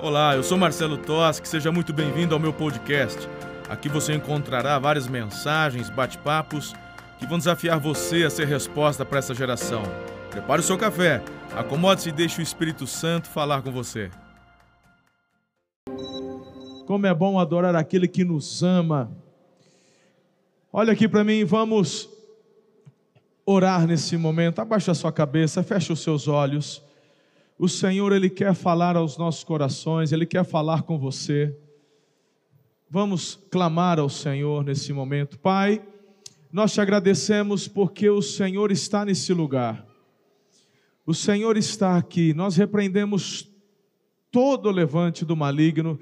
Olá, 0.00 0.36
eu 0.36 0.44
sou 0.44 0.56
Marcelo 0.56 0.96
Toschi, 0.96 1.40
seja 1.48 1.72
muito 1.72 1.92
bem-vindo 1.92 2.32
ao 2.32 2.38
meu 2.40 2.52
podcast. 2.52 3.28
Aqui 3.68 3.88
você 3.88 4.14
encontrará 4.14 4.78
várias 4.78 5.08
mensagens, 5.08 5.90
bate-papos 5.90 6.72
que 7.18 7.26
vão 7.26 7.36
desafiar 7.36 7.80
você 7.80 8.22
a 8.22 8.30
ser 8.30 8.46
resposta 8.46 9.04
para 9.04 9.18
essa 9.18 9.34
geração. 9.34 9.82
Prepare 10.30 10.60
o 10.60 10.64
seu 10.64 10.78
café, 10.78 11.20
acomode-se 11.52 12.10
e 12.10 12.12
deixe 12.12 12.40
o 12.40 12.42
Espírito 12.42 12.86
Santo 12.86 13.28
falar 13.28 13.60
com 13.60 13.72
você. 13.72 14.08
Como 16.86 17.04
é 17.04 17.12
bom 17.12 17.40
adorar 17.40 17.74
aquele 17.74 18.06
que 18.06 18.24
nos 18.24 18.62
ama. 18.62 19.10
Olha 20.72 20.92
aqui 20.92 21.08
para 21.08 21.24
mim, 21.24 21.44
vamos 21.44 22.08
orar 23.44 23.84
nesse 23.84 24.16
momento. 24.16 24.60
Abaixa 24.60 24.92
a 24.92 24.94
sua 24.94 25.10
cabeça, 25.10 25.60
feche 25.64 25.92
os 25.92 26.00
seus 26.00 26.28
olhos. 26.28 26.86
O 27.58 27.68
Senhor, 27.68 28.12
Ele 28.12 28.30
quer 28.30 28.54
falar 28.54 28.96
aos 28.96 29.18
nossos 29.18 29.42
corações, 29.42 30.12
Ele 30.12 30.24
quer 30.24 30.44
falar 30.44 30.82
com 30.82 30.96
você. 30.96 31.56
Vamos 32.88 33.38
clamar 33.50 33.98
ao 33.98 34.08
Senhor 34.08 34.64
nesse 34.64 34.92
momento. 34.92 35.38
Pai, 35.38 35.82
nós 36.52 36.72
te 36.72 36.80
agradecemos 36.80 37.66
porque 37.66 38.08
o 38.08 38.22
Senhor 38.22 38.70
está 38.70 39.04
nesse 39.04 39.34
lugar. 39.34 39.84
O 41.04 41.12
Senhor 41.12 41.56
está 41.56 41.96
aqui. 41.96 42.32
Nós 42.32 42.56
repreendemos 42.56 43.50
todo 44.30 44.70
levante 44.70 45.24
do 45.24 45.34
maligno, 45.34 45.98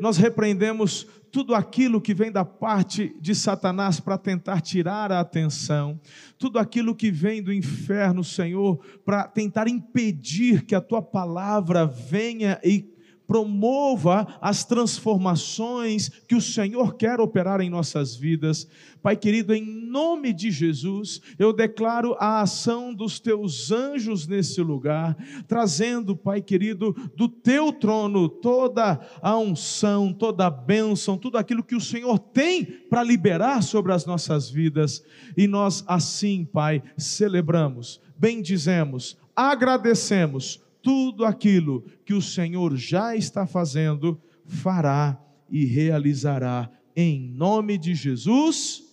nós 0.00 0.18
repreendemos 0.18 1.06
tudo 1.36 1.54
aquilo 1.54 2.00
que 2.00 2.14
vem 2.14 2.32
da 2.32 2.46
parte 2.46 3.14
de 3.20 3.34
Satanás 3.34 4.00
para 4.00 4.16
tentar 4.16 4.62
tirar 4.62 5.12
a 5.12 5.20
atenção, 5.20 6.00
tudo 6.38 6.58
aquilo 6.58 6.94
que 6.94 7.10
vem 7.10 7.42
do 7.42 7.52
inferno, 7.52 8.24
Senhor, 8.24 8.82
para 9.04 9.24
tentar 9.24 9.68
impedir 9.68 10.64
que 10.64 10.74
a 10.74 10.80
tua 10.80 11.02
palavra 11.02 11.84
venha 11.84 12.58
e 12.64 12.95
promova 13.26 14.26
as 14.40 14.64
transformações 14.64 16.08
que 16.28 16.34
o 16.34 16.40
Senhor 16.40 16.94
quer 16.94 17.20
operar 17.20 17.60
em 17.60 17.68
nossas 17.68 18.14
vidas. 18.14 18.68
Pai 19.02 19.16
querido, 19.16 19.54
em 19.54 19.64
nome 19.64 20.32
de 20.32 20.50
Jesus, 20.50 21.20
eu 21.38 21.52
declaro 21.52 22.16
a 22.18 22.40
ação 22.40 22.92
dos 22.92 23.20
teus 23.20 23.70
anjos 23.70 24.26
nesse 24.26 24.60
lugar, 24.60 25.16
trazendo, 25.46 26.16
Pai 26.16 26.40
querido, 26.40 26.92
do 27.16 27.28
teu 27.28 27.72
trono 27.72 28.28
toda 28.28 29.00
a 29.22 29.38
unção, 29.38 30.12
toda 30.12 30.46
a 30.46 30.50
bênção, 30.50 31.16
tudo 31.16 31.38
aquilo 31.38 31.62
que 31.62 31.76
o 31.76 31.80
Senhor 31.80 32.18
tem 32.18 32.64
para 32.64 33.02
liberar 33.02 33.62
sobre 33.62 33.92
as 33.92 34.04
nossas 34.06 34.50
vidas. 34.50 35.04
E 35.36 35.46
nós 35.46 35.84
assim, 35.86 36.44
Pai, 36.44 36.82
celebramos, 36.96 38.00
bendizemos, 38.18 39.16
agradecemos 39.34 40.65
tudo 40.86 41.24
aquilo 41.24 41.82
que 42.04 42.14
o 42.14 42.22
Senhor 42.22 42.76
já 42.76 43.16
está 43.16 43.44
fazendo, 43.44 44.22
fará 44.46 45.20
e 45.50 45.64
realizará 45.64 46.70
em 46.94 47.28
nome 47.28 47.76
de 47.76 47.92
Jesus. 47.92 48.84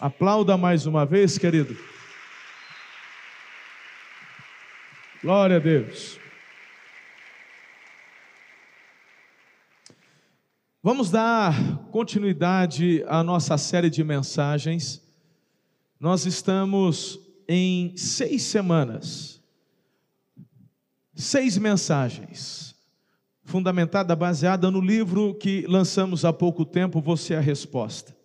Aplauda 0.00 0.56
mais 0.56 0.86
uma 0.86 1.04
vez, 1.04 1.36
querido. 1.36 1.76
Glória 5.22 5.56
a 5.56 5.58
Deus. 5.58 6.18
Vamos 10.82 11.10
dar 11.10 11.54
continuidade 11.90 13.04
à 13.06 13.22
nossa 13.22 13.58
série 13.58 13.90
de 13.90 14.02
mensagens. 14.02 15.06
Nós 16.00 16.24
estamos 16.24 17.20
em 17.46 17.94
seis 17.94 18.40
semanas 18.44 19.39
seis 21.20 21.58
mensagens, 21.58 22.74
fundamentada, 23.44 24.16
baseada 24.16 24.70
no 24.70 24.80
livro 24.80 25.34
que 25.34 25.66
lançamos 25.68 26.24
há 26.24 26.32
pouco 26.32 26.64
tempo, 26.64 27.00
Você 27.00 27.34
é 27.34 27.38
a 27.38 27.40
Resposta. 27.40 28.16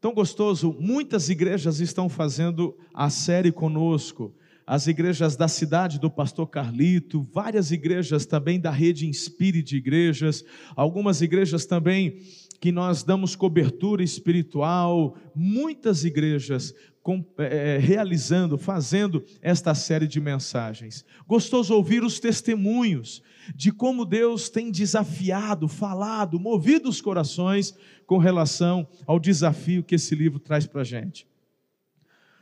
Tão 0.00 0.14
gostoso, 0.14 0.76
muitas 0.80 1.28
igrejas 1.28 1.80
estão 1.80 2.08
fazendo 2.08 2.76
a 2.94 3.10
série 3.10 3.52
conosco, 3.52 4.34
as 4.66 4.86
igrejas 4.86 5.36
da 5.36 5.48
cidade 5.48 5.98
do 5.98 6.10
pastor 6.10 6.48
Carlito, 6.48 7.26
várias 7.32 7.70
igrejas 7.70 8.24
também 8.24 8.60
da 8.60 8.70
rede 8.70 9.06
Inspire 9.06 9.62
de 9.62 9.76
igrejas, 9.76 10.44
algumas 10.76 11.20
igrejas 11.22 11.66
também 11.66 12.20
que 12.60 12.70
nós 12.70 13.02
damos 13.02 13.34
cobertura 13.34 14.04
espiritual, 14.04 15.16
muitas 15.34 16.04
igrejas 16.04 16.72
com, 17.02 17.24
é, 17.36 17.78
realizando, 17.78 18.56
fazendo 18.56 19.24
esta 19.40 19.74
série 19.74 20.06
de 20.06 20.20
mensagens. 20.20 21.04
Gostoso 21.26 21.74
ouvir 21.74 22.04
os 22.04 22.20
testemunhos 22.20 23.22
de 23.54 23.72
como 23.72 24.04
Deus 24.04 24.48
tem 24.48 24.70
desafiado, 24.70 25.66
falado, 25.66 26.38
movido 26.38 26.88
os 26.88 27.00
corações 27.00 27.74
com 28.06 28.18
relação 28.18 28.86
ao 29.06 29.18
desafio 29.18 29.82
que 29.82 29.96
esse 29.96 30.14
livro 30.14 30.38
traz 30.38 30.66
para 30.66 30.82
a 30.82 30.84
gente. 30.84 31.26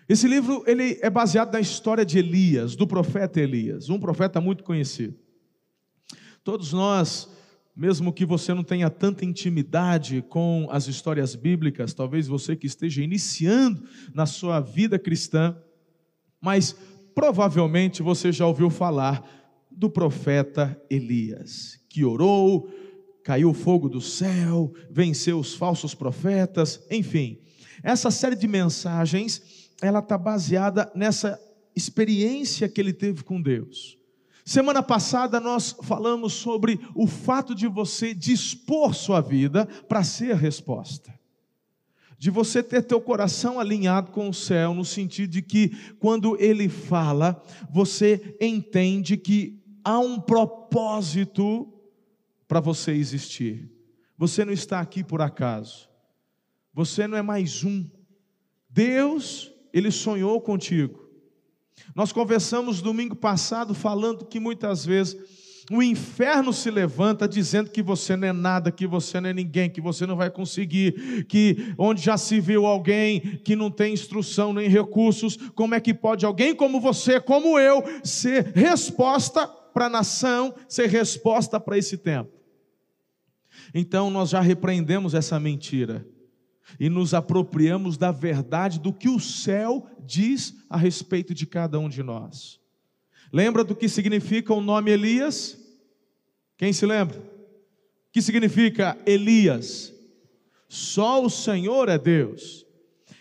Esse 0.09 0.26
livro 0.26 0.62
ele 0.66 0.99
é 1.00 1.09
baseado 1.09 1.53
na 1.53 1.60
história 1.60 2.04
de 2.04 2.19
Elias, 2.19 2.75
do 2.76 2.87
profeta 2.87 3.41
Elias, 3.41 3.88
um 3.88 3.99
profeta 3.99 4.41
muito 4.41 4.65
conhecido. 4.65 5.16
Todos 6.43 6.72
nós 6.72 7.31
mesmo 7.81 8.13
que 8.13 8.27
você 8.27 8.53
não 8.53 8.63
tenha 8.63 8.91
tanta 8.91 9.25
intimidade 9.25 10.23
com 10.29 10.69
as 10.71 10.87
histórias 10.87 11.35
bíblicas, 11.35 11.95
talvez 11.95 12.29
você 12.29 12.55
que 12.55 12.67
esteja 12.67 13.03
iniciando 13.03 13.83
na 14.13 14.27
sua 14.27 14.61
vida 14.61 14.99
cristã, 14.99 15.57
mas 16.43 16.77
provavelmente 17.15 18.03
você 18.03 18.31
já 18.31 18.47
ouviu 18.47 18.69
falar 18.69 19.27
do 19.71 19.89
profeta 19.89 20.79
Elias, 20.91 21.81
que 21.89 22.05
orou, 22.05 22.69
caiu 23.25 23.55
fogo 23.55 23.89
do 23.89 24.03
céu, 24.03 24.75
venceu 24.91 25.39
os 25.39 25.55
falsos 25.55 25.95
profetas, 25.95 26.87
enfim. 26.91 27.39
Essa 27.83 28.11
série 28.11 28.37
de 28.37 28.47
mensagens, 28.47 29.71
ela 29.81 30.01
está 30.01 30.19
baseada 30.19 30.93
nessa 30.95 31.41
experiência 31.75 32.69
que 32.69 32.79
ele 32.79 32.93
teve 32.93 33.25
com 33.25 33.41
Deus. 33.41 34.00
Semana 34.50 34.83
passada 34.83 35.38
nós 35.38 35.77
falamos 35.81 36.33
sobre 36.33 36.81
o 36.93 37.06
fato 37.06 37.55
de 37.55 37.69
você 37.69 38.12
dispor 38.12 38.93
sua 38.97 39.21
vida 39.21 39.65
para 39.88 40.03
ser 40.03 40.34
resposta. 40.34 41.16
De 42.19 42.31
você 42.31 42.61
ter 42.61 42.83
teu 42.83 43.00
coração 43.00 43.61
alinhado 43.61 44.11
com 44.11 44.28
o 44.28 44.34
céu, 44.34 44.75
no 44.75 44.84
sentido 44.84 45.31
de 45.31 45.41
que 45.41 45.69
quando 46.00 46.37
ele 46.41 46.69
fala, 46.69 47.41
você 47.71 48.37
entende 48.41 49.16
que 49.16 49.62
há 49.84 50.00
um 50.00 50.19
propósito 50.19 51.72
para 52.49 52.59
você 52.59 52.91
existir. 52.91 53.71
Você 54.19 54.44
não 54.44 54.53
está 54.53 54.81
aqui 54.81 55.05
por 55.05 55.22
acaso. 55.22 55.88
Você 56.75 57.06
não 57.06 57.17
é 57.17 57.22
mais 57.22 57.62
um. 57.62 57.88
Deus, 58.69 59.53
ele 59.72 59.93
sonhou 59.93 60.41
contigo. 60.41 61.00
Nós 61.94 62.12
conversamos 62.12 62.81
domingo 62.81 63.16
passado 63.16 63.75
falando 63.75 64.25
que 64.25 64.38
muitas 64.38 64.84
vezes 64.84 65.16
o 65.70 65.82
inferno 65.82 66.53
se 66.53 66.69
levanta 66.69 67.28
dizendo 67.28 67.70
que 67.70 67.81
você 67.81 68.16
não 68.16 68.26
é 68.26 68.32
nada, 68.32 68.72
que 68.72 68.86
você 68.86 69.20
não 69.20 69.31
é 69.31 69.32
ninguém, 69.32 69.70
que 69.70 69.81
você 69.81 70.04
não 70.04 70.16
vai 70.16 70.28
conseguir, 70.28 71.25
que 71.26 71.75
onde 71.78 72.03
já 72.03 72.16
se 72.16 72.41
viu 72.41 72.66
alguém 72.66 73.20
que 73.44 73.54
não 73.54 73.70
tem 73.70 73.92
instrução 73.92 74.53
nem 74.53 74.69
recursos, 74.69 75.36
como 75.54 75.75
é 75.75 75.81
que 75.81 75.94
pode 75.94 76.26
alguém 76.26 76.54
como 76.54 76.81
você, 76.81 77.20
como 77.20 77.58
eu, 77.58 77.84
ser 78.02 78.52
resposta 78.54 79.47
para 79.47 79.87
a 79.87 79.91
nação, 79.91 80.52
ser 80.69 80.88
resposta 80.88 81.60
para 81.60 81.78
esse 81.78 81.97
tempo? 81.97 82.31
Então 83.72 84.10
nós 84.10 84.31
já 84.31 84.41
repreendemos 84.41 85.14
essa 85.14 85.38
mentira 85.38 86.04
e 86.78 86.88
nos 86.88 87.15
apropriamos 87.15 87.97
da 87.97 88.12
verdade 88.12 88.78
do 88.78 88.93
que 88.93 89.09
o 89.09 89.19
céu 89.19 89.87
diz 90.06 90.54
a 90.69 90.76
respeito 90.76 91.34
de 91.34 91.47
cada 91.47 91.78
um 91.78 91.88
de 91.88 92.03
nós. 92.03 92.60
Lembra 93.32 93.62
do 93.62 93.75
que 93.75 93.88
significa 93.88 94.53
o 94.53 94.60
nome 94.60 94.91
Elias? 94.91 95.59
Quem 96.56 96.73
se 96.73 96.85
lembra? 96.85 97.19
O 97.19 98.12
que 98.12 98.20
significa 98.20 98.99
Elias? 99.06 99.93
Só 100.69 101.25
o 101.25 101.31
Senhor 101.31 101.88
é 101.88 101.99
Deus. 101.99 102.67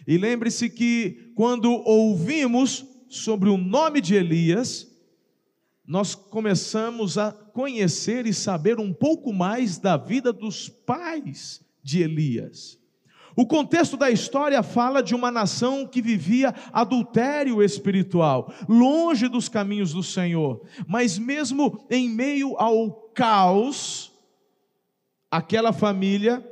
E 0.05 0.17
lembre-se 0.17 0.69
que 0.69 1.31
quando 1.35 1.71
ouvimos 1.71 2.85
sobre 3.07 3.49
o 3.49 3.57
nome 3.57 4.01
de 4.01 4.15
Elias, 4.15 4.87
nós 5.85 6.13
começamos 6.13 7.17
a 7.17 7.31
conhecer 7.31 8.27
e 8.27 8.33
saber 8.33 8.79
um 8.79 8.93
pouco 8.93 9.33
mais 9.33 9.77
da 9.77 9.97
vida 9.97 10.31
dos 10.31 10.69
pais 10.69 11.61
de 11.81 12.01
Elias. 12.01 12.79
O 13.39 13.45
contexto 13.45 13.95
da 13.95 14.11
história 14.11 14.61
fala 14.61 15.01
de 15.01 15.15
uma 15.15 15.31
nação 15.31 15.87
que 15.87 16.01
vivia 16.01 16.53
adultério 16.73 17.63
espiritual, 17.63 18.53
longe 18.67 19.29
dos 19.29 19.47
caminhos 19.47 19.93
do 19.93 20.03
Senhor, 20.03 20.61
mas 20.85 21.17
mesmo 21.17 21.87
em 21.89 22.09
meio 22.09 22.57
ao 22.57 22.91
caos, 23.15 24.11
aquela 25.31 25.71
família, 25.71 26.45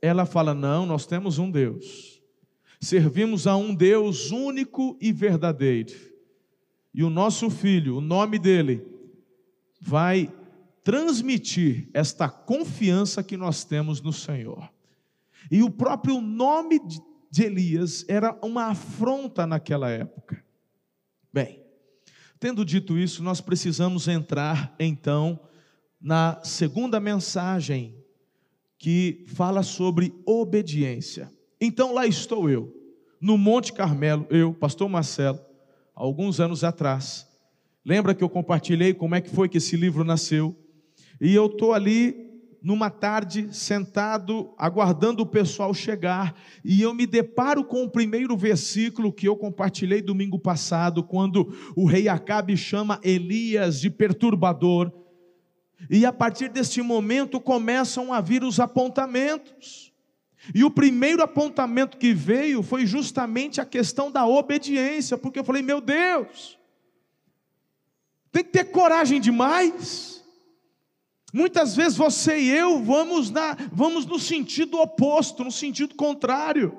ela 0.00 0.24
fala: 0.24 0.54
não, 0.54 0.86
nós 0.86 1.04
temos 1.04 1.36
um 1.40 1.50
Deus, 1.50 2.22
servimos 2.80 3.48
a 3.48 3.56
um 3.56 3.74
Deus 3.74 4.30
único 4.30 4.96
e 5.00 5.10
verdadeiro, 5.10 5.94
e 6.94 7.02
o 7.02 7.10
nosso 7.10 7.50
filho, 7.50 7.96
o 7.96 8.00
nome 8.00 8.38
dele, 8.38 8.86
vai 9.80 10.32
transmitir 10.84 11.88
esta 11.92 12.28
confiança 12.28 13.20
que 13.20 13.36
nós 13.36 13.64
temos 13.64 14.00
no 14.00 14.12
Senhor. 14.12 14.70
E 15.50 15.62
o 15.62 15.70
próprio 15.70 16.20
nome 16.20 16.80
de 17.30 17.44
Elias 17.44 18.04
era 18.08 18.36
uma 18.42 18.66
afronta 18.66 19.46
naquela 19.46 19.88
época. 19.88 20.44
Bem, 21.32 21.62
tendo 22.40 22.64
dito 22.64 22.98
isso, 22.98 23.22
nós 23.22 23.40
precisamos 23.40 24.08
entrar 24.08 24.74
então 24.80 25.38
na 26.00 26.40
segunda 26.42 26.98
mensagem 26.98 27.94
que 28.78 29.24
fala 29.28 29.62
sobre 29.62 30.12
obediência. 30.26 31.30
Então 31.60 31.92
lá 31.92 32.06
estou 32.06 32.48
eu, 32.48 32.74
no 33.20 33.36
Monte 33.36 33.72
Carmelo, 33.72 34.26
eu, 34.30 34.54
pastor 34.54 34.88
Marcelo, 34.88 35.38
alguns 35.94 36.40
anos 36.40 36.64
atrás. 36.64 37.28
Lembra 37.84 38.14
que 38.14 38.24
eu 38.24 38.28
compartilhei 38.28 38.94
como 38.94 39.14
é 39.14 39.20
que 39.20 39.28
foi 39.28 39.48
que 39.48 39.58
esse 39.58 39.76
livro 39.76 40.02
nasceu? 40.02 40.56
E 41.20 41.34
eu 41.34 41.46
estou 41.46 41.74
ali 41.74 42.29
numa 42.62 42.90
tarde, 42.90 43.48
sentado, 43.52 44.52
aguardando 44.58 45.22
o 45.22 45.26
pessoal 45.26 45.72
chegar, 45.72 46.34
e 46.64 46.82
eu 46.82 46.92
me 46.92 47.06
deparo 47.06 47.64
com 47.64 47.84
o 47.84 47.90
primeiro 47.90 48.36
versículo 48.36 49.12
que 49.12 49.26
eu 49.26 49.36
compartilhei 49.36 50.02
domingo 50.02 50.38
passado, 50.38 51.02
quando 51.02 51.54
o 51.74 51.86
rei 51.86 52.08
Acabe 52.08 52.56
chama 52.56 53.00
Elias 53.02 53.80
de 53.80 53.88
perturbador, 53.88 54.92
e 55.88 56.04
a 56.04 56.12
partir 56.12 56.48
deste 56.48 56.82
momento 56.82 57.40
começam 57.40 58.12
a 58.12 58.20
vir 58.20 58.44
os 58.44 58.60
apontamentos. 58.60 59.90
E 60.54 60.64
o 60.64 60.70
primeiro 60.70 61.22
apontamento 61.22 61.96
que 61.96 62.12
veio 62.14 62.62
foi 62.62 62.86
justamente 62.86 63.60
a 63.60 63.64
questão 63.64 64.10
da 64.10 64.26
obediência, 64.26 65.16
porque 65.16 65.38
eu 65.38 65.44
falei, 65.44 65.62
meu 65.62 65.80
Deus, 65.80 66.58
tem 68.32 68.44
que 68.44 68.50
ter 68.50 68.64
coragem 68.64 69.20
demais. 69.20 70.19
Muitas 71.32 71.76
vezes 71.76 71.96
você 71.96 72.38
e 72.38 72.50
eu 72.50 72.82
vamos, 72.82 73.30
na, 73.30 73.56
vamos 73.72 74.04
no 74.06 74.18
sentido 74.18 74.80
oposto, 74.80 75.44
no 75.44 75.52
sentido 75.52 75.94
contrário. 75.94 76.76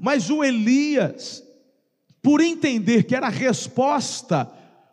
Mas 0.00 0.30
o 0.30 0.44
Elias, 0.44 1.42
por 2.22 2.40
entender 2.40 3.04
que 3.04 3.14
era 3.14 3.26
a 3.26 3.30
resposta 3.30 4.50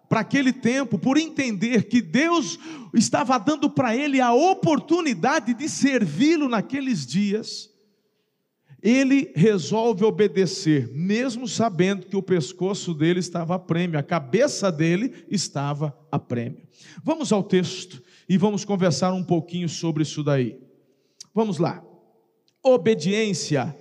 para 0.10 0.22
aquele 0.22 0.54
tempo, 0.54 0.98
por 0.98 1.18
entender 1.18 1.88
que 1.88 2.02
Deus 2.02 2.60
estava 2.94 3.38
dando 3.38 3.70
para 3.70 3.96
ele 3.96 4.22
a 4.22 4.34
oportunidade 4.34 5.54
de 5.54 5.68
servi-lo 5.68 6.48
naqueles 6.48 7.06
dias, 7.06 7.70
ele 8.82 9.32
resolve 9.36 10.06
obedecer, 10.06 10.92
mesmo 10.94 11.48
sabendo 11.48 12.06
que 12.06 12.16
o 12.16 12.22
pescoço 12.22 12.94
dele 12.94 13.20
estava 13.20 13.56
a 13.56 13.60
prêmio, 13.60 14.00
a 14.00 14.04
cabeça 14.04 14.72
dele 14.72 15.26
estava 15.30 15.98
a 16.12 16.20
prêmio. 16.20 16.62
Vamos 17.04 17.32
ao 17.32 17.44
texto 17.44 18.05
e 18.28 18.38
vamos 18.38 18.66
conversar 18.66 19.14
um 19.14 19.24
pouquinho 19.24 19.70
sobre 19.70 20.04
isso 20.04 20.24
daí. 20.24 20.60
Vamos 21.34 21.58
lá. 21.58 21.84
Obediência, 22.64 23.76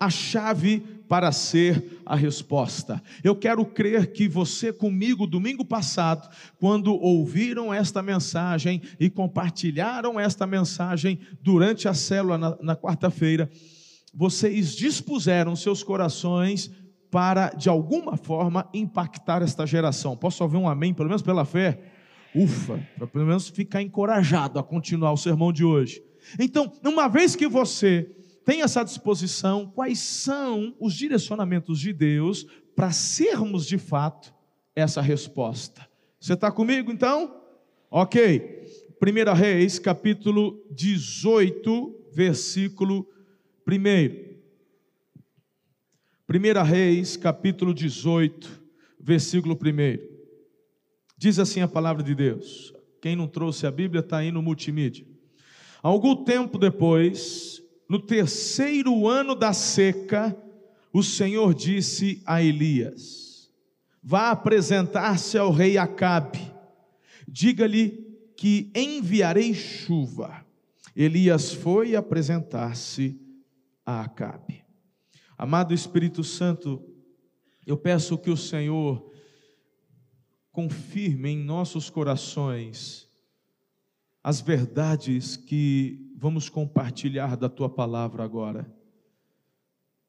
a 0.00 0.08
chave 0.08 0.80
para 1.08 1.30
ser 1.30 2.00
a 2.06 2.16
resposta. 2.16 3.02
Eu 3.22 3.36
quero 3.36 3.66
crer 3.66 4.12
que 4.12 4.26
você 4.26 4.72
comigo 4.72 5.26
domingo 5.26 5.62
passado, 5.62 6.26
quando 6.58 6.94
ouviram 6.94 7.72
esta 7.72 8.02
mensagem 8.02 8.80
e 8.98 9.10
compartilharam 9.10 10.18
esta 10.18 10.46
mensagem 10.46 11.18
durante 11.42 11.86
a 11.86 11.92
célula 11.92 12.38
na, 12.38 12.56
na 12.62 12.74
quarta-feira, 12.74 13.50
vocês 14.14 14.74
dispuseram 14.74 15.54
seus 15.54 15.82
corações 15.82 16.70
para 17.10 17.50
de 17.50 17.68
alguma 17.68 18.16
forma 18.16 18.66
impactar 18.72 19.42
esta 19.42 19.66
geração. 19.66 20.16
Posso 20.16 20.42
ouvir 20.42 20.56
um 20.56 20.66
amém, 20.66 20.94
pelo 20.94 21.08
menos 21.10 21.20
pela 21.20 21.44
fé? 21.44 21.91
Ufa, 22.34 22.86
para 22.96 23.06
pelo 23.06 23.26
menos 23.26 23.48
ficar 23.48 23.82
encorajado 23.82 24.58
a 24.58 24.62
continuar 24.62 25.12
o 25.12 25.16
sermão 25.16 25.52
de 25.52 25.64
hoje. 25.64 26.02
Então, 26.38 26.72
uma 26.84 27.08
vez 27.08 27.36
que 27.36 27.46
você 27.46 28.10
tem 28.44 28.62
essa 28.62 28.82
disposição, 28.82 29.70
quais 29.74 29.98
são 29.98 30.74
os 30.80 30.94
direcionamentos 30.94 31.78
de 31.78 31.92
Deus 31.92 32.46
para 32.74 32.90
sermos 32.90 33.66
de 33.66 33.78
fato 33.78 34.34
essa 34.74 35.00
resposta? 35.00 35.86
Você 36.18 36.32
está 36.32 36.50
comigo 36.50 36.90
então? 36.90 37.42
Ok. 37.90 38.62
1 39.00 39.34
Reis, 39.34 39.78
capítulo 39.78 40.64
18, 40.70 42.08
versículo 42.12 43.06
1. 43.68 44.32
1 46.28 46.62
Reis, 46.64 47.16
capítulo 47.16 47.74
18, 47.74 48.62
versículo 49.00 49.54
1. 49.54 50.11
Diz 51.22 51.38
assim 51.38 51.60
a 51.60 51.68
palavra 51.68 52.02
de 52.02 52.16
Deus. 52.16 52.74
Quem 53.00 53.14
não 53.14 53.28
trouxe 53.28 53.64
a 53.64 53.70
Bíblia 53.70 54.00
está 54.00 54.16
aí 54.16 54.32
no 54.32 54.42
multimídia. 54.42 55.06
Algum 55.80 56.24
tempo 56.24 56.58
depois, 56.58 57.62
no 57.88 58.00
terceiro 58.00 59.06
ano 59.06 59.36
da 59.36 59.52
seca, 59.52 60.36
o 60.92 61.00
Senhor 61.00 61.54
disse 61.54 62.20
a 62.26 62.42
Elias: 62.42 63.48
Vá 64.02 64.32
apresentar-se 64.32 65.38
ao 65.38 65.52
rei 65.52 65.78
Acabe, 65.78 66.40
diga-lhe 67.28 68.04
que 68.36 68.72
enviarei 68.74 69.54
chuva. 69.54 70.44
Elias 70.96 71.52
foi 71.52 71.94
apresentar-se 71.94 73.16
a 73.86 74.00
Acabe. 74.00 74.64
Amado 75.38 75.72
Espírito 75.72 76.24
Santo, 76.24 76.82
eu 77.64 77.76
peço 77.76 78.18
que 78.18 78.28
o 78.28 78.36
Senhor 78.36 79.11
confirme 80.52 81.30
em 81.30 81.38
nossos 81.38 81.88
corações 81.88 83.08
as 84.22 84.40
verdades 84.40 85.36
que 85.36 86.12
vamos 86.14 86.48
compartilhar 86.48 87.36
da 87.36 87.48
tua 87.48 87.68
palavra 87.68 88.22
agora. 88.22 88.72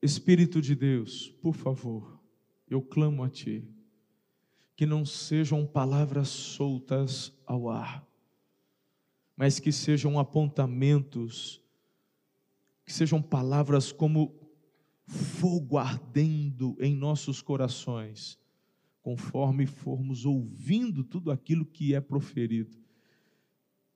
Espírito 0.01 0.61
de 0.61 0.75
Deus, 0.75 1.29
por 1.41 1.55
favor, 1.55 2.21
eu 2.69 2.81
clamo 2.81 3.23
a 3.23 3.29
ti, 3.29 3.67
que 4.75 4.85
não 4.85 5.05
sejam 5.05 5.65
palavras 5.65 6.27
soltas 6.27 7.31
ao 7.45 7.69
ar, 7.69 8.05
mas 9.35 9.59
que 9.59 9.71
sejam 9.71 10.19
apontamentos, 10.19 11.61
que 12.85 12.91
sejam 12.91 13.21
palavras 13.21 13.91
como 13.91 14.35
fogo 15.07 15.77
ardendo 15.77 16.75
em 16.79 16.95
nossos 16.95 17.41
corações 17.41 18.42
conforme 19.03 19.67
formos 19.67 20.25
ouvindo 20.25 21.03
tudo 21.03 21.29
aquilo 21.29 21.65
que 21.65 21.93
é 21.93 21.99
proferido. 21.99 22.81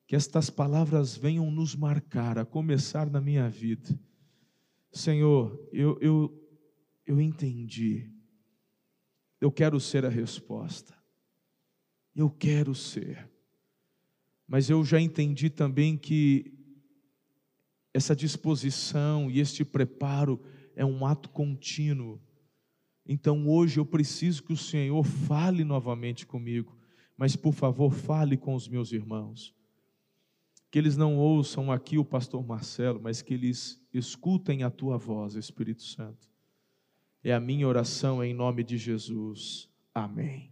Que 0.06 0.15
estas 0.15 0.50
palavras 0.50 1.15
venham 1.15 1.50
nos 1.50 1.76
marcar, 1.76 2.37
a 2.37 2.45
começar 2.45 3.09
na 3.09 3.21
minha 3.21 3.49
vida. 3.49 3.97
Senhor, 4.92 5.57
eu, 5.71 5.97
eu, 6.02 6.49
eu 7.06 7.21
entendi. 7.21 8.11
Eu 9.40 9.49
quero 9.49 9.80
ser 9.80 10.06
a 10.06 10.09
resposta. 10.09 10.94
Eu 12.14 12.30
quero 12.30 12.76
ser. 12.76 13.30
Mas 14.45 14.69
eu 14.69 14.83
já 14.83 14.99
entendi 14.99 15.49
também 15.49 15.97
que 15.97 16.54
essa 17.94 18.16
disposição 18.16 19.31
e 19.31 19.40
este 19.40 19.64
preparo 19.64 20.42
é 20.76 20.85
um 20.85 21.06
ato 21.06 21.30
contínuo 21.30 22.21
então 23.07 23.47
hoje 23.47 23.80
eu 23.80 23.85
preciso 23.85 24.44
que 24.44 24.54
o 24.54 24.57
Senhor 24.57 25.04
fale 25.04 25.64
novamente 25.64 26.26
comigo, 26.26 26.78
mas 27.16 27.35
por 27.35 27.54
favor, 27.54 27.92
fale 27.92 28.35
com 28.35 28.54
os 28.54 28.68
meus 28.68 28.92
irmãos. 28.92 29.56
Que 30.69 30.78
eles 30.78 30.97
não 30.97 31.16
ouçam 31.18 31.71
aqui 31.71 31.97
o 31.97 32.04
pastor 32.04 32.45
Marcelo, 32.45 32.99
mas 33.02 33.21
que 33.21 33.33
eles 33.33 33.81
escutem 33.94 34.64
a 34.64 34.69
tua 34.69 34.97
voz, 34.97 35.35
Espírito 35.35 35.81
Santo. 35.83 36.30
É 37.23 37.33
a 37.33 37.40
minha 37.40 37.68
oração 37.68 38.23
em 38.23 38.33
nome 38.33 38.64
de 38.64 38.78
Jesus. 38.78 39.69
Amém. 39.95 40.52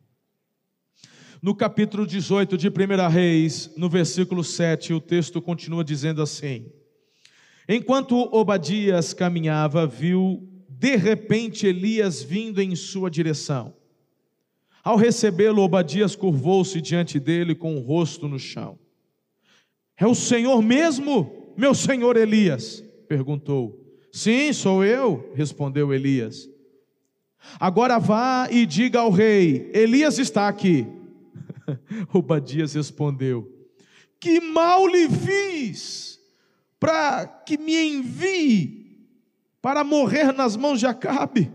No 1.42 1.54
capítulo 1.54 2.08
18 2.08 2.58
de 2.58 2.70
1 2.70 3.10
Reis, 3.10 3.72
no 3.78 3.90
versículo 3.90 4.44
7, 4.44 4.94
o 4.94 5.02
texto 5.02 5.42
continua 5.42 5.84
dizendo 5.84 6.22
assim: 6.22 6.72
Enquanto 7.68 8.16
Obadias 8.34 9.14
caminhava, 9.14 9.86
viu 9.86 10.55
de 10.78 10.96
repente 10.96 11.66
Elias 11.66 12.22
vindo 12.22 12.62
em 12.62 12.76
sua 12.76 13.10
direção. 13.10 13.74
Ao 14.84 14.96
recebê-lo, 14.96 15.62
Obadias 15.62 16.16
curvou-se 16.16 16.80
diante 16.82 17.20
dele 17.20 17.56
com 17.56 17.76
o 17.76 17.80
rosto 17.80 18.28
no 18.28 18.38
chão. 18.38 18.78
É 19.98 20.06
o 20.06 20.14
Senhor 20.14 20.62
mesmo, 20.62 21.54
meu 21.58 21.74
senhor 21.74 22.18
Elias? 22.18 22.84
perguntou. 23.08 23.82
Sim, 24.12 24.52
sou 24.54 24.84
eu, 24.84 25.32
respondeu 25.34 25.94
Elias. 25.94 26.50
Agora 27.60 27.98
vá 27.98 28.48
e 28.52 28.66
diga 28.66 29.00
ao 29.00 29.12
rei: 29.12 29.70
Elias 29.74 30.18
está 30.20 30.48
aqui. 30.48 30.88
Obadias 32.14 32.74
respondeu: 32.74 33.52
Que 34.20 34.40
mal 34.40 34.88
lhe 34.88 35.08
fiz 35.10 36.20
para 36.80 37.26
que 37.26 37.58
me 37.58 37.76
envie 37.76 38.85
para 39.66 39.84
morrer 39.84 40.32
nas 40.32 40.56
mãos 40.56 40.80
de 40.80 40.86
Acabe. 40.86 41.52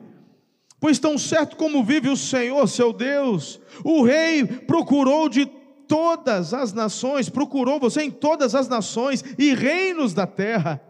Pois 0.81 0.99
tão 0.99 1.17
certo 1.17 1.57
como 1.57 1.85
vive 1.85 2.09
o 2.09 2.17
Senhor, 2.17 2.67
seu 2.67 2.93
Deus, 2.93 3.61
o 3.85 4.03
rei 4.03 4.45
procurou 4.45 5.29
de 5.29 5.47
todas 5.87 6.53
as 6.53 6.73
nações, 6.73 7.29
procurou 7.29 7.79
você 7.79 8.03
em 8.03 8.11
todas 8.11 8.53
as 8.57 8.67
nações 8.67 9.25
e 9.39 9.55
reinos 9.55 10.13
da 10.13 10.27
terra, 10.27 10.83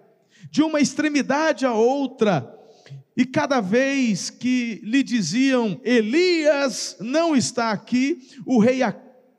de 0.50 0.62
uma 0.62 0.80
extremidade 0.80 1.66
a 1.66 1.74
outra. 1.74 2.58
E 3.14 3.26
cada 3.26 3.60
vez 3.60 4.30
que 4.30 4.80
lhe 4.82 5.02
diziam, 5.02 5.78
Elias 5.84 6.96
não 7.00 7.36
está 7.36 7.70
aqui, 7.70 8.30
o 8.46 8.58
rei, 8.58 8.82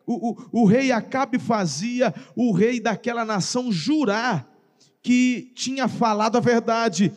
o, 0.06 0.30
o, 0.30 0.62
o 0.62 0.66
rei 0.66 0.92
Acabe 0.92 1.40
fazia 1.40 2.14
o 2.36 2.52
rei 2.52 2.80
daquela 2.80 3.26
nação 3.26 3.72
jurar 3.72 4.48
que 5.02 5.52
tinha 5.56 5.88
falado 5.88 6.38
a 6.38 6.40
verdade. 6.40 7.12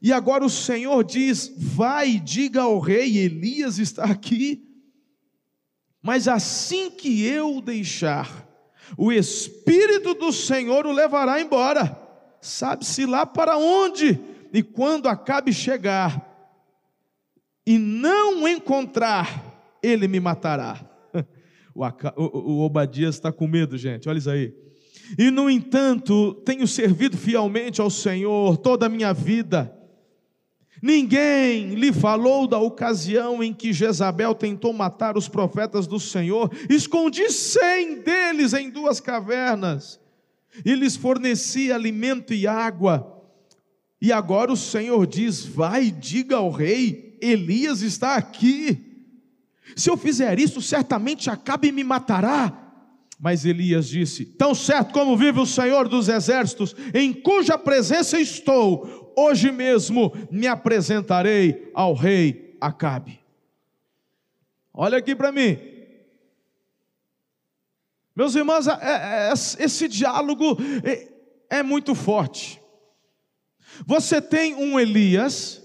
E 0.00 0.12
agora 0.12 0.44
o 0.44 0.50
Senhor 0.50 1.02
diz: 1.04 1.52
Vai 1.56 2.18
diga 2.18 2.62
ao 2.62 2.78
rei, 2.78 3.18
Elias 3.18 3.78
está 3.78 4.04
aqui. 4.04 4.64
Mas 6.00 6.28
assim 6.28 6.90
que 6.90 7.24
eu 7.24 7.60
deixar, 7.60 8.46
o 8.96 9.12
Espírito 9.12 10.14
do 10.14 10.32
Senhor 10.32 10.86
o 10.86 10.92
levará 10.92 11.40
embora, 11.40 11.98
sabe-se 12.40 13.04
lá 13.04 13.26
para 13.26 13.58
onde, 13.58 14.18
e 14.52 14.62
quando 14.62 15.08
acabe 15.08 15.52
chegar 15.52 16.24
e 17.66 17.76
não 17.76 18.46
encontrar, 18.46 19.76
ele 19.82 20.08
me 20.08 20.20
matará. 20.20 20.80
O, 21.74 21.84
o, 22.16 22.50
o 22.56 22.60
Obadias 22.62 23.14
está 23.14 23.30
com 23.30 23.46
medo, 23.46 23.78
gente, 23.78 24.08
olha 24.08 24.18
isso 24.18 24.28
aí. 24.28 24.52
E 25.16 25.30
no 25.30 25.48
entanto, 25.48 26.34
tenho 26.44 26.66
servido 26.66 27.16
fielmente 27.16 27.80
ao 27.80 27.88
Senhor 27.88 28.56
toda 28.56 28.86
a 28.86 28.88
minha 28.88 29.12
vida 29.12 29.77
Ninguém 30.82 31.74
lhe 31.74 31.92
falou 31.92 32.46
da 32.46 32.58
ocasião 32.58 33.42
em 33.42 33.52
que 33.52 33.72
Jezabel 33.72 34.34
tentou 34.34 34.72
matar 34.72 35.16
os 35.16 35.28
profetas 35.28 35.86
do 35.86 35.98
Senhor. 35.98 36.50
Escondi 36.70 37.30
cem 37.30 38.00
deles 38.00 38.52
em 38.52 38.70
duas 38.70 39.00
cavernas 39.00 40.00
e 40.64 40.74
lhes 40.74 40.96
fornecia 40.96 41.74
alimento 41.74 42.32
e 42.32 42.46
água. 42.46 43.22
E 44.00 44.12
agora 44.12 44.52
o 44.52 44.56
Senhor 44.56 45.06
diz: 45.06 45.44
Vai 45.44 45.86
e 45.86 45.90
diga 45.90 46.36
ao 46.36 46.50
rei: 46.50 47.18
Elias 47.20 47.82
está 47.82 48.14
aqui. 48.14 48.84
Se 49.76 49.90
eu 49.90 49.96
fizer 49.96 50.38
isso, 50.38 50.62
certamente 50.62 51.28
Acabe 51.28 51.72
me 51.72 51.84
matará. 51.84 52.67
Mas 53.18 53.44
Elias 53.44 53.88
disse: 53.88 54.24
Tão 54.24 54.54
certo 54.54 54.92
como 54.92 55.16
vive 55.16 55.40
o 55.40 55.46
Senhor 55.46 55.88
dos 55.88 56.08
exércitos, 56.08 56.74
em 56.94 57.12
cuja 57.12 57.58
presença 57.58 58.20
estou, 58.20 59.12
hoje 59.16 59.50
mesmo 59.50 60.12
me 60.30 60.46
apresentarei 60.46 61.70
ao 61.74 61.94
rei 61.94 62.56
Acabe. 62.60 63.20
Olha 64.72 64.98
aqui 64.98 65.16
para 65.16 65.32
mim. 65.32 65.58
Meus 68.14 68.34
irmãos, 68.34 68.66
é, 68.66 68.72
é, 68.72 69.30
é, 69.30 69.32
esse 69.32 69.88
diálogo 69.88 70.56
é 71.50 71.62
muito 71.62 71.94
forte. 71.94 72.60
Você 73.86 74.20
tem 74.20 74.54
um 74.54 74.78
Elias, 74.78 75.62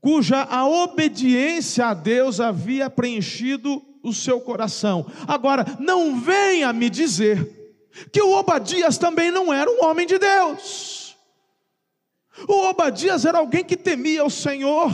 cuja 0.00 0.42
a 0.42 0.68
obediência 0.68 1.86
a 1.86 1.94
Deus 1.94 2.40
havia 2.40 2.90
preenchido 2.90 3.80
o 4.08 4.14
seu 4.14 4.40
coração. 4.40 5.06
Agora, 5.26 5.64
não 5.78 6.20
venha 6.20 6.72
me 6.72 6.88
dizer 6.88 7.56
que 8.12 8.22
o 8.22 8.32
Obadias 8.32 8.98
também 8.98 9.30
não 9.30 9.52
era 9.52 9.70
um 9.70 9.84
homem 9.84 10.06
de 10.06 10.18
Deus. 10.18 11.16
O 12.46 12.68
Obadias 12.68 13.24
era 13.24 13.38
alguém 13.38 13.64
que 13.64 13.76
temia 13.76 14.24
o 14.24 14.30
Senhor. 14.30 14.92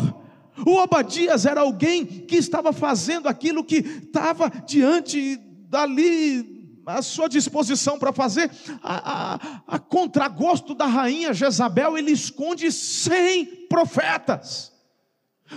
O 0.64 0.76
Obadias 0.76 1.44
era 1.44 1.60
alguém 1.60 2.04
que 2.04 2.36
estava 2.36 2.72
fazendo 2.72 3.28
aquilo 3.28 3.64
que 3.64 3.76
estava 3.78 4.48
diante 4.66 5.36
dali 5.68 6.80
à 6.86 7.02
sua 7.02 7.28
disposição 7.28 7.98
para 7.98 8.12
fazer. 8.12 8.50
A, 8.82 9.34
a, 9.34 9.62
a 9.66 9.78
contragosto 9.78 10.74
da 10.74 10.86
rainha 10.86 11.34
Jezabel, 11.34 11.98
ele 11.98 12.12
esconde 12.12 12.70
cem 12.70 13.44
profetas. 13.68 14.71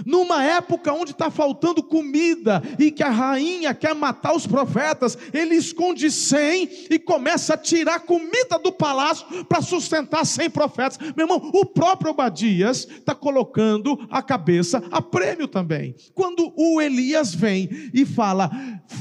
Numa 0.06 0.44
época 0.44 0.92
onde 0.94 1.12
está 1.12 1.30
faltando 1.30 1.84
comida 1.84 2.62
e 2.80 2.92
que 2.92 3.04
a 3.04 3.10
rainha 3.10 3.74
quer 3.74 3.94
matar 3.94 4.36
os 4.36 4.48
profetas, 4.48 5.18
ele 5.34 5.56
esconde 5.56 6.10
cem 6.10 6.70
e 6.90 6.98
começa 6.98 7.54
a 7.54 7.58
tirar 7.58 8.00
comida 8.00 8.58
do 8.58 8.72
palácio 8.72 9.46
para 9.46 9.62
sustentar 9.62 10.26
cem 10.26 10.50
profetas. 10.50 10.98
Meu 11.16 11.26
irmão, 11.26 11.52
o 11.54 11.66
próprio 11.66 12.12
Obadias 12.12 12.88
está 12.88 13.14
colocando 13.14 14.08
a 14.10 14.22
cabeça 14.22 14.84
a 14.92 15.02
prêmio 15.02 15.48
também. 15.48 15.96
Quando 16.14 16.54
o 16.56 16.82
Elias 16.82 17.34
vem 17.34 17.70
e 17.94 18.06
fala, 18.06 18.50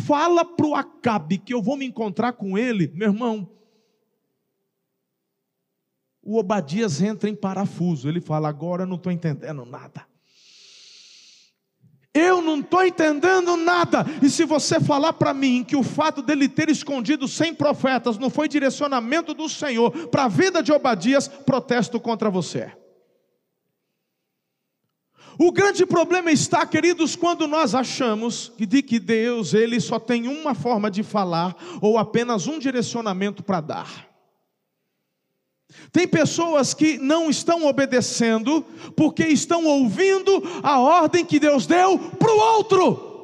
fala 0.07 0.45
para 0.45 0.67
o 0.67 0.75
Acabe 0.75 1.39
que 1.39 1.55
eu 1.55 1.63
vou 1.63 1.77
me 1.77 1.87
encontrar 1.87 2.33
com 2.33 2.59
ele, 2.59 2.91
meu 2.95 3.09
irmão, 3.09 3.49
o 6.25 6.39
Obadias 6.39 7.03
entra 7.03 7.29
em 7.29 7.37
parafuso. 7.37 8.09
Ele 8.09 8.21
fala: 8.21 8.49
Agora 8.49 8.85
eu 8.85 8.87
não 8.87 8.97
estou 8.97 9.13
entendendo 9.13 9.65
nada. 9.67 10.07
Eu 12.14 12.40
não 12.40 12.61
estou 12.61 12.87
entendendo 12.87 13.56
nada. 13.56 14.06
E 14.23 14.30
se 14.30 14.44
você 14.44 14.78
falar 14.78 15.14
para 15.14 15.35
mim 15.35 15.64
que 15.64 15.75
o 15.75 15.83
fato 15.83 16.23
dele 16.23 16.49
ter 16.49 16.68
escondido 16.68 17.26
100 17.26 17.54
profetas 17.56 18.16
não 18.16 18.30
foi 18.30 18.49
direcionamento 18.49 19.35
do 19.35 19.49
Senhor 19.49 19.90
para 20.09 20.25
a 20.25 20.28
vida 20.28 20.62
de 20.62 20.71
Obadias, 20.71 21.26
protesto 21.26 21.99
contra 21.99 22.30
você. 22.30 22.71
O 25.37 25.50
grande 25.50 25.85
problema 25.85 26.30
está, 26.30 26.64
queridos, 26.64 27.16
quando 27.16 27.49
nós 27.49 27.75
achamos 27.75 28.52
de 28.56 28.80
que 28.80 29.00
Deus 29.00 29.52
ele 29.52 29.80
só 29.80 29.99
tem 29.99 30.28
uma 30.28 30.54
forma 30.54 30.88
de 30.88 31.02
falar 31.02 31.56
ou 31.80 31.99
apenas 31.99 32.47
um 32.47 32.61
direcionamento 32.61 33.42
para 33.42 33.61
dar. 33.61 34.13
Tem 35.95 36.09
pessoas 36.09 36.75
que 36.75 36.99
não 36.99 37.31
estão 37.31 37.66
obedecendo 37.66 38.64
porque 38.97 39.25
estão 39.28 39.64
ouvindo 39.64 40.43
a 40.61 40.81
ordem 40.81 41.25
que 41.25 41.38
Deus 41.38 41.66
deu 41.66 41.97
para 41.99 42.33
o 42.33 42.38
outro. 42.38 43.14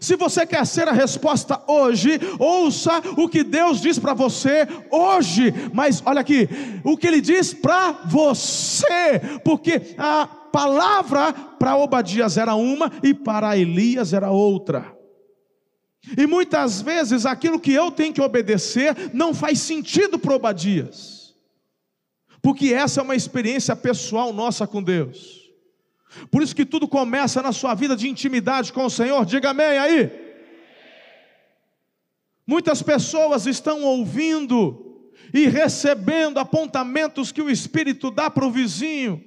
Se 0.00 0.16
você 0.16 0.46
quer 0.46 0.66
ser 0.66 0.88
a 0.88 0.92
resposta 0.92 1.62
hoje, 1.66 2.18
ouça 2.38 3.02
o 3.16 3.28
que 3.28 3.42
Deus 3.42 3.80
diz 3.80 3.98
para 3.98 4.14
você 4.14 4.66
hoje. 4.90 5.52
Mas 5.72 6.02
olha 6.04 6.20
aqui, 6.20 6.48
o 6.82 6.96
que 6.96 7.06
Ele 7.06 7.20
diz 7.20 7.52
para 7.52 7.92
você, 8.06 9.20
porque 9.44 9.94
a 9.98 10.26
palavra 10.26 11.32
para 11.32 11.76
Obadias 11.76 12.38
era 12.38 12.54
uma 12.54 12.90
e 13.02 13.12
para 13.12 13.56
Elias 13.56 14.12
era 14.12 14.30
outra. 14.30 14.96
E 16.16 16.26
muitas 16.26 16.80
vezes 16.80 17.26
aquilo 17.26 17.60
que 17.60 17.72
eu 17.72 17.90
tenho 17.90 18.14
que 18.14 18.22
obedecer 18.22 19.10
não 19.12 19.34
faz 19.34 19.58
sentido 19.58 20.18
para 20.18 20.34
Obadias 20.34 21.17
porque 22.42 22.72
essa 22.72 23.00
é 23.00 23.02
uma 23.02 23.16
experiência 23.16 23.74
pessoal 23.74 24.32
nossa 24.32 24.66
com 24.66 24.82
Deus. 24.82 25.38
Por 26.30 26.42
isso 26.42 26.54
que 26.54 26.64
tudo 26.64 26.88
começa 26.88 27.42
na 27.42 27.52
sua 27.52 27.74
vida 27.74 27.96
de 27.96 28.08
intimidade 28.08 28.72
com 28.72 28.84
o 28.84 28.90
Senhor. 28.90 29.24
Diga 29.24 29.50
amém 29.50 29.78
aí. 29.78 30.10
Muitas 32.46 32.82
pessoas 32.82 33.46
estão 33.46 33.82
ouvindo 33.82 35.10
e 35.34 35.46
recebendo 35.46 36.38
apontamentos 36.38 37.30
que 37.30 37.42
o 37.42 37.50
Espírito 37.50 38.10
dá 38.10 38.30
para 38.30 38.46
o 38.46 38.50
vizinho, 38.50 39.22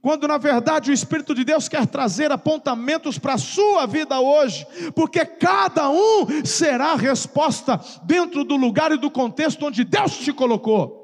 quando 0.00 0.28
na 0.28 0.38
verdade 0.38 0.90
o 0.90 0.94
Espírito 0.94 1.34
de 1.34 1.42
Deus 1.42 1.68
quer 1.68 1.86
trazer 1.88 2.30
apontamentos 2.30 3.18
para 3.18 3.34
a 3.34 3.38
sua 3.38 3.84
vida 3.86 4.20
hoje, 4.20 4.64
porque 4.94 5.24
cada 5.24 5.90
um 5.90 6.44
será 6.44 6.92
a 6.92 6.96
resposta 6.96 7.80
dentro 8.04 8.44
do 8.44 8.54
lugar 8.54 8.92
e 8.92 8.96
do 8.96 9.10
contexto 9.10 9.66
onde 9.66 9.82
Deus 9.82 10.18
te 10.18 10.32
colocou. 10.32 11.01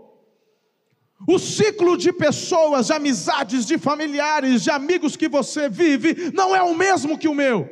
O 1.27 1.39
ciclo 1.39 1.97
de 1.97 2.13
pessoas, 2.13 2.87
de 2.87 2.93
amizades, 2.93 3.67
de 3.67 3.77
familiares, 3.77 4.63
de 4.63 4.71
amigos 4.71 5.17
que 5.17 5.29
você 5.29 5.69
vive, 5.69 6.31
não 6.33 6.55
é 6.55 6.63
o 6.63 6.75
mesmo 6.75 7.19
que 7.19 7.29
o 7.29 7.35
meu. 7.35 7.69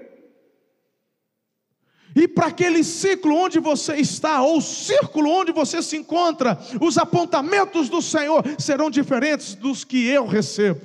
E 2.15 2.27
para 2.27 2.47
aquele 2.47 2.83
ciclo 2.83 3.37
onde 3.37 3.61
você 3.61 3.97
está, 3.97 4.43
ou 4.43 4.61
círculo 4.61 5.31
onde 5.31 5.53
você 5.53 5.83
se 5.83 5.99
encontra, 5.99 6.59
os 6.81 6.97
apontamentos 6.97 7.91
do 7.91 8.01
Senhor 8.01 8.43
serão 8.59 8.91
diferentes 8.91 9.55
dos 9.55 9.85
que 9.85 10.07
eu 10.07 10.27
recebo. 10.27 10.81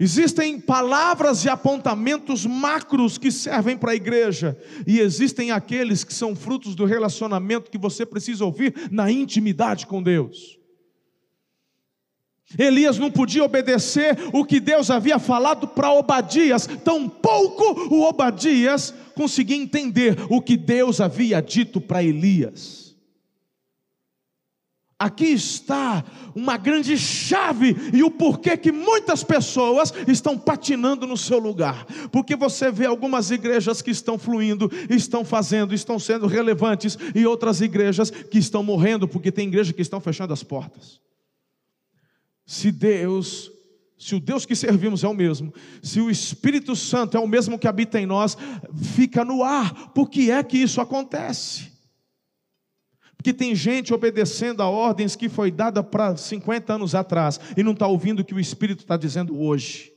Existem 0.00 0.58
palavras 0.60 1.44
e 1.44 1.48
apontamentos 1.48 2.46
macros 2.46 3.18
que 3.18 3.30
servem 3.30 3.76
para 3.76 3.92
a 3.92 3.96
igreja, 3.96 4.56
e 4.86 5.00
existem 5.00 5.50
aqueles 5.50 6.02
que 6.02 6.14
são 6.14 6.34
frutos 6.34 6.74
do 6.74 6.84
relacionamento 6.84 7.70
que 7.70 7.76
você 7.76 8.06
precisa 8.06 8.44
ouvir 8.44 8.88
na 8.90 9.10
intimidade 9.10 9.86
com 9.86 10.02
Deus. 10.02 10.57
Elias 12.56 12.98
não 12.98 13.10
podia 13.10 13.44
obedecer 13.44 14.16
o 14.32 14.44
que 14.44 14.58
Deus 14.58 14.90
havia 14.90 15.18
falado 15.18 15.68
para 15.68 15.92
Obadias, 15.92 16.66
tampouco 16.82 17.94
o 17.94 18.02
Obadias 18.02 18.94
conseguia 19.14 19.56
entender 19.56 20.16
o 20.30 20.40
que 20.40 20.56
Deus 20.56 21.00
havia 21.00 21.42
dito 21.42 21.80
para 21.80 22.02
Elias. 22.02 22.88
Aqui 24.98 25.26
está 25.26 26.04
uma 26.34 26.56
grande 26.56 26.98
chave 26.98 27.76
e 27.92 28.02
o 28.02 28.10
porquê 28.10 28.56
que 28.56 28.72
muitas 28.72 29.22
pessoas 29.22 29.92
estão 30.08 30.36
patinando 30.36 31.06
no 31.06 31.16
seu 31.16 31.38
lugar. 31.38 31.86
Porque 32.10 32.34
você 32.34 32.68
vê 32.68 32.86
algumas 32.86 33.30
igrejas 33.30 33.80
que 33.80 33.92
estão 33.92 34.18
fluindo, 34.18 34.68
estão 34.90 35.24
fazendo, 35.24 35.72
estão 35.72 36.00
sendo 36.00 36.26
relevantes 36.26 36.98
e 37.14 37.24
outras 37.24 37.60
igrejas 37.60 38.10
que 38.10 38.38
estão 38.38 38.62
morrendo 38.64 39.06
porque 39.06 39.30
tem 39.30 39.46
igrejas 39.46 39.72
que 39.72 39.82
estão 39.82 40.00
fechando 40.00 40.32
as 40.32 40.42
portas. 40.42 41.00
Se 42.48 42.72
Deus, 42.72 43.52
se 43.98 44.14
o 44.14 44.20
Deus 44.20 44.46
que 44.46 44.56
servimos 44.56 45.04
é 45.04 45.08
o 45.08 45.12
mesmo, 45.12 45.52
se 45.82 46.00
o 46.00 46.10
Espírito 46.10 46.74
Santo 46.74 47.14
é 47.14 47.20
o 47.20 47.28
mesmo 47.28 47.58
que 47.58 47.68
habita 47.68 48.00
em 48.00 48.06
nós, 48.06 48.38
fica 48.96 49.22
no 49.22 49.44
ar. 49.44 49.90
Por 49.90 50.08
que 50.08 50.30
é 50.30 50.42
que 50.42 50.56
isso 50.56 50.80
acontece? 50.80 51.70
Porque 53.14 53.34
tem 53.34 53.54
gente 53.54 53.92
obedecendo 53.92 54.62
a 54.62 54.70
ordens 54.70 55.14
que 55.14 55.28
foi 55.28 55.50
dada 55.50 55.84
para 55.84 56.16
50 56.16 56.72
anos 56.72 56.94
atrás 56.94 57.38
e 57.54 57.62
não 57.62 57.72
está 57.72 57.86
ouvindo 57.86 58.20
o 58.20 58.24
que 58.24 58.34
o 58.34 58.40
Espírito 58.40 58.80
está 58.80 58.96
dizendo 58.96 59.38
hoje. 59.38 59.92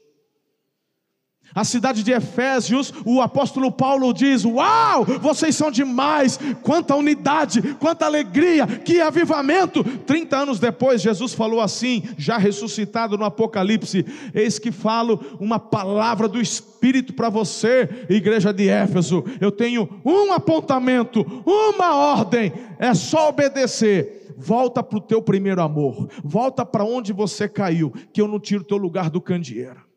A 1.54 1.66
cidade 1.66 2.02
de 2.02 2.12
Efésios, 2.12 2.94
o 3.06 3.20
apóstolo 3.20 3.72
Paulo 3.72 4.14
diz: 4.14 4.46
Uau, 4.46 5.04
vocês 5.20 5.56
são 5.56 5.70
demais, 5.70 6.40
quanta 6.62 6.96
unidade, 6.96 7.62
quanta 7.80 8.06
alegria, 8.06 8.66
que 8.66 9.02
avivamento. 9.02 9.84
30 9.84 10.38
anos 10.38 10.60
depois, 10.60 11.02
Jesus 11.02 11.34
falou 11.34 11.60
assim, 11.60 12.04
já 12.18 12.38
ressuscitado 12.38 13.18
no 13.18 13.26
Apocalipse: 13.26 14.06
Eis 14.34 14.58
que 14.58 14.72
falo 14.72 15.20
uma 15.40 15.60
palavra 15.60 16.28
do 16.28 16.40
Espírito 16.40 17.14
para 17.14 17.30
você, 17.30 18.06
igreja 18.10 18.54
de 18.54 18.70
Éfeso. 18.70 19.24
Eu 19.42 19.52
tenho 19.52 19.90
um 20.06 20.32
apontamento, 20.32 21.26
uma 21.46 21.96
ordem, 21.96 22.54
é 22.80 22.94
só 22.94 23.30
obedecer. 23.30 24.20
Volta 24.38 24.82
para 24.82 24.98
o 24.98 25.02
teu 25.02 25.22
primeiro 25.22 25.62
amor, 25.62 26.10
volta 26.24 26.66
para 26.66 26.84
onde 26.84 27.14
você 27.14 27.48
caiu, 27.48 27.94
que 28.12 28.22
eu 28.22 28.28
não 28.28 28.40
tiro 28.40 28.62
o 28.62 28.66
teu 28.66 28.78
lugar 28.78 29.10
do 29.10 29.22
candeeiro. 29.22 29.91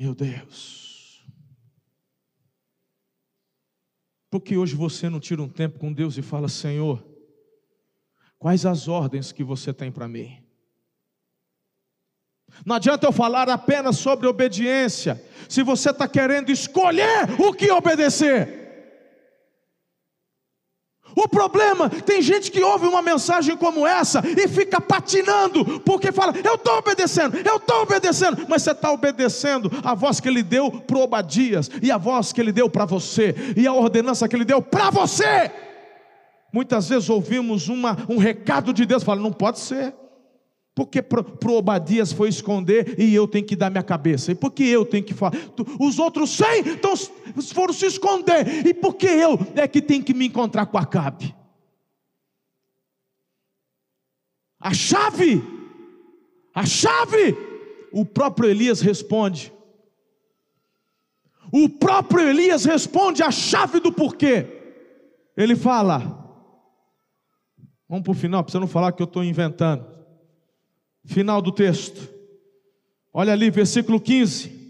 Meu 0.00 0.14
Deus. 0.14 1.22
Porque 4.30 4.56
hoje 4.56 4.74
você 4.74 5.10
não 5.10 5.20
tira 5.20 5.42
um 5.42 5.48
tempo 5.48 5.78
com 5.78 5.92
Deus 5.92 6.16
e 6.16 6.22
fala: 6.22 6.48
Senhor, 6.48 7.06
quais 8.38 8.64
as 8.64 8.88
ordens 8.88 9.30
que 9.30 9.44
você 9.44 9.74
tem 9.74 9.92
para 9.92 10.08
mim? 10.08 10.42
Não 12.64 12.76
adianta 12.76 13.06
eu 13.06 13.12
falar 13.12 13.50
apenas 13.50 13.98
sobre 13.98 14.26
obediência, 14.26 15.22
se 15.46 15.62
você 15.62 15.90
está 15.90 16.08
querendo 16.08 16.50
escolher 16.50 17.38
o 17.38 17.52
que 17.52 17.70
obedecer. 17.70 18.59
O 21.14 21.28
problema, 21.28 21.88
tem 21.88 22.22
gente 22.22 22.50
que 22.50 22.62
ouve 22.62 22.86
uma 22.86 23.02
mensagem 23.02 23.56
como 23.56 23.86
essa 23.86 24.22
e 24.24 24.48
fica 24.48 24.80
patinando, 24.80 25.80
porque 25.80 26.12
fala, 26.12 26.34
eu 26.44 26.54
estou 26.54 26.78
obedecendo, 26.78 27.36
eu 27.36 27.56
estou 27.56 27.82
obedecendo, 27.82 28.46
mas 28.48 28.62
você 28.62 28.70
está 28.70 28.90
obedecendo 28.92 29.70
a 29.82 29.94
voz 29.94 30.20
que 30.20 30.28
ele 30.28 30.42
deu 30.42 30.70
para 30.70 30.98
Obadias, 30.98 31.70
e 31.82 31.90
a 31.90 31.98
voz 31.98 32.32
que 32.32 32.40
ele 32.40 32.52
deu 32.52 32.68
para 32.68 32.84
você, 32.84 33.34
e 33.56 33.66
a 33.66 33.72
ordenança 33.72 34.28
que 34.28 34.36
ele 34.36 34.44
deu 34.44 34.62
para 34.62 34.90
você. 34.90 35.50
Muitas 36.52 36.88
vezes 36.88 37.08
ouvimos 37.08 37.68
uma, 37.68 37.96
um 38.08 38.18
recado 38.18 38.72
de 38.72 38.84
Deus, 38.84 39.02
fala, 39.02 39.20
não 39.20 39.32
pode 39.32 39.60
ser. 39.60 39.94
Porque 40.80 41.02
para 41.02 41.20
o 41.20 41.56
Obadias 41.58 42.10
foi 42.10 42.30
esconder 42.30 42.98
e 42.98 43.14
eu 43.14 43.28
tenho 43.28 43.44
que 43.44 43.54
dar 43.54 43.68
minha 43.68 43.82
cabeça? 43.82 44.32
E 44.32 44.34
por 44.34 44.50
que 44.50 44.64
eu 44.64 44.86
tenho 44.86 45.04
que 45.04 45.12
falar? 45.12 45.34
Os 45.78 45.98
outros 45.98 46.30
cem 46.30 46.60
então, 46.60 46.96
foram 47.52 47.74
se 47.74 47.84
esconder. 47.84 48.66
E 48.66 48.72
por 48.72 48.94
que 48.94 49.06
eu 49.06 49.38
é 49.56 49.68
que 49.68 49.82
tenho 49.82 50.02
que 50.02 50.14
me 50.14 50.26
encontrar 50.26 50.64
com 50.64 50.78
Acabe? 50.78 51.36
A 54.58 54.72
chave, 54.72 55.44
a 56.54 56.64
chave, 56.64 57.36
o 57.92 58.06
próprio 58.06 58.48
Elias 58.48 58.80
responde. 58.80 59.52
O 61.52 61.68
próprio 61.68 62.26
Elias 62.26 62.64
responde 62.64 63.22
a 63.22 63.30
chave 63.30 63.80
do 63.80 63.92
porquê. 63.92 64.46
Ele 65.36 65.54
fala, 65.54 65.98
vamos 67.86 68.02
para 68.02 68.12
o 68.12 68.14
final, 68.14 68.42
para 68.42 68.50
você 68.50 68.58
não 68.58 68.66
falar 68.66 68.92
que 68.92 69.02
eu 69.02 69.04
estou 69.04 69.22
inventando. 69.22 69.89
Final 71.04 71.40
do 71.40 71.52
texto. 71.52 72.08
Olha 73.12 73.32
ali, 73.32 73.50
versículo 73.50 74.00
15. 74.00 74.60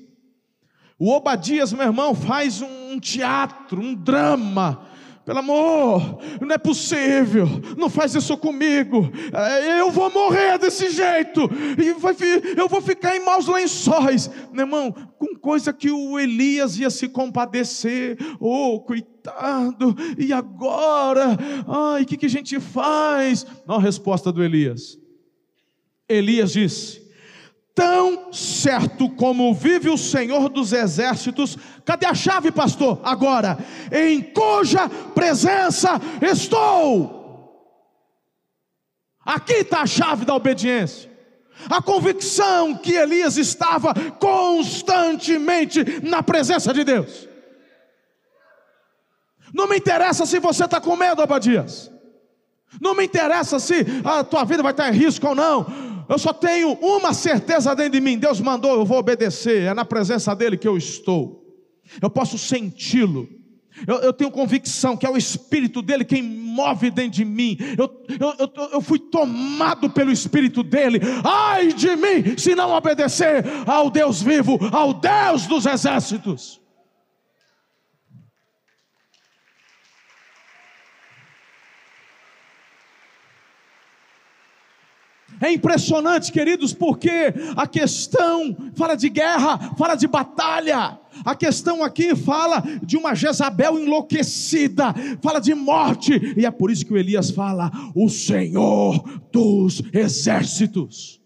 O 0.98 1.10
Obadias, 1.10 1.72
meu 1.72 1.86
irmão, 1.86 2.14
faz 2.14 2.60
um 2.60 2.98
teatro, 3.00 3.80
um 3.80 3.94
drama. 3.94 4.86
Pelo 5.24 5.38
amor, 5.38 6.18
não 6.40 6.50
é 6.52 6.58
possível, 6.58 7.46
não 7.76 7.88
faz 7.88 8.14
isso 8.14 8.36
comigo. 8.36 9.10
É, 9.32 9.80
eu 9.80 9.90
vou 9.90 10.10
morrer 10.10 10.58
desse 10.58 10.90
jeito, 10.90 11.48
eu 12.56 12.68
vou 12.68 12.80
ficar 12.80 13.14
em 13.16 13.24
maus 13.24 13.46
lençóis, 13.46 14.30
meu 14.50 14.64
irmão, 14.64 14.92
com 15.18 15.36
coisa 15.36 15.72
que 15.72 15.90
o 15.90 16.18
Elias 16.18 16.78
ia 16.78 16.90
se 16.90 17.08
compadecer. 17.08 18.18
Oh, 18.40 18.80
coitado, 18.80 19.94
e 20.18 20.32
agora? 20.32 21.36
Ai, 21.68 22.02
o 22.02 22.06
que, 22.06 22.16
que 22.16 22.26
a 22.26 22.30
gente 22.30 22.58
faz? 22.58 23.46
Não 23.66 23.76
a 23.76 23.80
resposta 23.80 24.32
do 24.32 24.42
Elias. 24.42 24.99
Elias 26.10 26.52
disse: 26.52 27.00
Tão 27.74 28.32
certo 28.32 29.08
como 29.10 29.54
vive 29.54 29.88
o 29.88 29.96
Senhor 29.96 30.48
dos 30.48 30.72
exércitos, 30.72 31.56
cadê 31.84 32.04
a 32.04 32.14
chave, 32.14 32.50
pastor? 32.50 33.00
Agora, 33.04 33.56
em 33.92 34.20
cuja 34.20 34.88
presença 35.14 36.00
estou. 36.20 37.18
Aqui 39.24 39.54
está 39.54 39.82
a 39.82 39.86
chave 39.86 40.24
da 40.24 40.34
obediência. 40.34 41.08
A 41.68 41.80
convicção 41.80 42.74
que 42.74 42.92
Elias 42.92 43.36
estava 43.36 43.94
constantemente 44.18 45.84
na 46.02 46.22
presença 46.22 46.72
de 46.72 46.82
Deus. 46.82 47.28
Não 49.52 49.68
me 49.68 49.76
interessa 49.76 50.26
se 50.26 50.38
você 50.38 50.64
está 50.64 50.80
com 50.80 50.96
medo, 50.96 51.22
Abadias. 51.22 51.90
Não 52.80 52.94
me 52.94 53.04
interessa 53.04 53.58
se 53.58 53.84
a 54.04 54.22
tua 54.22 54.44
vida 54.44 54.62
vai 54.62 54.72
estar 54.72 54.88
em 54.88 54.96
risco 54.96 55.28
ou 55.28 55.34
não. 55.34 55.89
Eu 56.10 56.18
só 56.18 56.32
tenho 56.32 56.72
uma 56.82 57.14
certeza 57.14 57.72
dentro 57.72 57.92
de 57.92 58.00
mim: 58.00 58.18
Deus 58.18 58.40
mandou, 58.40 58.72
eu 58.72 58.84
vou 58.84 58.98
obedecer. 58.98 59.62
É 59.62 59.72
na 59.72 59.84
presença 59.84 60.34
dEle 60.34 60.58
que 60.58 60.66
eu 60.66 60.76
estou. 60.76 61.40
Eu 62.02 62.10
posso 62.10 62.36
senti-lo. 62.36 63.28
Eu, 63.86 63.96
eu, 63.98 64.12
tenho 64.12 64.30
convicção 64.30 64.96
que 64.96 65.06
é 65.06 65.10
o 65.10 65.16
Espírito 65.16 65.80
dele 65.80 66.04
quem 66.04 66.20
move 66.20 66.90
dentro 66.90 67.12
de 67.12 67.24
mim. 67.24 67.56
Eu, 67.78 67.88
eu, 68.18 68.68
eu, 68.72 68.80
fui 68.80 68.98
tomado 68.98 69.88
pelo 69.88 70.10
Espírito 70.10 70.64
dele. 70.64 71.00
Ai 71.24 71.72
de 71.72 71.94
mim, 71.94 72.36
se 72.36 72.56
não 72.56 72.72
obedecer 72.72 73.44
ao 73.64 73.88
Deus 73.88 74.20
vivo, 74.20 74.58
ao 74.72 74.92
Deus 74.92 75.46
dos 75.46 75.64
exércitos. 75.64 76.60
É 85.40 85.50
impressionante, 85.50 86.30
queridos, 86.30 86.74
porque 86.74 87.32
a 87.56 87.66
questão 87.66 88.54
fala 88.74 88.94
de 88.94 89.08
guerra, 89.08 89.74
fala 89.74 89.94
de 89.94 90.06
batalha. 90.06 90.98
A 91.24 91.34
questão 91.34 91.82
aqui 91.82 92.14
fala 92.14 92.62
de 92.82 92.96
uma 92.98 93.14
Jezabel 93.14 93.78
enlouquecida, 93.78 94.94
fala 95.22 95.40
de 95.40 95.54
morte, 95.54 96.34
e 96.36 96.44
é 96.44 96.50
por 96.50 96.70
isso 96.70 96.84
que 96.84 96.92
o 96.92 96.98
Elias 96.98 97.30
fala: 97.30 97.70
o 97.94 98.10
Senhor 98.10 99.02
dos 99.32 99.82
exércitos. 99.94 101.18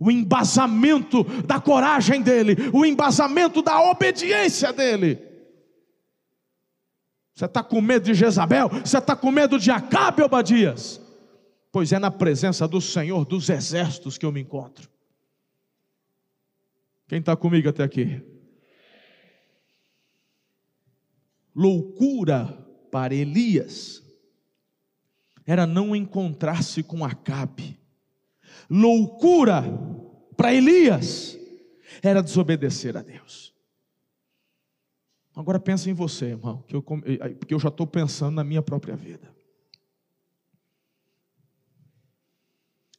O 0.00 0.10
embasamento 0.10 1.24
da 1.44 1.60
coragem 1.60 2.20
dele, 2.20 2.56
o 2.72 2.84
embasamento 2.84 3.62
da 3.62 3.80
obediência 3.80 4.72
dele. 4.72 5.18
Você 7.34 7.44
está 7.44 7.62
com 7.62 7.80
medo 7.80 8.04
de 8.04 8.14
Jezabel? 8.14 8.68
Você 8.84 8.98
está 8.98 9.14
com 9.14 9.30
medo 9.30 9.58
de 9.58 9.70
Acabe, 9.70 10.22
Obadias? 10.22 11.00
Pois 11.70 11.92
é 11.92 11.98
na 11.98 12.10
presença 12.10 12.66
do 12.66 12.80
Senhor 12.80 13.24
dos 13.24 13.48
exércitos 13.48 14.16
que 14.16 14.26
eu 14.26 14.32
me 14.32 14.40
encontro. 14.40 14.88
Quem 17.06 17.20
está 17.20 17.36
comigo 17.36 17.68
até 17.68 17.82
aqui? 17.82 18.22
Loucura 21.54 22.46
para 22.90 23.14
Elias 23.14 24.02
era 25.46 25.66
não 25.66 25.96
encontrar-se 25.96 26.82
com 26.82 27.04
Acabe. 27.04 27.78
Loucura 28.68 29.62
para 30.36 30.54
Elias 30.54 31.38
era 32.02 32.22
desobedecer 32.22 32.96
a 32.96 33.02
Deus. 33.02 33.54
Agora 35.34 35.58
pensa 35.58 35.88
em 35.88 35.94
você, 35.94 36.26
irmão, 36.26 36.62
que 36.66 36.76
eu, 36.76 36.82
porque 36.82 37.54
eu 37.54 37.60
já 37.60 37.68
estou 37.68 37.86
pensando 37.86 38.34
na 38.34 38.44
minha 38.44 38.60
própria 38.60 38.94
vida. 38.94 39.34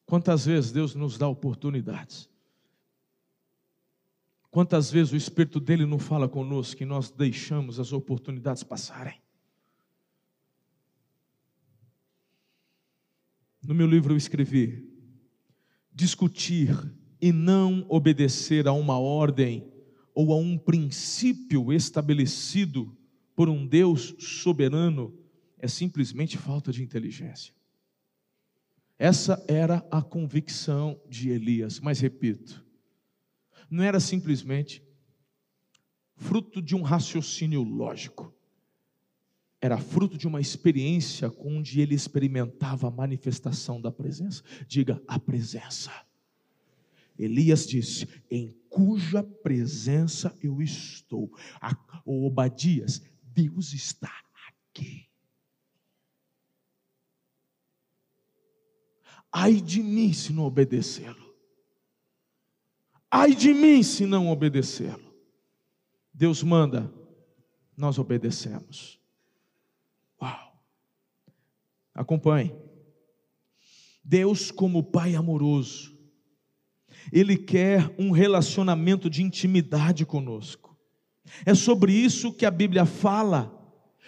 Quantas 0.09 0.47
vezes 0.47 0.71
Deus 0.71 0.95
nos 0.95 1.19
dá 1.19 1.27
oportunidades? 1.27 2.27
Quantas 4.49 4.89
vezes 4.89 5.13
o 5.13 5.15
Espírito 5.15 5.59
dele 5.59 5.85
não 5.85 5.99
fala 5.99 6.27
conosco 6.27 6.81
e 6.81 6.85
nós 6.85 7.11
deixamos 7.11 7.79
as 7.79 7.93
oportunidades 7.93 8.63
passarem? 8.63 9.21
No 13.61 13.75
meu 13.75 13.85
livro 13.85 14.13
eu 14.13 14.17
escrevi: 14.17 14.91
discutir 15.93 16.75
e 17.21 17.31
não 17.31 17.85
obedecer 17.87 18.67
a 18.67 18.71
uma 18.71 18.97
ordem 18.97 19.71
ou 20.15 20.33
a 20.33 20.37
um 20.37 20.57
princípio 20.57 21.71
estabelecido 21.71 22.97
por 23.35 23.47
um 23.47 23.63
Deus 23.67 24.15
soberano 24.17 25.15
é 25.59 25.67
simplesmente 25.67 26.35
falta 26.35 26.71
de 26.71 26.81
inteligência. 26.81 27.58
Essa 28.99 29.41
era 29.47 29.77
a 29.89 30.01
convicção 30.01 31.01
de 31.07 31.29
Elias, 31.29 31.79
mas 31.79 32.01
repito, 32.01 32.61
não 33.71 33.81
era 33.81 33.97
simplesmente 33.97 34.83
fruto 36.17 36.61
de 36.61 36.75
um 36.75 36.81
raciocínio 36.81 37.63
lógico, 37.63 38.35
era 39.61 39.77
fruto 39.77 40.17
de 40.17 40.27
uma 40.27 40.41
experiência 40.41 41.31
onde 41.39 41.79
ele 41.79 41.95
experimentava 41.95 42.87
a 42.87 42.91
manifestação 42.91 43.79
da 43.79 43.91
presença. 43.91 44.43
Diga, 44.67 45.01
a 45.07 45.17
presença. 45.17 45.91
Elias 47.17 47.67
disse: 47.67 48.07
Em 48.31 48.55
cuja 48.69 49.21
presença 49.21 50.33
eu 50.41 50.61
estou. 50.61 51.29
A, 51.59 51.75
Obadias, 52.05 53.01
Deus 53.33 53.73
está 53.73 54.13
aqui. 54.47 55.08
Ai 59.31 59.55
de 59.55 59.83
mim 59.83 60.11
se 60.13 60.33
não 60.33 60.45
obedecê-lo. 60.45 61.29
Ai 63.11 63.33
de 63.33 63.53
mim 63.53 63.81
se 63.83 64.05
não 64.05 64.29
obedecê-lo. 64.29 65.13
Deus 66.13 66.43
manda, 66.43 66.91
nós 67.75 67.97
obedecemos. 67.97 68.99
Uau! 70.21 70.61
Acompanhe. 71.93 72.53
Deus, 74.03 74.51
como 74.51 74.83
Pai 74.83 75.15
amoroso, 75.15 75.97
Ele 77.11 77.37
quer 77.37 77.93
um 77.97 78.11
relacionamento 78.11 79.09
de 79.09 79.23
intimidade 79.23 80.05
conosco. 80.05 80.75
É 81.45 81.53
sobre 81.53 81.93
isso 81.93 82.33
que 82.33 82.45
a 82.45 82.51
Bíblia 82.51 82.85
fala. 82.85 83.55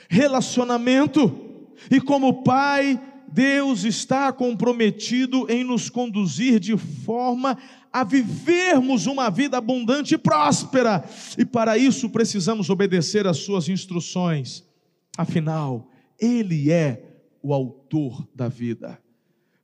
Relacionamento. 0.09 1.75
E 1.89 2.01
como 2.01 2.43
Pai, 2.43 2.99
Deus 3.31 3.83
está 3.83 4.31
comprometido 4.31 5.47
em 5.49 5.63
nos 5.63 5.89
conduzir 5.89 6.59
de 6.59 6.77
forma 6.77 7.57
a 7.91 8.03
vivermos 8.03 9.05
uma 9.05 9.29
vida 9.29 9.57
abundante 9.57 10.15
e 10.15 10.17
próspera, 10.17 11.03
e 11.37 11.45
para 11.45 11.77
isso 11.77 12.09
precisamos 12.09 12.69
obedecer 12.69 13.27
às 13.27 13.37
Suas 13.37 13.67
instruções. 13.67 14.63
Afinal, 15.17 15.89
Ele 16.19 16.71
é 16.71 17.03
o 17.41 17.53
autor 17.53 18.27
da 18.33 18.47
vida. 18.47 18.99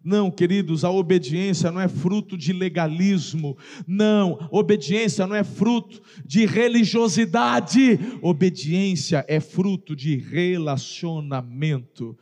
Não, 0.04 0.32
queridos, 0.32 0.86
a 0.86 0.92
obediência 0.92 1.70
não 1.70 1.82
é 1.82 1.90
fruto 1.90 2.38
de 2.38 2.54
legalismo. 2.54 3.58
Não, 3.86 4.48
obediência 4.52 5.28
não 5.28 5.36
é 5.36 5.44
fruto 5.44 6.02
de 6.26 6.46
religiosidade. 6.46 8.00
Obediência 8.22 9.26
é 9.28 9.42
fruto 9.42 9.94
de 9.94 10.16
relacionamento. 10.16 12.18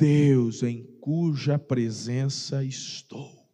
Deus 0.00 0.62
em 0.62 0.82
cuja 0.98 1.58
presença 1.58 2.64
estou. 2.64 3.46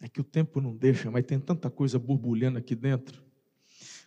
É 0.00 0.08
que 0.08 0.20
o 0.20 0.24
tempo 0.24 0.60
não 0.60 0.76
deixa, 0.76 1.08
mas 1.08 1.24
tem 1.24 1.38
tanta 1.38 1.70
coisa 1.70 2.00
borbulhando 2.00 2.58
aqui 2.58 2.74
dentro. 2.74 3.22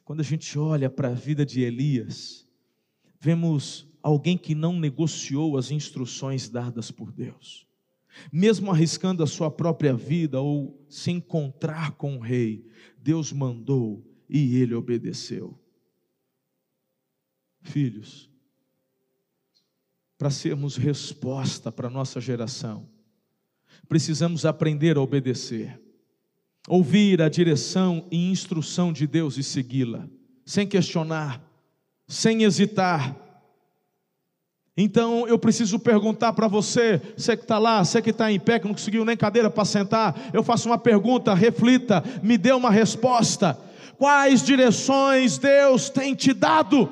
Quando 0.03 0.19
a 0.19 0.23
gente 0.23 0.59
olha 0.59 0.89
para 0.89 1.07
a 1.07 1.13
vida 1.13 1.45
de 1.45 1.61
Elias, 1.61 2.45
vemos 3.21 3.87
alguém 4.03 4.37
que 4.37 4.53
não 4.53 4.77
negociou 4.77 5.57
as 5.57 5.71
instruções 5.71 6.49
dadas 6.49 6.91
por 6.91 7.09
Deus. 7.09 7.65
Mesmo 8.33 8.69
arriscando 8.69 9.23
a 9.23 9.27
sua 9.27 9.49
própria 9.49 9.93
vida 9.93 10.41
ou 10.41 10.85
se 10.89 11.09
encontrar 11.09 11.91
com 11.91 12.17
o 12.17 12.19
rei, 12.19 12.65
Deus 12.97 13.31
mandou 13.31 14.14
e 14.29 14.57
ele 14.57 14.73
obedeceu. 14.73 15.57
Filhos, 17.61 18.29
para 20.17 20.29
sermos 20.29 20.77
resposta 20.77 21.71
para 21.71 21.87
a 21.87 21.91
nossa 21.91 22.21
geração, 22.21 22.87
precisamos 23.87 24.45
aprender 24.45 24.97
a 24.97 25.01
obedecer, 25.01 25.79
ouvir 26.67 27.21
a 27.21 27.29
direção 27.29 28.07
e 28.11 28.31
instrução 28.31 28.93
de 28.93 29.05
Deus 29.07 29.37
e 29.37 29.43
segui-la, 29.43 30.07
sem 30.45 30.67
questionar, 30.67 31.41
sem 32.07 32.43
hesitar. 32.43 33.15
Então 34.77 35.27
eu 35.27 35.39
preciso 35.39 35.79
perguntar 35.79 36.33
para 36.33 36.47
você, 36.47 37.01
você 37.17 37.35
que 37.35 37.43
está 37.43 37.57
lá, 37.57 37.83
você 37.83 38.01
que 38.01 38.09
está 38.09 38.31
em 38.31 38.39
pé, 38.39 38.59
que 38.59 38.67
não 38.67 38.73
conseguiu 38.73 39.05
nem 39.05 39.17
cadeira 39.17 39.49
para 39.49 39.65
sentar, 39.65 40.29
eu 40.33 40.43
faço 40.43 40.69
uma 40.69 40.77
pergunta, 40.77 41.33
reflita, 41.33 42.03
me 42.21 42.37
dê 42.37 42.51
uma 42.51 42.69
resposta 42.69 43.57
quais 43.97 44.41
direções 44.41 45.37
Deus 45.37 45.89
tem 45.89 46.13
te 46.13 46.33
dado. 46.33 46.89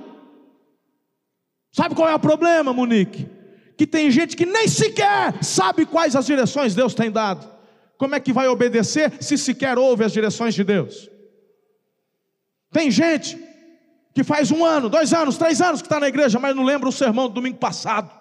Sabe 1.71 1.95
qual 1.95 2.09
é 2.09 2.15
o 2.15 2.19
problema, 2.19 2.71
Monique? 2.71 3.27
Que 3.77 3.87
tem 3.87 4.11
gente 4.11 4.37
que 4.37 4.45
nem 4.45 4.67
sequer 4.67 5.43
sabe 5.43 5.85
quais 5.85 6.15
as 6.15 6.25
direções 6.25 6.75
Deus 6.75 6.93
tem 6.93 7.11
dado. 7.11 7.51
Como 7.97 8.15
é 8.15 8.19
que 8.19 8.33
vai 8.33 8.47
obedecer 8.47 9.13
se 9.19 9.37
sequer 9.37 9.77
ouve 9.77 10.03
as 10.03 10.11
direções 10.11 10.53
de 10.53 10.63
Deus? 10.63 11.09
Tem 12.71 12.91
gente 12.91 13.37
que 14.13 14.23
faz 14.23 14.51
um 14.51 14.63
ano, 14.63 14.89
dois 14.89 15.13
anos, 15.13 15.37
três 15.37 15.61
anos 15.61 15.81
que 15.81 15.87
está 15.87 15.99
na 15.99 16.07
igreja, 16.07 16.39
mas 16.39 16.55
não 16.55 16.63
lembra 16.63 16.89
o 16.89 16.91
sermão 16.91 17.27
do 17.27 17.33
domingo 17.33 17.57
passado. 17.57 18.11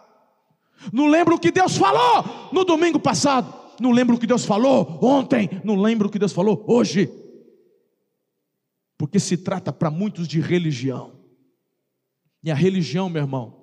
Não 0.93 1.07
lembra 1.07 1.35
o 1.35 1.39
que 1.39 1.51
Deus 1.51 1.77
falou 1.77 2.51
no 2.53 2.65
domingo 2.65 2.99
passado. 2.99 3.53
Não 3.79 3.91
lembra 3.91 4.15
o 4.15 4.19
que 4.19 4.27
Deus 4.27 4.45
falou 4.45 4.99
ontem. 5.03 5.49
Não 5.63 5.77
lembra 5.77 6.07
o 6.07 6.11
que 6.11 6.19
Deus 6.19 6.33
falou 6.33 6.65
hoje 6.67 7.22
porque 8.97 9.19
se 9.19 9.37
trata 9.37 9.73
para 9.73 9.91
muitos 9.91 10.29
de 10.29 10.41
religião. 10.41 11.21
E 12.43 12.51
a 12.51 12.55
religião, 12.55 13.09
meu 13.09 13.23
irmão, 13.23 13.63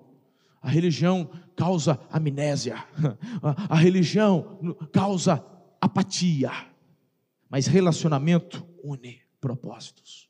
a 0.61 0.69
religião 0.69 1.29
causa 1.55 1.99
amnésia, 2.09 2.75
a 3.69 3.75
religião 3.75 4.75
causa 4.91 5.45
apatia, 5.81 6.51
mas 7.49 7.67
relacionamento 7.67 8.67
une 8.83 9.21
propósitos. 9.39 10.29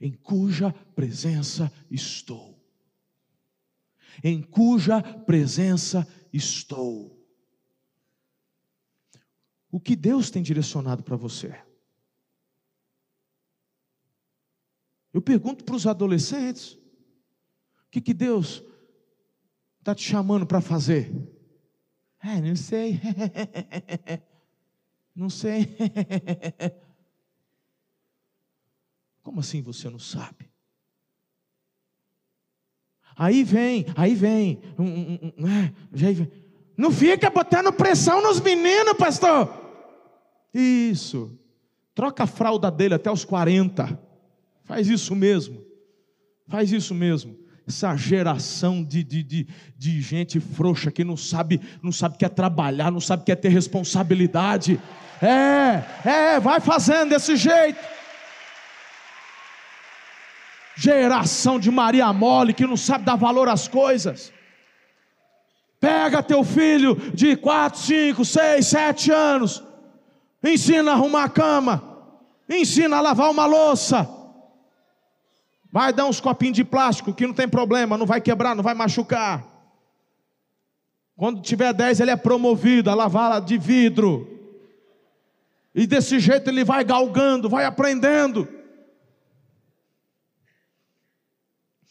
Em 0.00 0.12
cuja 0.12 0.72
presença 0.94 1.72
estou. 1.90 2.60
Em 4.22 4.42
cuja 4.42 5.02
presença 5.02 6.06
estou. 6.32 7.24
O 9.70 9.80
que 9.80 9.96
Deus 9.96 10.30
tem 10.30 10.42
direcionado 10.42 11.02
para 11.02 11.16
você? 11.16 11.54
Eu 15.14 15.22
pergunto 15.22 15.64
para 15.64 15.76
os 15.76 15.86
adolescentes: 15.86 16.72
o 16.72 17.90
que, 17.92 18.00
que 18.00 18.12
Deus 18.12 18.64
está 19.78 19.94
te 19.94 20.02
chamando 20.02 20.44
para 20.44 20.60
fazer? 20.60 21.14
É, 22.20 22.40
não 22.40 22.56
sei. 22.56 23.00
não 25.14 25.30
sei. 25.30 25.68
Como 29.22 29.38
assim 29.38 29.62
você 29.62 29.88
não 29.88 30.00
sabe? 30.00 30.50
Aí 33.16 33.44
vem, 33.44 33.86
aí 33.94 34.12
vem, 34.16 34.60
é, 35.38 35.72
vem. 35.92 36.28
Não 36.76 36.90
fica 36.90 37.30
botando 37.30 37.72
pressão 37.72 38.20
nos 38.20 38.40
meninos, 38.40 38.94
pastor. 38.94 39.48
Isso. 40.52 41.38
Troca 41.94 42.24
a 42.24 42.26
fralda 42.26 42.72
dele 42.72 42.94
até 42.94 43.08
os 43.12 43.24
40. 43.24 44.13
Faz 44.64 44.88
isso 44.88 45.14
mesmo. 45.14 45.62
Faz 46.48 46.72
isso 46.72 46.94
mesmo. 46.94 47.38
Essa 47.66 47.96
geração 47.96 48.84
de, 48.84 49.02
de, 49.02 49.22
de, 49.22 49.46
de 49.76 50.00
gente 50.00 50.38
frouxa 50.38 50.90
que 50.90 51.02
não 51.02 51.16
sabe, 51.16 51.60
não 51.82 51.90
sabe 51.90 52.18
que 52.18 52.24
é 52.24 52.28
trabalhar, 52.28 52.90
não 52.90 53.00
sabe 53.00 53.24
que 53.24 53.32
é 53.32 53.36
ter 53.36 53.48
responsabilidade. 53.48 54.80
É, 55.22 55.82
é, 56.08 56.40
vai 56.40 56.60
fazendo 56.60 57.10
desse 57.10 57.36
jeito. 57.36 57.78
Geração 60.76 61.58
de 61.58 61.70
Maria 61.70 62.12
Mole 62.12 62.52
que 62.52 62.66
não 62.66 62.76
sabe 62.76 63.04
dar 63.04 63.16
valor 63.16 63.48
às 63.48 63.68
coisas. 63.68 64.32
Pega 65.80 66.22
teu 66.22 66.42
filho 66.42 66.96
de 67.14 67.36
4, 67.36 67.78
5, 67.78 68.24
6, 68.24 68.66
7 68.66 69.10
anos, 69.10 69.62
ensina 70.42 70.92
a 70.92 70.94
arrumar 70.94 71.24
a 71.24 71.28
cama, 71.28 71.82
ensina 72.48 72.96
a 72.96 73.00
lavar 73.00 73.30
uma 73.30 73.44
louça, 73.44 74.08
Vai 75.74 75.92
dar 75.92 76.04
uns 76.04 76.20
copinhos 76.20 76.54
de 76.54 76.62
plástico 76.62 77.12
que 77.12 77.26
não 77.26 77.34
tem 77.34 77.48
problema, 77.48 77.98
não 77.98 78.06
vai 78.06 78.20
quebrar, 78.20 78.54
não 78.54 78.62
vai 78.62 78.74
machucar. 78.74 79.44
Quando 81.16 81.42
tiver 81.42 81.72
10, 81.72 81.98
ele 81.98 82.12
é 82.12 82.16
promovido 82.16 82.90
a 82.90 82.94
lavar 82.94 83.40
de 83.40 83.58
vidro. 83.58 84.24
E 85.74 85.84
desse 85.84 86.20
jeito 86.20 86.48
ele 86.48 86.62
vai 86.62 86.84
galgando, 86.84 87.48
vai 87.48 87.64
aprendendo. 87.64 88.46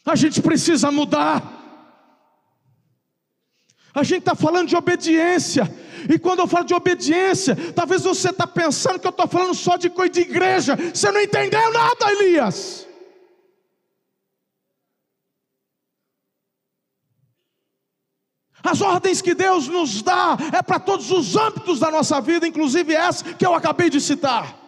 A 0.06 0.16
gente 0.16 0.40
precisa 0.40 0.90
mudar. 0.90 1.42
A 3.94 4.02
gente 4.02 4.20
está 4.20 4.34
falando 4.34 4.68
de 4.68 4.76
obediência. 4.76 5.70
E 6.08 6.18
quando 6.18 6.38
eu 6.38 6.46
falo 6.46 6.64
de 6.64 6.72
obediência, 6.72 7.54
talvez 7.74 8.02
você 8.02 8.30
está 8.30 8.46
pensando 8.46 8.98
que 8.98 9.06
eu 9.06 9.10
estou 9.10 9.28
falando 9.28 9.54
só 9.54 9.76
de 9.76 9.90
coisa 9.90 10.10
de 10.10 10.20
igreja. 10.20 10.74
Você 10.74 11.10
não 11.10 11.20
entendeu 11.20 11.70
nada, 11.70 12.10
Elias. 12.12 12.93
As 18.74 18.80
ordens 18.80 19.22
que 19.22 19.36
Deus 19.36 19.68
nos 19.68 20.02
dá 20.02 20.36
é 20.52 20.60
para 20.60 20.80
todos 20.80 21.08
os 21.12 21.36
âmbitos 21.36 21.78
da 21.78 21.92
nossa 21.92 22.20
vida, 22.20 22.44
inclusive 22.44 22.92
essa 22.92 23.22
que 23.22 23.46
eu 23.46 23.54
acabei 23.54 23.88
de 23.88 24.00
citar. 24.00 24.63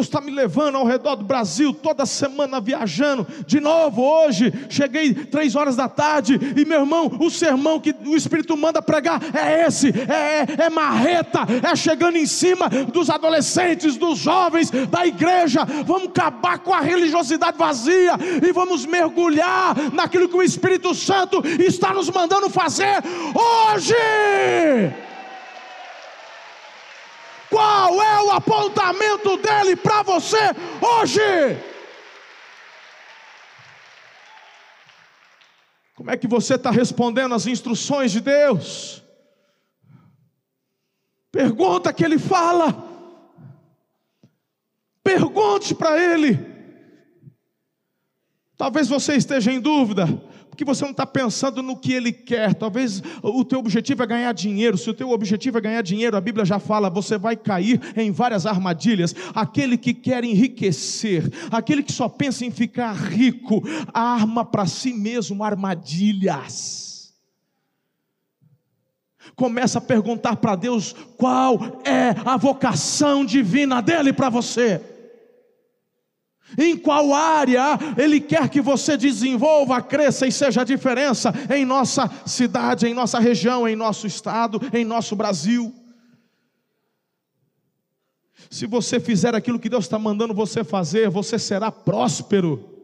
Deus 0.00 0.06
está 0.06 0.20
me 0.20 0.30
levando 0.30 0.76
ao 0.76 0.86
redor 0.86 1.14
do 1.14 1.24
Brasil 1.24 1.74
toda 1.74 2.06
semana 2.06 2.58
viajando. 2.58 3.26
De 3.46 3.60
novo, 3.60 4.02
hoje, 4.02 4.50
cheguei 4.70 5.12
três 5.12 5.54
horas 5.54 5.76
da 5.76 5.90
tarde 5.90 6.40
e 6.56 6.64
meu 6.64 6.80
irmão, 6.80 7.18
o 7.20 7.30
sermão 7.30 7.78
que 7.78 7.94
o 8.06 8.16
Espírito 8.16 8.56
manda 8.56 8.80
pregar 8.80 9.20
é 9.34 9.66
esse: 9.66 9.88
é, 9.88 10.62
é, 10.62 10.64
é 10.64 10.70
marreta, 10.70 11.40
é 11.62 11.76
chegando 11.76 12.16
em 12.16 12.24
cima 12.24 12.70
dos 12.70 13.10
adolescentes, 13.10 13.98
dos 13.98 14.18
jovens, 14.18 14.70
da 14.70 15.06
igreja. 15.06 15.66
Vamos 15.84 16.08
acabar 16.08 16.60
com 16.60 16.72
a 16.72 16.80
religiosidade 16.80 17.58
vazia 17.58 18.14
e 18.42 18.52
vamos 18.52 18.86
mergulhar 18.86 19.76
naquilo 19.92 20.30
que 20.30 20.36
o 20.36 20.42
Espírito 20.42 20.94
Santo 20.94 21.42
está 21.58 21.92
nos 21.92 22.08
mandando 22.08 22.48
fazer 22.48 23.02
hoje. 23.34 23.94
Qual 27.50 28.00
é 28.00 28.22
o 28.22 28.30
apontamento 28.30 29.36
dele 29.38 29.74
para 29.74 30.04
você 30.04 30.38
hoje? 30.80 31.20
Como 35.96 36.12
é 36.12 36.16
que 36.16 36.28
você 36.28 36.54
está 36.54 36.70
respondendo 36.70 37.34
às 37.34 37.48
instruções 37.48 38.12
de 38.12 38.20
Deus? 38.20 39.02
Pergunta 41.32 41.92
que 41.92 42.04
ele 42.04 42.18
fala. 42.18 42.88
Pergunte 45.02 45.74
para 45.74 46.00
ele. 46.00 46.38
Talvez 48.56 48.88
você 48.88 49.16
esteja 49.16 49.50
em 49.50 49.60
dúvida 49.60 50.06
porque 50.60 50.74
você 50.74 50.84
não 50.84 50.90
está 50.90 51.06
pensando 51.06 51.62
no 51.62 51.74
que 51.74 51.94
ele 51.94 52.12
quer. 52.12 52.54
Talvez 52.54 53.02
o 53.22 53.42
teu 53.44 53.58
objetivo 53.58 54.02
é 54.02 54.06
ganhar 54.06 54.32
dinheiro. 54.34 54.76
Se 54.76 54.90
o 54.90 54.94
teu 54.94 55.08
objetivo 55.10 55.56
é 55.56 55.60
ganhar 55.60 55.80
dinheiro, 55.80 56.18
a 56.18 56.20
Bíblia 56.20 56.44
já 56.44 56.58
fala, 56.58 56.90
você 56.90 57.16
vai 57.16 57.34
cair 57.34 57.80
em 57.96 58.10
várias 58.10 58.44
armadilhas. 58.44 59.14
Aquele 59.34 59.78
que 59.78 59.94
quer 59.94 60.22
enriquecer, 60.22 61.32
aquele 61.50 61.82
que 61.82 61.92
só 61.92 62.10
pensa 62.10 62.44
em 62.44 62.50
ficar 62.50 62.92
rico, 62.92 63.62
arma 63.94 64.44
para 64.44 64.66
si 64.66 64.92
mesmo 64.92 65.42
armadilhas. 65.42 67.14
Começa 69.34 69.78
a 69.78 69.82
perguntar 69.82 70.36
para 70.36 70.56
Deus 70.56 70.94
qual 71.16 71.80
é 71.86 72.14
a 72.22 72.36
vocação 72.36 73.24
divina 73.24 73.80
dele 73.80 74.12
para 74.12 74.28
você. 74.28 74.89
Em 76.58 76.76
qual 76.76 77.12
área 77.12 77.78
Ele 77.96 78.20
quer 78.20 78.48
que 78.48 78.60
você 78.60 78.96
desenvolva, 78.96 79.80
cresça 79.80 80.26
e 80.26 80.32
seja 80.32 80.62
a 80.62 80.64
diferença 80.64 81.32
em 81.54 81.64
nossa 81.64 82.10
cidade, 82.26 82.86
em 82.86 82.94
nossa 82.94 83.18
região, 83.18 83.68
em 83.68 83.76
nosso 83.76 84.06
estado, 84.06 84.60
em 84.72 84.84
nosso 84.84 85.14
Brasil. 85.14 85.74
Se 88.50 88.66
você 88.66 88.98
fizer 88.98 89.34
aquilo 89.34 89.60
que 89.60 89.68
Deus 89.68 89.84
está 89.84 89.98
mandando 89.98 90.34
você 90.34 90.64
fazer, 90.64 91.08
você 91.08 91.38
será 91.38 91.70
próspero. 91.70 92.78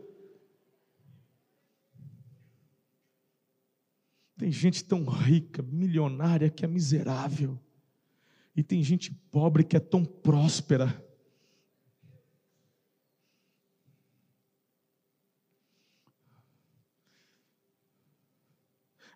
Tem 4.38 4.52
gente 4.52 4.84
tão 4.84 5.04
rica, 5.06 5.62
milionária, 5.62 6.50
que 6.50 6.64
é 6.64 6.68
miserável, 6.68 7.58
e 8.54 8.62
tem 8.62 8.82
gente 8.82 9.10
pobre 9.30 9.64
que 9.64 9.76
é 9.76 9.80
tão 9.80 10.04
próspera. 10.04 11.05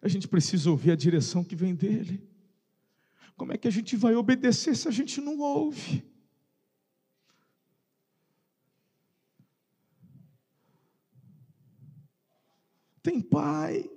A 0.02 0.08
gente 0.08 0.26
precisa 0.26 0.70
ouvir 0.70 0.92
a 0.92 0.96
direção 0.96 1.44
que 1.44 1.54
vem 1.54 1.74
dele. 1.74 2.26
Como 3.36 3.52
é 3.52 3.58
que 3.58 3.68
a 3.68 3.70
gente 3.70 3.96
vai 3.96 4.14
obedecer 4.14 4.76
se 4.76 4.88
a 4.88 4.90
gente 4.90 5.20
não 5.20 5.38
ouve? 5.38 6.04
Tem 13.02 13.20
pai. 13.20 13.90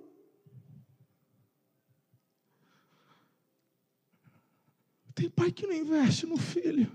Tem 5.13 5.29
pai 5.29 5.51
que 5.51 5.67
não 5.67 5.73
investe 5.73 6.25
no 6.25 6.37
filho. 6.37 6.91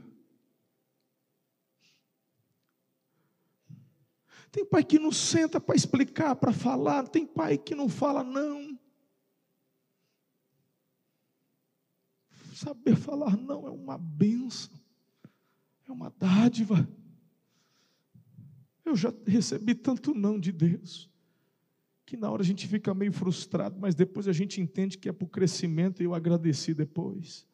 Tem 4.51 4.65
pai 4.65 4.83
que 4.83 4.99
não 4.99 5.13
senta 5.13 5.61
para 5.61 5.77
explicar, 5.77 6.35
para 6.37 6.53
falar. 6.53 7.07
Tem 7.09 7.27
pai 7.27 7.59
que 7.59 7.75
não 7.75 7.89
fala 7.89 8.25
não. 8.25 8.78
Saber 12.59 12.97
falar 12.97 13.37
não 13.37 13.69
é 13.69 13.71
uma 13.71 13.97
benção, 13.97 14.77
é 15.87 15.93
uma 15.93 16.11
dádiva. 16.11 16.89
Eu 18.85 18.97
já 18.97 19.15
recebi 19.25 19.77
tanto 19.77 20.13
não 20.13 20.41
de 20.41 20.51
Deus, 20.51 21.09
que 22.05 22.17
na 22.17 22.29
hora 22.29 22.43
a 22.43 22.45
gente 22.45 22.67
fica 22.67 22.93
meio 22.93 23.13
frustrado, 23.13 23.79
mas 23.79 23.95
depois 23.95 24.27
a 24.27 24.33
gente 24.33 24.61
entende 24.61 24.99
que 24.99 25.09
é 25.09 25.13
para 25.13 25.25
o 25.25 25.29
crescimento 25.29 26.03
e 26.03 26.05
eu 26.05 26.13
agradeci 26.13 26.75
depois. 26.75 27.47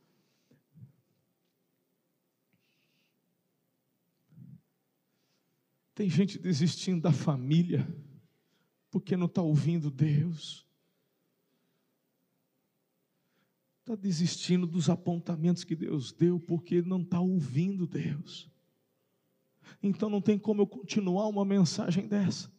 Tem 5.95 6.09
gente 6.09 6.39
desistindo 6.39 7.03
da 7.03 7.13
família, 7.13 7.87
porque 8.91 9.19
não 9.19 9.27
está 9.27 9.43
ouvindo 9.43 9.91
Deus. 9.91 10.67
Está 13.85 13.95
desistindo 13.95 14.67
dos 14.67 14.89
apontamentos 14.89 15.63
que 15.63 15.77
Deus 15.77 16.11
deu 16.11 16.41
porque 16.41 16.81
não 16.81 17.03
está 17.03 17.21
ouvindo 17.21 17.87
Deus. 17.87 18.51
Então 19.83 20.09
não 20.09 20.23
tem 20.23 20.39
como 20.39 20.63
eu 20.63 20.67
continuar 20.67 21.27
uma 21.29 21.45
mensagem 21.45 22.09
dessa, 22.09 22.51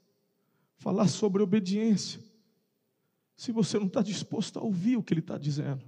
falar 0.77 1.07
sobre 1.07 1.41
obediência, 1.41 2.23
se 3.35 3.51
você 3.51 3.79
não 3.79 3.87
está 3.87 4.03
disposto 4.03 4.59
a 4.59 4.61
ouvir 4.61 4.97
o 4.97 5.03
que 5.03 5.13
Ele 5.13 5.19
está 5.19 5.35
dizendo. 5.35 5.83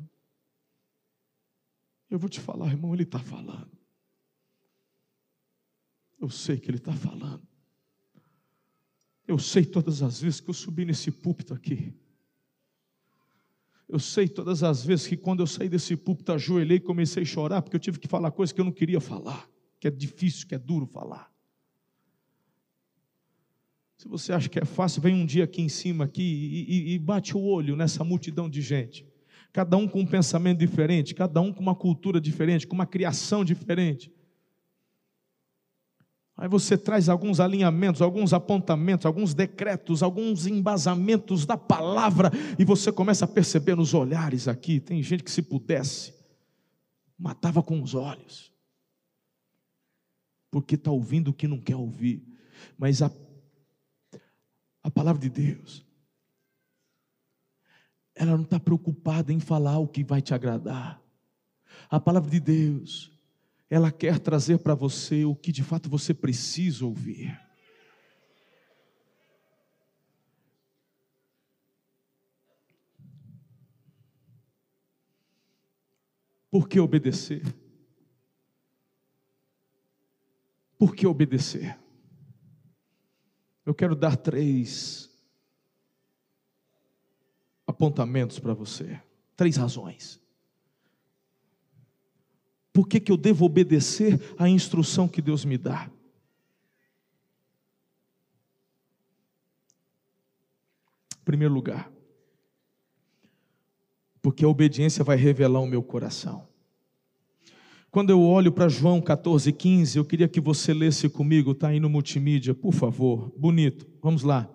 Eu 2.10 2.18
vou 2.18 2.30
te 2.30 2.40
falar, 2.40 2.72
irmão, 2.72 2.94
Ele 2.94 3.04
está 3.04 3.20
falando. 3.20 3.78
Eu 6.20 6.32
sei 6.32 6.60
que 6.60 6.70
Ele 6.70 6.78
está 6.78 6.94
falando. 6.94 7.48
Eu 9.28 9.38
sei 9.38 9.64
todas 9.64 10.02
as 10.02 10.20
vezes 10.20 10.42
que 10.42 10.50
eu 10.50 10.54
subi 10.54 10.84
nesse 10.84 11.12
púlpito 11.12 11.54
aqui 11.54 11.96
eu 13.90 14.00
sei 14.00 14.28
todas 14.28 14.64
as 14.64 14.84
vezes 14.84 15.08
que 15.08 15.16
quando 15.16 15.40
eu 15.40 15.48
saí 15.48 15.70
desse 15.70 15.96
púlpito, 15.96 16.34
ajoelhei 16.34 16.78
e 16.78 16.82
comecei 16.82 17.24
a 17.24 17.26
chorar, 17.26 17.62
porque 17.62 17.76
eu 17.76 17.80
tive 17.80 18.00
que 18.00 18.08
falar 18.08 18.32
coisas 18.32 18.52
que 18.52 18.60
eu 18.60 18.66
não 18.66 18.72
queria 18.72 19.00
falar, 19.00 19.48
que 19.80 19.88
é 19.88 19.92
difícil, 19.92 20.48
que 20.48 20.56
é 20.56 20.60
duro 20.60 20.86
falar. 20.86 21.32
Se 23.98 24.08
você 24.08 24.34
acha 24.34 24.50
que 24.50 24.60
é 24.60 24.66
fácil, 24.66 25.02
vem 25.02 25.16
um 25.16 25.26
dia 25.26 25.46
aqui 25.46 25.62
em 25.62 25.70
cima 25.70 26.04
aqui 26.06 26.22
e, 26.22 26.92
e, 26.92 26.94
e 26.94 27.00
bate 27.00 27.36
o 27.36 27.42
olho 27.42 27.76
nessa 27.76 28.04
multidão 28.04 28.50
de 28.50 28.62
gente. 28.62 29.08
Cada 29.52 29.76
um 29.78 29.88
com 29.88 30.02
um 30.02 30.06
pensamento 30.06 30.60
diferente, 30.60 31.16
cada 31.16 31.42
um 31.42 31.52
com 31.52 31.62
uma 31.62 31.74
cultura 31.74 32.22
diferente, 32.22 32.68
com 32.68 32.76
uma 32.76 32.86
criação 32.86 33.44
diferente. 33.44 34.12
Aí 36.38 36.48
você 36.48 36.78
traz 36.78 37.10
alguns 37.10 37.40
alinhamentos, 37.40 38.00
alguns 38.00 38.32
apontamentos, 38.32 39.08
alguns 39.08 39.34
decretos, 39.34 40.04
alguns 40.04 40.46
embasamentos 40.46 41.48
da 41.48 41.58
palavra, 41.58 42.30
e 42.60 42.64
você 42.64 42.92
começa 42.92 43.26
a 43.26 43.28
perceber 43.28 43.76
nos 43.76 43.96
olhares 43.96 44.48
aqui: 44.48 44.80
tem 44.80 45.02
gente 45.02 45.24
que, 45.24 45.32
se 45.32 45.42
pudesse, 45.42 46.14
matava 47.18 47.64
com 47.64 47.82
os 47.82 47.96
olhos, 47.96 48.54
porque 50.52 50.76
está 50.76 50.92
ouvindo 50.92 51.30
o 51.30 51.34
que 51.34 51.48
não 51.48 51.60
quer 51.60 51.76
ouvir, 51.76 52.24
mas 52.78 53.02
a, 53.02 53.10
a 54.84 54.92
palavra 54.92 55.20
de 55.20 55.30
Deus, 55.30 55.84
ela 58.14 58.38
não 58.38 58.44
está 58.44 58.60
preocupada 58.60 59.34
em 59.34 59.40
falar 59.40 59.80
o 59.80 59.88
que 59.88 60.04
vai 60.04 60.22
te 60.22 60.36
agradar, 60.36 61.02
a 61.90 62.00
palavra 62.00 62.30
de 62.30 62.40
Deus, 62.40 63.17
ela 63.70 63.92
quer 63.92 64.20
trazer 64.20 64.60
para 64.60 64.74
você 64.74 65.26
o 65.26 65.36
que 65.36 65.52
de 65.52 65.64
fato 65.64 65.90
você 65.90 66.14
precisa 66.14 66.86
ouvir. 66.86 67.38
Por 76.50 76.68
que 76.68 76.80
obedecer? 76.80 77.44
Por 80.78 80.96
que 80.96 81.06
obedecer? 81.06 81.78
Eu 83.66 83.76
quero 83.76 83.96
dar 83.96 84.16
três 84.16 85.10
apontamentos 87.66 88.40
para 88.40 88.54
você, 88.54 89.02
três 89.36 89.58
razões. 89.58 90.22
Por 92.78 92.88
que, 92.88 93.00
que 93.00 93.12
eu 93.12 93.18
devo 93.18 93.44
obedecer 93.44 94.22
à 94.38 94.48
instrução 94.48 95.08
que 95.08 95.20
Deus 95.20 95.44
me 95.44 95.58
dá? 95.58 95.90
Em 101.20 101.26
primeiro 101.26 101.56
lugar, 101.56 101.92
porque 104.22 104.46
a 104.46 104.48
obediência 104.48 105.04
vai 105.04 105.18
revelar 105.18 105.60
o 105.60 105.66
meu 105.66 105.82
coração. 105.82 106.48
Quando 107.90 108.12
eu 108.12 108.22
olho 108.22 108.52
para 108.52 108.70
João 108.70 109.02
14, 109.02 109.52
15, 109.52 109.98
eu 109.98 110.06
queria 110.06 110.28
que 110.28 110.40
você 110.40 110.72
lesse 110.72 111.10
comigo, 111.10 111.54
está 111.54 111.70
aí 111.70 111.80
no 111.80 111.90
multimídia, 111.90 112.54
por 112.54 112.76
favor, 112.76 113.34
bonito, 113.36 113.88
vamos 114.04 114.22
lá. 114.22 114.48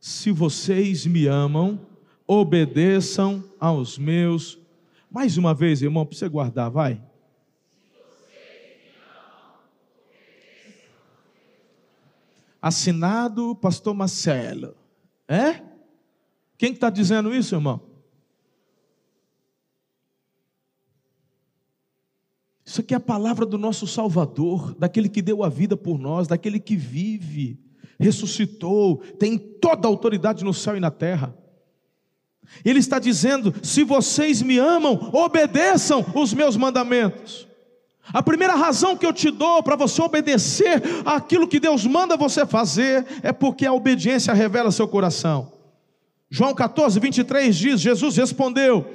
Se 0.00 0.32
vocês 0.32 1.06
me 1.06 1.28
amam, 1.28 1.86
obedeçam 2.26 3.44
aos 3.60 3.96
meus. 3.96 4.58
Mais 5.08 5.38
uma 5.38 5.54
vez, 5.54 5.82
irmão, 5.82 6.04
para 6.04 6.18
você 6.18 6.28
guardar, 6.28 6.68
vai. 6.68 7.08
Assinado 12.60 13.54
Pastor 13.54 13.94
Marcelo. 13.94 14.76
É? 15.28 15.62
Quem 16.58 16.72
está 16.72 16.90
dizendo 16.90 17.34
isso, 17.34 17.54
irmão? 17.54 17.80
Isso 22.64 22.80
aqui 22.80 22.94
é 22.94 22.96
a 22.96 23.00
palavra 23.00 23.44
do 23.44 23.58
nosso 23.58 23.86
Salvador, 23.86 24.74
daquele 24.78 25.08
que 25.08 25.20
deu 25.20 25.42
a 25.42 25.48
vida 25.48 25.76
por 25.76 25.98
nós, 25.98 26.28
daquele 26.28 26.60
que 26.60 26.76
vive, 26.76 27.58
ressuscitou, 27.98 28.98
tem 29.18 29.36
toda 29.36 29.88
a 29.88 29.90
autoridade 29.90 30.44
no 30.44 30.54
céu 30.54 30.76
e 30.76 30.80
na 30.80 30.90
terra. 30.90 31.36
Ele 32.64 32.78
está 32.78 32.98
dizendo: 32.98 33.54
se 33.62 33.82
vocês 33.82 34.42
me 34.42 34.58
amam, 34.58 35.10
obedeçam 35.12 36.04
os 36.14 36.32
meus 36.32 36.56
mandamentos. 36.56 37.49
A 38.12 38.22
primeira 38.22 38.54
razão 38.54 38.96
que 38.96 39.06
eu 39.06 39.12
te 39.12 39.30
dou 39.30 39.62
para 39.62 39.76
você 39.76 40.02
obedecer 40.02 40.82
aquilo 41.04 41.46
que 41.46 41.60
Deus 41.60 41.86
manda 41.86 42.16
você 42.16 42.44
fazer 42.44 43.06
é 43.22 43.32
porque 43.32 43.66
a 43.66 43.72
obediência 43.72 44.34
revela 44.34 44.70
seu 44.70 44.88
coração. 44.88 45.52
João 46.28 46.54
14, 46.54 46.98
23 46.98 47.56
diz: 47.56 47.80
Jesus 47.80 48.16
respondeu: 48.16 48.86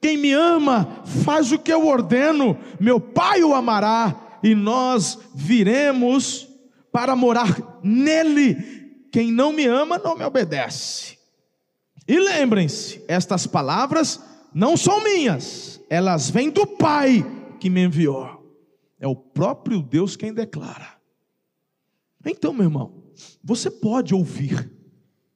Quem 0.00 0.16
me 0.16 0.32
ama 0.32 1.02
faz 1.24 1.52
o 1.52 1.58
que 1.58 1.72
eu 1.72 1.86
ordeno, 1.86 2.56
meu 2.78 3.00
Pai 3.00 3.42
o 3.42 3.54
amará, 3.54 4.14
e 4.42 4.54
nós 4.54 5.18
viremos 5.34 6.48
para 6.92 7.14
morar 7.14 7.80
nele. 7.82 8.80
Quem 9.12 9.30
não 9.32 9.52
me 9.52 9.66
ama 9.66 9.98
não 9.98 10.16
me 10.16 10.24
obedece. 10.24 11.18
E 12.06 12.18
lembrem-se, 12.18 13.04
estas 13.06 13.46
palavras 13.46 14.20
não 14.54 14.76
são 14.76 15.02
minhas, 15.02 15.80
elas 15.88 16.30
vêm 16.30 16.50
do 16.50 16.66
Pai 16.66 17.24
que 17.60 17.70
me 17.70 17.84
enviou. 17.84 18.39
É 19.00 19.08
o 19.08 19.16
próprio 19.16 19.82
Deus 19.82 20.14
quem 20.14 20.32
declara. 20.32 21.00
Então, 22.24 22.52
meu 22.52 22.64
irmão, 22.64 23.02
você 23.42 23.70
pode 23.70 24.14
ouvir 24.14 24.70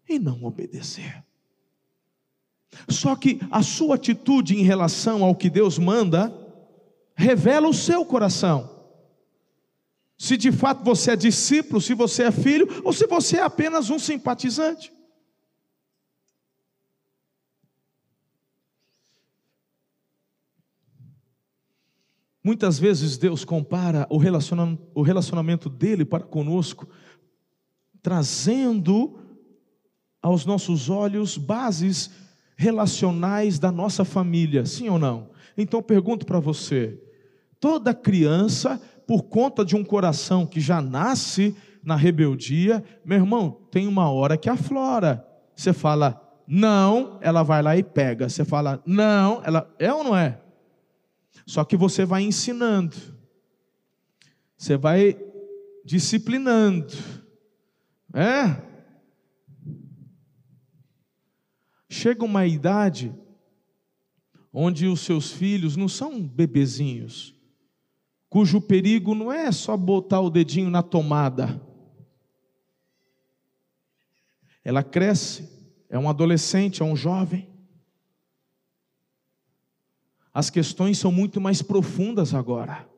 e 0.09 0.18
não 0.18 0.44
obedecer. 0.44 1.24
Só 2.88 3.16
que 3.16 3.40
a 3.50 3.62
sua 3.62 3.94
atitude 3.94 4.55
em 4.55 4.62
relação 4.62 5.24
ao 5.24 5.35
que 5.35 5.48
Deus 5.48 5.79
manda 5.79 6.33
revela 7.16 7.68
o 7.68 7.74
seu 7.74 8.05
coração. 8.05 8.70
Se 10.18 10.37
de 10.37 10.53
fato 10.53 10.85
você 10.85 11.12
é 11.12 11.16
discípulo, 11.16 11.81
se 11.81 11.94
você 11.94 12.24
é 12.24 12.31
filho, 12.31 12.68
ou 12.85 12.92
se 12.92 13.07
você 13.07 13.38
é 13.38 13.42
apenas 13.42 13.90
um 13.90 13.98
simpatizante. 13.98 14.92
Muitas 22.45 22.79
vezes 22.79 23.17
Deus 23.17 23.43
compara 23.43 24.07
o 24.11 24.19
relacionamento, 24.19 24.83
o 24.95 25.01
relacionamento 25.01 25.71
dele 25.71 26.05
para 26.05 26.23
conosco, 26.23 26.87
trazendo 28.03 29.19
aos 30.21 30.45
nossos 30.45 30.91
olhos 30.91 31.39
bases 31.39 32.11
relacionais 32.55 33.59
da 33.59 33.73
nossa 33.73 34.05
família, 34.05 34.67
sim 34.67 34.91
ou 34.91 34.99
não? 34.99 35.31
Então 35.57 35.83
pergunto 35.83 36.27
para 36.27 36.39
você: 36.39 37.01
toda 37.59 37.95
criança, 37.95 38.79
por 39.07 39.23
conta 39.23 39.65
de 39.65 39.75
um 39.75 39.83
coração 39.83 40.45
que 40.45 40.61
já 40.61 40.83
nasce 40.83 41.57
na 41.83 41.97
rebeldia, 41.97 42.85
meu 43.05 43.19
irmão, 43.19 43.59
tem 43.71 43.87
uma 43.87 44.11
hora 44.11 44.37
que 44.37 44.51
aflora. 44.51 45.27
Você 45.57 45.73
fala, 45.73 46.21
não, 46.47 47.19
ela 47.23 47.43
vai 47.43 47.63
lá 47.63 47.75
e 47.77 47.83
pega. 47.83 48.29
Você 48.29 48.45
fala, 48.45 48.83
não, 48.85 49.41
ela. 49.45 49.73
É 49.79 49.93
ou 49.93 50.05
não 50.05 50.17
é? 50.17 50.41
Só 51.47 51.64
que 51.64 51.77
você 51.77 52.05
vai 52.05 52.23
ensinando, 52.23 52.97
você 54.57 54.77
vai 54.77 55.18
disciplinando, 55.85 56.94
é? 58.14 58.62
Chega 61.88 62.25
uma 62.25 62.47
idade 62.47 63.14
onde 64.53 64.87
os 64.87 65.01
seus 65.01 65.33
filhos 65.33 65.77
não 65.77 65.88
são 65.88 66.23
bebezinhos, 66.23 67.35
cujo 68.29 68.61
perigo 68.61 69.14
não 69.14 69.33
é 69.33 69.53
só 69.53 69.77
botar 69.77 70.20
o 70.20 70.31
dedinho 70.31 70.70
na 70.70 70.83
tomada. 70.83 71.61
Ela 74.64 74.83
cresce, 74.83 75.49
é 75.90 75.99
um 75.99 76.09
adolescente, 76.09 76.81
é 76.81 76.85
um 76.85 76.97
jovem. 76.97 77.54
As 80.35 80.51
questões 80.51 80.99
são 80.99 81.12
muito 81.12 81.40
mais 81.40 81.62
profundas 81.62 82.35
agora. 82.35 82.88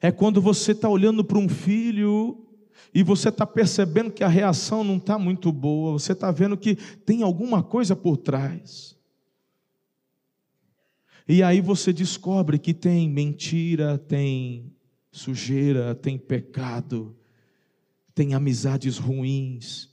É 0.00 0.10
quando 0.10 0.42
você 0.42 0.72
está 0.72 0.88
olhando 0.88 1.24
para 1.24 1.38
um 1.38 1.48
filho 1.48 2.44
e 2.92 3.04
você 3.04 3.28
está 3.28 3.46
percebendo 3.46 4.10
que 4.10 4.24
a 4.24 4.28
reação 4.28 4.82
não 4.82 4.96
está 4.96 5.16
muito 5.16 5.52
boa, 5.52 5.92
você 5.92 6.12
está 6.12 6.32
vendo 6.32 6.56
que 6.56 6.74
tem 6.74 7.22
alguma 7.22 7.62
coisa 7.62 7.94
por 7.94 8.16
trás. 8.16 8.98
E 11.28 11.44
aí 11.44 11.60
você 11.60 11.92
descobre 11.92 12.58
que 12.58 12.74
tem 12.74 13.08
mentira, 13.08 13.96
tem 13.96 14.74
sujeira, 15.12 15.94
tem 15.94 16.18
pecado, 16.18 17.16
tem 18.12 18.34
amizades 18.34 18.98
ruins, 18.98 19.88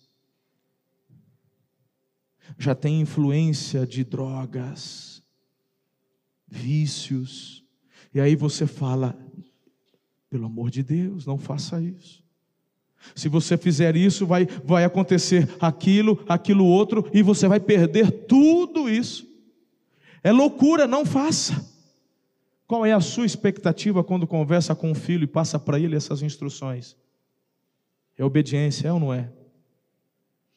já 2.58 2.74
tem 2.74 3.02
influência 3.02 3.86
de 3.86 4.04
drogas 4.04 5.17
vícios. 6.48 7.64
E 8.14 8.20
aí 8.20 8.36
você 8.36 8.66
fala: 8.66 9.18
pelo 10.30 10.46
amor 10.46 10.70
de 10.70 10.84
Deus, 10.84 11.26
não 11.26 11.38
faça 11.38 11.82
isso. 11.82 12.24
Se 13.16 13.30
você 13.30 13.58
fizer 13.58 13.96
isso, 13.96 14.26
vai, 14.26 14.46
vai 14.46 14.84
acontecer 14.84 15.48
aquilo, 15.60 16.24
aquilo 16.28 16.66
outro, 16.66 17.10
e 17.14 17.22
você 17.22 17.48
vai 17.48 17.60
perder 17.60 18.12
tudo 18.26 18.90
isso. 18.90 19.26
É 20.24 20.32
loucura, 20.32 20.88
não 20.88 21.06
faça. 21.06 21.66
Qual 22.68 22.86
é 22.86 22.92
a 22.92 23.00
sua 23.00 23.26
expectativa 23.26 24.04
quando 24.04 24.28
conversa 24.28 24.76
com 24.76 24.92
o 24.92 24.96
filho 24.96 25.24
e 25.24 25.28
passa 25.28 25.58
para 25.58 25.80
ele 25.80 25.96
essas 25.96 26.22
instruções? 26.22 26.98
É 28.18 28.26
obediência, 28.26 28.90
é 28.90 28.94
ou 28.94 29.00
não 29.00 29.14
é? 29.14 29.32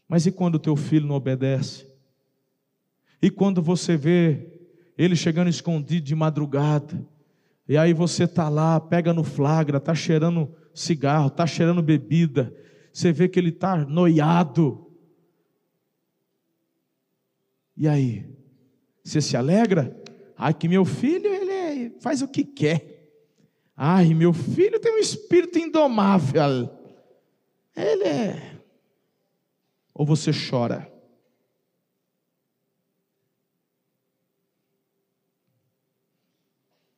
Mas 0.08 0.26
e 0.26 0.32
quando 0.32 0.56
o 0.56 0.58
teu 0.58 0.74
filho 0.74 1.06
não 1.06 1.14
obedece? 1.14 1.86
E 3.22 3.30
quando 3.30 3.62
você 3.62 3.96
vê 3.96 4.49
ele 5.02 5.16
chegando 5.16 5.48
escondido 5.48 6.04
de 6.04 6.14
madrugada. 6.14 7.02
E 7.66 7.74
aí 7.74 7.94
você 7.94 8.28
tá 8.28 8.50
lá, 8.50 8.78
pega 8.78 9.14
no 9.14 9.24
flagra, 9.24 9.80
tá 9.80 9.94
cheirando 9.94 10.54
cigarro, 10.74 11.30
tá 11.30 11.46
cheirando 11.46 11.82
bebida. 11.82 12.54
Você 12.92 13.10
vê 13.10 13.26
que 13.26 13.38
ele 13.38 13.50
tá 13.50 13.78
noiado. 13.78 14.92
E 17.74 17.88
aí? 17.88 18.26
Você 19.02 19.22
se 19.22 19.38
alegra? 19.38 19.96
Ai, 20.36 20.52
que 20.52 20.68
meu 20.68 20.84
filho, 20.84 21.28
ele 21.28 21.96
faz 22.00 22.20
o 22.20 22.28
que 22.28 22.44
quer. 22.44 23.08
Ai, 23.74 24.12
meu 24.12 24.34
filho 24.34 24.78
tem 24.78 24.96
um 24.96 24.98
espírito 24.98 25.58
indomável. 25.58 26.68
Ele 27.74 28.04
é. 28.04 28.60
Ou 29.94 30.04
você 30.04 30.30
chora? 30.30 30.89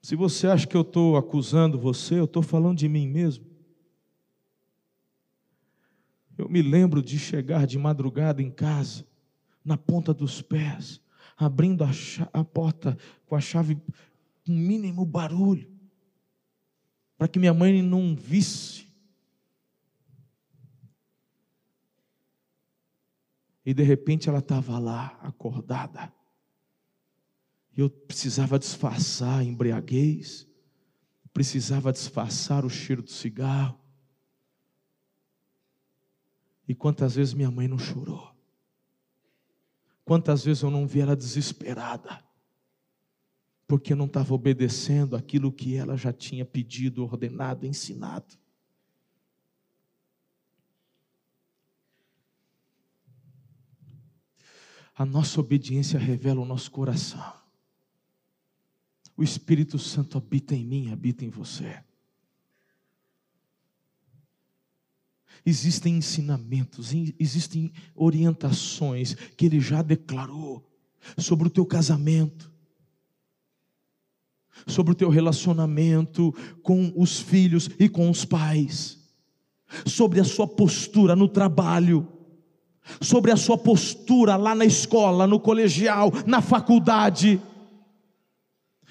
Se 0.02 0.16
você 0.16 0.48
acha 0.48 0.66
que 0.66 0.76
eu 0.76 0.80
estou 0.80 1.16
acusando 1.16 1.78
você, 1.78 2.18
eu 2.18 2.24
estou 2.24 2.42
falando 2.42 2.76
de 2.76 2.88
mim 2.88 3.06
mesmo. 3.06 3.46
Eu 6.36 6.48
me 6.48 6.60
lembro 6.60 7.00
de 7.00 7.16
chegar 7.20 7.68
de 7.68 7.78
madrugada 7.78 8.42
em 8.42 8.50
casa, 8.50 9.06
na 9.64 9.76
ponta 9.76 10.12
dos 10.12 10.42
pés, 10.42 11.00
abrindo 11.36 11.84
a, 11.84 11.90
a 12.32 12.42
porta 12.42 12.98
com 13.26 13.36
a 13.36 13.40
chave 13.40 13.76
com 14.44 14.52
mínimo 14.52 15.04
barulho, 15.04 15.70
para 17.16 17.28
que 17.28 17.38
minha 17.38 17.54
mãe 17.54 17.80
não 17.80 18.16
visse. 18.16 18.88
E 23.64 23.72
de 23.72 23.84
repente 23.84 24.28
ela 24.28 24.40
estava 24.40 24.80
lá, 24.80 25.16
acordada. 25.22 26.12
Eu 27.76 27.88
precisava 27.88 28.58
disfarçar 28.58 29.40
a 29.40 29.44
embriaguez, 29.44 30.46
precisava 31.32 31.92
disfarçar 31.92 32.64
o 32.64 32.70
cheiro 32.70 33.02
do 33.02 33.10
cigarro. 33.10 33.80
E 36.68 36.74
quantas 36.74 37.14
vezes 37.14 37.34
minha 37.34 37.50
mãe 37.50 37.66
não 37.66 37.78
chorou? 37.78 38.32
Quantas 40.04 40.44
vezes 40.44 40.62
eu 40.62 40.70
não 40.70 40.86
vi 40.86 41.00
ela 41.00 41.16
desesperada? 41.16 42.22
Porque 43.66 43.94
não 43.94 44.06
estava 44.06 44.34
obedecendo 44.34 45.16
aquilo 45.16 45.50
que 45.50 45.76
ela 45.76 45.96
já 45.96 46.12
tinha 46.12 46.44
pedido, 46.44 47.02
ordenado, 47.04 47.66
ensinado. 47.66 48.36
A 54.94 55.06
nossa 55.06 55.40
obediência 55.40 55.98
revela 55.98 56.40
o 56.40 56.44
nosso 56.44 56.70
coração. 56.70 57.41
O 59.22 59.24
Espírito 59.24 59.78
Santo 59.78 60.18
habita 60.18 60.52
em 60.52 60.64
mim, 60.64 60.90
habita 60.90 61.24
em 61.24 61.28
você. 61.28 61.78
Existem 65.46 65.96
ensinamentos, 65.96 66.90
existem 67.20 67.72
orientações 67.94 69.14
que 69.36 69.46
ele 69.46 69.60
já 69.60 69.80
declarou 69.80 70.68
sobre 71.16 71.46
o 71.46 71.50
teu 71.50 71.64
casamento, 71.64 72.50
sobre 74.66 74.90
o 74.90 74.96
teu 74.96 75.08
relacionamento 75.08 76.34
com 76.60 76.92
os 76.96 77.20
filhos 77.20 77.70
e 77.78 77.88
com 77.88 78.10
os 78.10 78.24
pais, 78.24 79.08
sobre 79.86 80.18
a 80.18 80.24
sua 80.24 80.48
postura 80.48 81.14
no 81.14 81.28
trabalho, 81.28 82.08
sobre 83.00 83.30
a 83.30 83.36
sua 83.36 83.56
postura 83.56 84.34
lá 84.34 84.52
na 84.52 84.64
escola, 84.64 85.28
no 85.28 85.38
colegial, 85.38 86.10
na 86.26 86.42
faculdade 86.42 87.40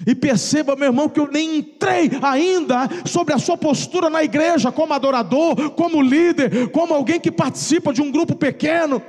e 0.06 0.16
perceba, 0.16 0.76
meu 0.76 0.88
irmão, 0.88 1.10
que 1.10 1.20
eu 1.20 1.28
nem 1.28 1.58
entrei 1.58 2.10
ainda 2.22 2.90
sobre 3.06 3.34
a 3.34 3.40
sua 3.40 3.58
postura 3.58 4.10
na 4.10 4.24
igreja, 4.24 4.72
como 4.72 4.94
adorador, 4.94 5.72
como 5.72 6.02
líder, 6.02 6.72
como 6.72 6.94
alguém 6.94 7.20
que 7.20 7.32
participa 7.32 7.94
de 7.94 8.02
um 8.02 8.12
grupo 8.12 8.36
pequeno. 8.36 9.02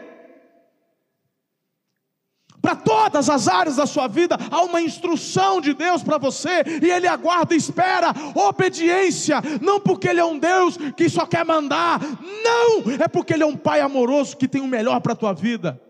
Para 2.60 2.76
todas 2.76 3.28
as 3.28 3.48
áreas 3.48 3.76
da 3.76 3.86
sua 3.86 4.06
vida, 4.06 4.38
há 4.48 4.62
uma 4.62 4.80
instrução 4.80 5.60
de 5.60 5.74
Deus 5.74 6.02
para 6.02 6.16
você, 6.16 6.62
e 6.80 6.88
Ele 6.90 7.08
aguarda 7.08 7.54
e 7.54 7.58
espera 7.58 8.14
obediência, 8.36 9.42
não 9.60 9.80
porque 9.80 10.08
Ele 10.08 10.20
é 10.20 10.24
um 10.24 10.38
Deus 10.38 10.76
que 10.96 11.08
só 11.08 11.26
quer 11.26 11.44
mandar, 11.44 12.00
não, 12.44 12.92
é 13.02 13.08
porque 13.08 13.34
Ele 13.34 13.42
é 13.42 13.46
um 13.46 13.56
Pai 13.56 13.80
amoroso 13.80 14.36
que 14.36 14.46
tem 14.46 14.60
o 14.60 14.68
melhor 14.68 15.00
para 15.00 15.12
a 15.12 15.16
tua 15.16 15.32
vida. 15.32 15.80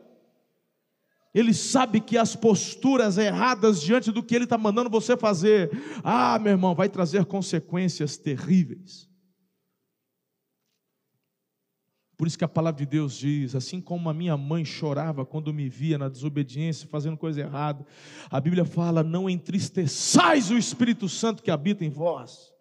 Ele 1.34 1.54
sabe 1.54 2.00
que 2.00 2.18
as 2.18 2.36
posturas 2.36 3.16
erradas 3.16 3.80
diante 3.80 4.12
do 4.12 4.22
que 4.22 4.34
Ele 4.34 4.44
está 4.44 4.58
mandando 4.58 4.90
você 4.90 5.16
fazer, 5.16 5.70
ah, 6.04 6.38
meu 6.38 6.52
irmão, 6.52 6.74
vai 6.74 6.88
trazer 6.88 7.24
consequências 7.24 8.16
terríveis. 8.16 9.10
Por 12.22 12.28
isso 12.28 12.38
que 12.38 12.44
a 12.44 12.48
palavra 12.48 12.78
de 12.78 12.86
Deus 12.86 13.16
diz: 13.16 13.54
assim 13.54 13.80
como 13.80 14.08
a 14.08 14.14
minha 14.14 14.36
mãe 14.36 14.64
chorava 14.64 15.26
quando 15.26 15.52
me 15.52 15.68
via 15.68 15.98
na 15.98 16.08
desobediência, 16.08 16.86
fazendo 16.86 17.16
coisa 17.16 17.40
errada, 17.40 17.84
a 18.30 18.38
Bíblia 18.38 18.64
fala: 18.64 19.02
não 19.02 19.28
entristeçais 19.28 20.50
o 20.50 20.56
Espírito 20.56 21.08
Santo 21.08 21.42
que 21.42 21.50
habita 21.50 21.84
em 21.84 21.90
vós. 21.90 22.52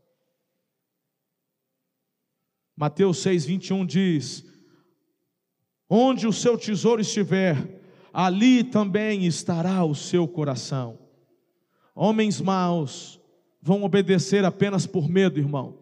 Mateus 2.76 3.20
6, 3.20 3.46
21 3.46 3.86
diz: 3.86 4.46
onde 5.88 6.26
o 6.26 6.32
seu 6.32 6.58
tesouro 6.58 7.02
estiver, 7.02 7.81
ali 8.14 8.64
também 8.64 9.26
estará 9.26 9.84
o 9.84 9.96
seu 9.96 10.28
coração. 10.28 11.00
Homens 11.96 12.42
maus 12.42 13.20
vão 13.62 13.84
obedecer 13.84 14.44
apenas 14.44 14.88
por 14.88 15.10
medo, 15.10 15.40
irmão. 15.40 15.80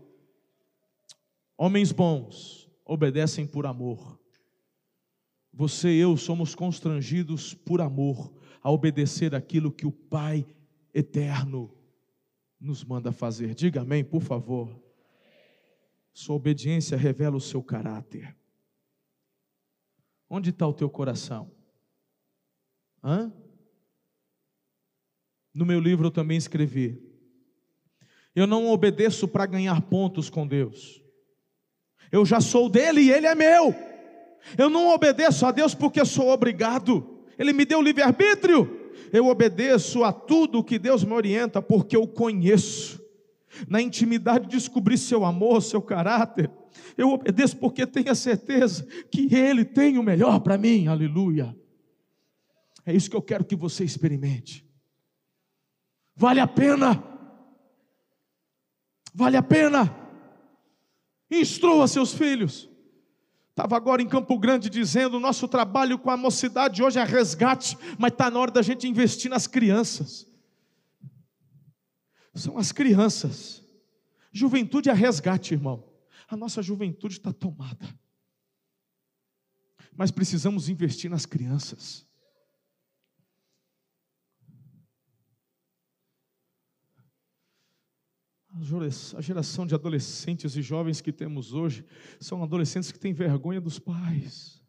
Homens 1.57 1.91
bons 1.91 2.69
obedecem 2.86 3.45
por 3.45 3.65
amor. 3.65 4.19
Você 5.53 5.89
e 5.89 5.99
eu 5.99 6.15
somos 6.15 6.55
constrangidos 6.55 7.53
por 7.53 7.82
amor 7.82 8.34
a 8.61 8.71
obedecer 8.71 9.36
aquilo 9.36 9.71
que 9.71 9.86
o 9.86 9.91
Pai 9.91 10.45
eterno 10.93 11.73
nos 12.59 12.84
manda 12.84 13.11
fazer. 13.11 13.55
Diga 13.55 13.82
amém, 13.82 14.03
por 14.03 14.21
favor. 14.21 14.82
Sua 16.13 16.36
obediência 16.36 16.97
revela 16.97 17.38
o 17.38 17.41
seu 17.41 17.63
caráter. 17.63 18.36
Onde 20.30 20.49
está 20.49 20.67
o 20.67 20.73
teu 20.73 20.89
coração? 20.89 21.51
Hã? 23.04 23.32
No 25.54 25.66
meu 25.66 25.80
livro 25.80 26.08
eu 26.08 26.12
também 26.12 26.38
escrevi: 26.38 27.02
Eu 28.36 28.45
não 28.45 28.68
obedeço 28.68 29.28
para 29.28 29.45
ganhar 29.45 29.82
pontos 29.84 30.30
com 30.30 30.47
Deus. 30.47 31.02
Eu 32.12 32.26
já 32.26 32.41
sou 32.41 32.70
dele 32.70 33.02
e 33.02 33.12
ele 33.12 33.28
é 33.28 33.36
meu. 33.36 33.76
Eu 34.58 34.70
não 34.70 34.89
obedeço 34.89 35.45
a 35.45 35.52
Deus 35.52 35.76
porque 35.76 36.04
sou 36.06 36.30
obrigado. 36.30 37.26
Ele 37.38 37.54
me 37.54 37.66
deu 37.66 37.82
livre-arbítrio. 37.82 38.91
Eu 39.12 39.28
obedeço 39.28 40.04
a 40.04 40.12
tudo 40.12 40.64
que 40.64 40.78
Deus 40.80 41.04
me 41.04 41.14
orienta 41.14 41.62
porque 41.62 41.95
eu 41.95 42.08
conheço. 42.08 43.00
Na 43.68 43.82
intimidade 43.82 44.47
descobri 44.47 44.97
seu 44.97 45.26
amor, 45.26 45.62
seu 45.62 45.82
caráter. 45.82 46.50
Eu 46.97 47.10
obedeço 47.10 47.58
porque 47.58 47.86
tenho 47.86 48.12
a 48.12 48.16
certeza 48.16 48.86
que 49.12 49.34
Ele 49.34 49.66
tem 49.66 49.97
o 49.97 50.04
melhor 50.04 50.39
para 50.41 50.58
mim. 50.58 50.88
Aleluia. 50.88 51.56
É 52.89 52.95
isso 52.95 53.07
que 53.07 53.15
eu 53.15 53.21
quero 53.21 53.45
que 53.45 53.55
você 53.55 53.83
experimente. 53.83 54.67
Vale 56.15 56.39
a 56.39 56.47
pena. 56.47 57.03
Vale 59.13 59.37
a 59.37 59.43
pena. 59.43 59.95
Instrua 61.29 61.87
seus 61.87 62.11
filhos. 62.11 62.67
Estava 63.51 63.77
agora 63.77 64.01
em 64.01 64.09
Campo 64.09 64.39
Grande 64.39 64.71
dizendo: 64.71 65.19
nosso 65.19 65.47
trabalho 65.47 65.99
com 65.99 66.09
a 66.09 66.17
mocidade 66.17 66.81
hoje 66.81 66.97
é 66.97 67.03
resgate, 67.03 67.77
mas 67.99 68.11
está 68.11 68.31
na 68.31 68.39
hora 68.39 68.49
da 68.49 68.63
gente 68.63 68.87
investir 68.87 69.29
nas 69.29 69.45
crianças. 69.45 70.27
São 72.33 72.57
as 72.57 72.71
crianças. 72.71 73.63
Juventude 74.31 74.89
é 74.89 74.93
resgate, 74.93 75.53
irmão. 75.53 75.87
A 76.27 76.35
nossa 76.35 76.63
juventude 76.63 77.19
está 77.19 77.31
tomada. 77.31 77.87
Mas 79.95 80.09
precisamos 80.09 80.69
investir 80.69 81.11
nas 81.11 81.27
crianças. 81.27 82.09
A 89.16 89.22
geração 89.22 89.66
de 89.66 89.74
adolescentes 89.74 90.55
e 90.55 90.62
jovens 90.62 90.99
que 90.99 91.14
temos 91.14 91.53
hoje 91.53 91.86
são 92.20 92.43
adolescentes 92.43 92.91
que 92.91 92.99
têm 92.99 93.14
vergonha 93.14 93.62
dos 93.62 93.80
pais. 93.80 94.62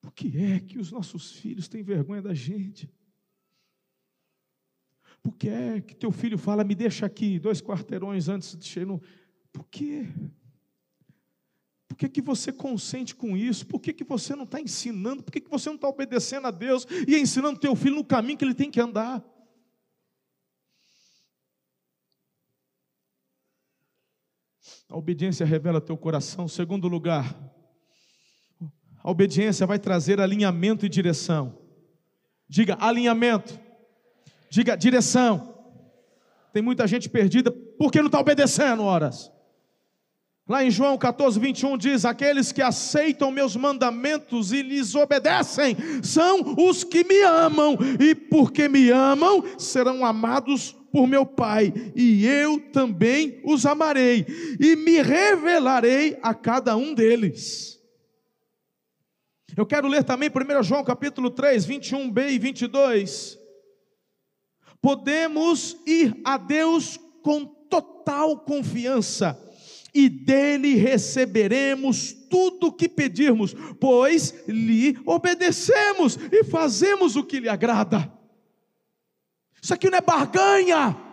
Por 0.00 0.12
que 0.12 0.38
é 0.38 0.60
que 0.60 0.78
os 0.78 0.92
nossos 0.92 1.32
filhos 1.32 1.66
têm 1.66 1.82
vergonha 1.82 2.22
da 2.22 2.32
gente? 2.32 2.88
Por 5.20 5.36
que 5.36 5.48
é 5.48 5.80
que 5.80 5.96
teu 5.96 6.12
filho 6.12 6.38
fala, 6.38 6.62
me 6.62 6.76
deixa 6.76 7.04
aqui, 7.04 7.40
dois 7.40 7.60
quarteirões 7.60 8.28
antes 8.28 8.56
de 8.56 8.64
chegar 8.64 8.86
no. 8.86 9.02
Por 9.52 9.66
quê? 9.66 10.06
Por 10.44 10.45
que, 11.96 12.08
que 12.08 12.20
você 12.20 12.52
consente 12.52 13.14
com 13.14 13.36
isso? 13.36 13.66
Por 13.66 13.80
que, 13.80 13.92
que 13.92 14.04
você 14.04 14.34
não 14.36 14.44
está 14.44 14.60
ensinando? 14.60 15.22
Por 15.22 15.32
que, 15.32 15.40
que 15.40 15.50
você 15.50 15.68
não 15.68 15.76
está 15.76 15.88
obedecendo 15.88 16.46
a 16.46 16.50
Deus 16.50 16.86
e 17.08 17.16
ensinando 17.16 17.58
teu 17.58 17.74
filho 17.74 17.96
no 17.96 18.04
caminho 18.04 18.36
que 18.36 18.44
ele 18.44 18.54
tem 18.54 18.70
que 18.70 18.80
andar? 18.80 19.24
A 24.88 24.96
obediência 24.96 25.44
revela 25.44 25.80
teu 25.80 25.96
coração. 25.96 26.46
Segundo 26.46 26.86
lugar, 26.86 27.34
a 29.02 29.10
obediência 29.10 29.66
vai 29.66 29.78
trazer 29.78 30.20
alinhamento 30.20 30.84
e 30.84 30.88
direção. 30.88 31.58
Diga 32.48 32.76
alinhamento. 32.78 33.58
Diga 34.50 34.76
direção. 34.76 35.54
Tem 36.52 36.62
muita 36.62 36.86
gente 36.86 37.08
perdida 37.08 37.50
porque 37.50 37.98
não 37.98 38.06
está 38.06 38.20
obedecendo, 38.20 38.82
horas. 38.82 39.32
Lá 40.48 40.62
em 40.62 40.70
João 40.70 40.96
14, 40.96 41.40
21 41.40 41.76
diz: 41.76 42.04
Aqueles 42.04 42.52
que 42.52 42.62
aceitam 42.62 43.32
meus 43.32 43.56
mandamentos 43.56 44.52
e 44.52 44.62
lhes 44.62 44.94
obedecem 44.94 45.76
são 46.04 46.54
os 46.56 46.84
que 46.84 47.02
me 47.02 47.20
amam, 47.22 47.76
e 47.98 48.14
porque 48.14 48.68
me 48.68 48.90
amam, 48.90 49.42
serão 49.58 50.06
amados 50.06 50.72
por 50.92 51.08
meu 51.08 51.26
Pai, 51.26 51.72
e 51.96 52.24
eu 52.24 52.60
também 52.70 53.40
os 53.44 53.66
amarei, 53.66 54.24
e 54.60 54.76
me 54.76 55.02
revelarei 55.02 56.16
a 56.22 56.32
cada 56.32 56.76
um 56.76 56.94
deles. 56.94 57.80
Eu 59.56 59.66
quero 59.66 59.88
ler 59.88 60.04
também 60.04 60.30
1 60.30 60.62
João 60.62 60.84
capítulo 60.84 61.30
3, 61.30 61.66
21b 61.66 62.30
e 62.30 62.38
22. 62.38 63.36
Podemos 64.80 65.76
ir 65.84 66.14
a 66.24 66.36
Deus 66.36 67.00
com 67.22 67.44
total 67.44 68.38
confiança 68.38 69.45
e 69.96 70.10
dele 70.10 70.74
receberemos 70.74 72.12
tudo 72.12 72.66
o 72.66 72.72
que 72.72 72.86
pedirmos, 72.86 73.54
pois 73.80 74.34
lhe 74.46 74.98
obedecemos 75.06 76.18
e 76.30 76.44
fazemos 76.44 77.16
o 77.16 77.24
que 77.24 77.40
lhe 77.40 77.48
agrada. 77.48 78.12
Isso 79.62 79.72
aqui 79.72 79.88
não 79.88 79.96
é 79.96 80.02
barganha. 80.02 81.05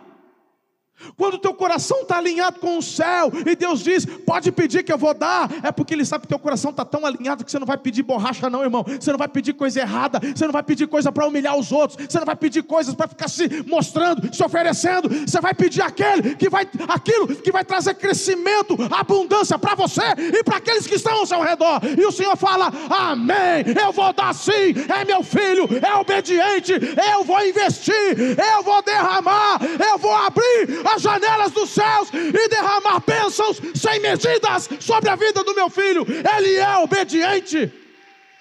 Quando 1.16 1.34
o 1.34 1.38
teu 1.38 1.52
coração 1.52 2.02
está 2.02 2.18
alinhado 2.18 2.60
com 2.60 2.78
o 2.78 2.82
céu 2.82 3.30
e 3.46 3.54
Deus 3.54 3.80
diz, 3.80 4.06
pode 4.06 4.50
pedir 4.52 4.82
que 4.82 4.92
eu 4.92 4.98
vou 4.98 5.12
dar, 5.12 5.50
é 5.62 5.70
porque 5.70 5.92
Ele 5.92 6.04
sabe 6.04 6.22
que 6.22 6.28
teu 6.28 6.38
coração 6.38 6.70
está 6.70 6.84
tão 6.84 7.04
alinhado 7.04 7.44
que 7.44 7.50
você 7.50 7.58
não 7.58 7.66
vai 7.66 7.76
pedir 7.76 8.02
borracha, 8.02 8.48
não, 8.48 8.62
irmão. 8.62 8.84
Você 8.84 9.10
não 9.10 9.18
vai 9.18 9.28
pedir 9.28 9.52
coisa 9.54 9.80
errada, 9.80 10.20
você 10.20 10.44
não 10.44 10.52
vai 10.52 10.62
pedir 10.62 10.86
coisa 10.86 11.12
para 11.12 11.26
humilhar 11.26 11.56
os 11.56 11.72
outros, 11.72 12.06
você 12.08 12.18
não 12.18 12.26
vai 12.26 12.36
pedir 12.36 12.62
coisas 12.62 12.94
para 12.94 13.08
ficar 13.08 13.28
se 13.28 13.64
mostrando, 13.66 14.34
se 14.34 14.42
oferecendo. 14.42 15.08
Você 15.08 15.40
vai 15.40 15.52
pedir 15.52 15.82
aquele 15.82 16.36
que 16.36 16.48
vai, 16.48 16.66
aquilo 16.88 17.28
que 17.28 17.52
vai 17.52 17.64
trazer 17.64 17.94
crescimento, 17.94 18.76
abundância 18.90 19.58
para 19.58 19.74
você 19.74 20.02
e 20.18 20.42
para 20.42 20.56
aqueles 20.56 20.86
que 20.86 20.94
estão 20.94 21.14
ao 21.18 21.26
seu 21.26 21.42
redor. 21.42 21.80
E 21.98 22.04
o 22.04 22.12
Senhor 22.12 22.36
fala: 22.36 22.72
Amém. 22.88 23.64
Eu 23.80 23.92
vou 23.92 24.12
dar 24.12 24.34
sim. 24.34 24.74
É 24.88 25.04
meu 25.04 25.22
filho, 25.22 25.68
é 25.82 25.94
obediente. 25.96 26.72
Eu 27.12 27.24
vou 27.24 27.44
investir, 27.44 28.16
eu 28.56 28.62
vou 28.62 28.82
derramar, 28.82 29.58
eu 29.90 29.98
vou 29.98 30.14
abrir 30.14 30.83
as 30.84 31.02
janelas 31.02 31.52
dos 31.52 31.70
céus 31.70 32.10
e 32.12 32.48
derramar 32.48 33.00
bênçãos 33.00 33.60
sem 33.74 34.00
medidas 34.00 34.68
sobre 34.80 35.08
a 35.08 35.16
vida 35.16 35.42
do 35.42 35.54
meu 35.54 35.70
filho. 35.70 36.04
Ele 36.36 36.54
é 36.56 36.76
obediente, 36.78 37.72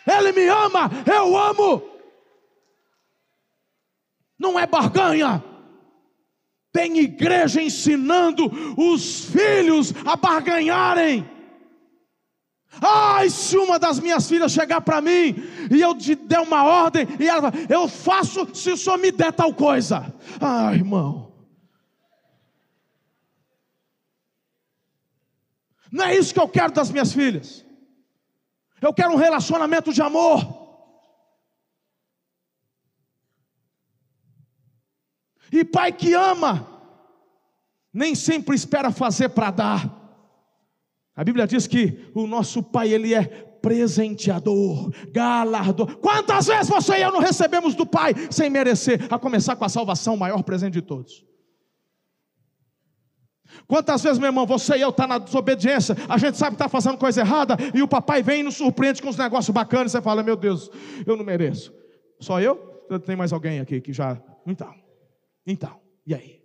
ele 0.05 0.31
me 0.31 0.47
ama, 0.47 0.91
eu 1.05 1.37
amo. 1.37 1.83
Não 4.37 4.59
é 4.59 4.67
barganha. 4.67 5.43
Tem 6.71 6.97
igreja 6.97 7.61
ensinando 7.61 8.51
os 8.75 9.25
filhos 9.25 9.93
a 10.05 10.15
barganharem. 10.15 11.29
Ai, 12.81 13.29
se 13.29 13.55
uma 13.57 13.77
das 13.77 13.99
minhas 13.99 14.27
filhas 14.27 14.51
chegar 14.51 14.81
para 14.81 14.99
mim 14.99 15.35
e 15.69 15.79
eu 15.79 15.95
te 15.95 16.15
der 16.15 16.39
uma 16.39 16.63
ordem, 16.63 17.07
e 17.19 17.27
ela 17.27 17.53
eu 17.69 17.87
faço 17.87 18.47
se 18.55 18.71
o 18.71 18.77
senhor 18.77 18.97
me 18.97 19.11
der 19.11 19.31
tal 19.31 19.53
coisa. 19.53 20.13
Ai, 20.41 20.75
irmão. 20.75 21.32
Não 25.93 26.05
é 26.05 26.17
isso 26.17 26.33
que 26.33 26.39
eu 26.39 26.49
quero 26.49 26.73
das 26.73 26.89
minhas 26.89 27.13
filhas. 27.13 27.63
Eu 28.81 28.91
quero 28.91 29.13
um 29.13 29.15
relacionamento 29.15 29.93
de 29.93 30.01
amor. 30.01 30.41
E 35.51 35.63
pai 35.63 35.91
que 35.93 36.15
ama, 36.15 36.67
nem 37.93 38.15
sempre 38.15 38.55
espera 38.55 38.89
fazer 38.89 39.29
para 39.29 39.51
dar. 39.51 40.03
A 41.15 41.23
Bíblia 41.23 41.45
diz 41.45 41.67
que 41.67 42.09
o 42.15 42.25
nosso 42.25 42.63
pai, 42.63 42.91
ele 42.91 43.13
é 43.13 43.23
presenteador, 43.61 44.91
galardor. 45.11 45.97
Quantas 45.97 46.47
vezes 46.47 46.67
você 46.67 46.97
e 46.97 47.01
eu 47.03 47.11
não 47.11 47.19
recebemos 47.19 47.75
do 47.75 47.85
pai 47.85 48.15
sem 48.31 48.49
merecer, 48.49 49.05
a 49.13 49.19
começar 49.19 49.55
com 49.55 49.63
a 49.63 49.69
salvação, 49.69 50.15
o 50.15 50.19
maior 50.19 50.41
presente 50.41 50.73
de 50.73 50.81
todos. 50.81 51.23
Quantas 53.67 54.03
vezes, 54.03 54.19
meu 54.19 54.27
irmão, 54.27 54.45
você 54.45 54.77
e 54.77 54.81
eu 54.81 54.89
está 54.89 55.07
na 55.07 55.17
desobediência, 55.17 55.95
a 56.07 56.17
gente 56.17 56.37
sabe 56.37 56.51
que 56.51 56.63
está 56.63 56.69
fazendo 56.69 56.97
coisa 56.97 57.21
errada, 57.21 57.57
e 57.73 57.81
o 57.81 57.87
papai 57.87 58.21
vem 58.21 58.41
e 58.41 58.43
nos 58.43 58.55
surpreende 58.55 59.01
com 59.01 59.09
uns 59.09 59.17
negócios 59.17 59.53
bacanas, 59.53 59.91
e 59.91 59.97
você 59.97 60.01
fala, 60.01 60.23
meu 60.23 60.35
Deus, 60.35 60.69
eu 61.05 61.15
não 61.15 61.23
mereço. 61.23 61.73
Só 62.19 62.39
eu? 62.39 62.55
Tem 63.05 63.15
mais 63.15 63.33
alguém 63.33 63.59
aqui 63.59 63.81
que 63.81 63.91
já. 63.91 64.21
Então, 64.45 64.73
então, 65.45 65.79
e 66.05 66.13
aí? 66.13 66.43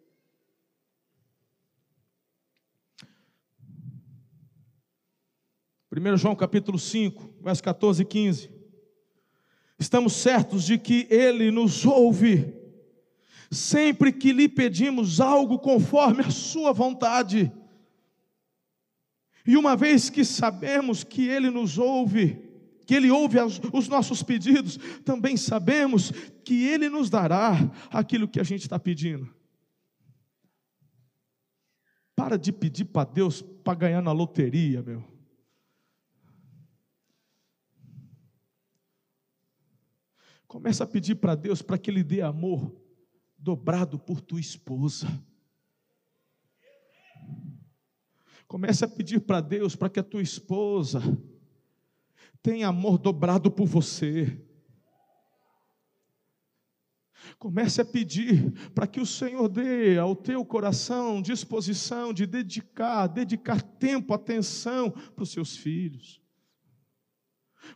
Primeiro 5.91 6.19
João 6.19 6.37
capítulo 6.37 6.79
5, 6.79 7.37
verso 7.43 7.63
14 7.63 8.03
e 8.03 8.05
15. 8.05 8.51
Estamos 9.79 10.13
certos 10.13 10.65
de 10.65 10.77
que 10.77 11.07
Ele 11.09 11.51
nos 11.51 11.87
ouve 11.87 12.58
sempre 13.51 14.13
que 14.13 14.33
lhe 14.33 14.49
pedimos 14.49 15.21
algo 15.21 15.59
conforme 15.59 16.23
a 16.23 16.31
Sua 16.31 16.73
vontade. 16.73 17.53
E 19.47 19.57
uma 19.57 19.77
vez 19.77 20.11
que 20.11 20.25
sabemos 20.25 21.03
que 21.03 21.27
Ele 21.27 21.51
nos 21.51 21.79
ouve, 21.79 22.39
que 22.87 22.95
Ele 22.95 23.11
ouve 23.11 23.39
os 23.73 23.89
nossos 23.89 24.23
pedidos, 24.23 24.79
também 25.05 25.37
sabemos 25.37 26.11
que 26.45 26.67
Ele 26.67 26.89
nos 26.89 27.09
dará 27.09 27.53
aquilo 27.91 28.29
que 28.29 28.41
a 28.41 28.45
gente 28.45 28.63
está 28.63 28.79
pedindo. 28.79 29.35
Para 32.15 32.37
de 32.37 32.53
pedir 32.53 32.87
para 32.87 33.09
Deus 33.09 33.41
para 33.41 33.79
ganhar 33.79 34.03
na 34.03 34.13
loteria, 34.13 34.83
meu. 34.83 35.05
Começa 40.47 40.85
a 40.85 40.87
pedir 40.87 41.15
para 41.15 41.35
Deus 41.35 41.63
para 41.63 41.79
que 41.79 41.91
Ele 41.91 42.03
dê 42.03 42.21
amor 42.21 42.88
dobrado 43.39 43.99
por 43.99 44.21
tua 44.21 44.41
esposa. 44.41 45.07
Comece 48.47 48.85
a 48.85 48.89
pedir 48.89 49.21
para 49.21 49.41
Deus 49.41 49.77
para 49.77 49.89
que 49.89 50.01
a 50.01 50.03
tua 50.03 50.23
esposa 50.23 51.01
tenha 52.43 52.69
amor 52.69 52.99
dobrado 52.99 53.51
por 53.51 53.67
você. 53.67 54.43
Comece 57.39 57.81
a 57.81 57.85
pedir 57.85 58.53
para 58.71 58.87
que 58.87 59.01
o 59.01 59.07
Senhor 59.07 59.49
dê 59.49 59.99
ao 59.99 60.17
teu 60.17 60.45
coração 60.45 61.21
disposição 61.21 62.13
de 62.13 62.27
dedicar, 62.27 63.07
dedicar 63.07 63.61
tempo, 63.61 64.15
atenção 64.15 64.91
para 64.91 65.23
os 65.23 65.31
seus 65.31 65.57
filhos. 65.57 66.21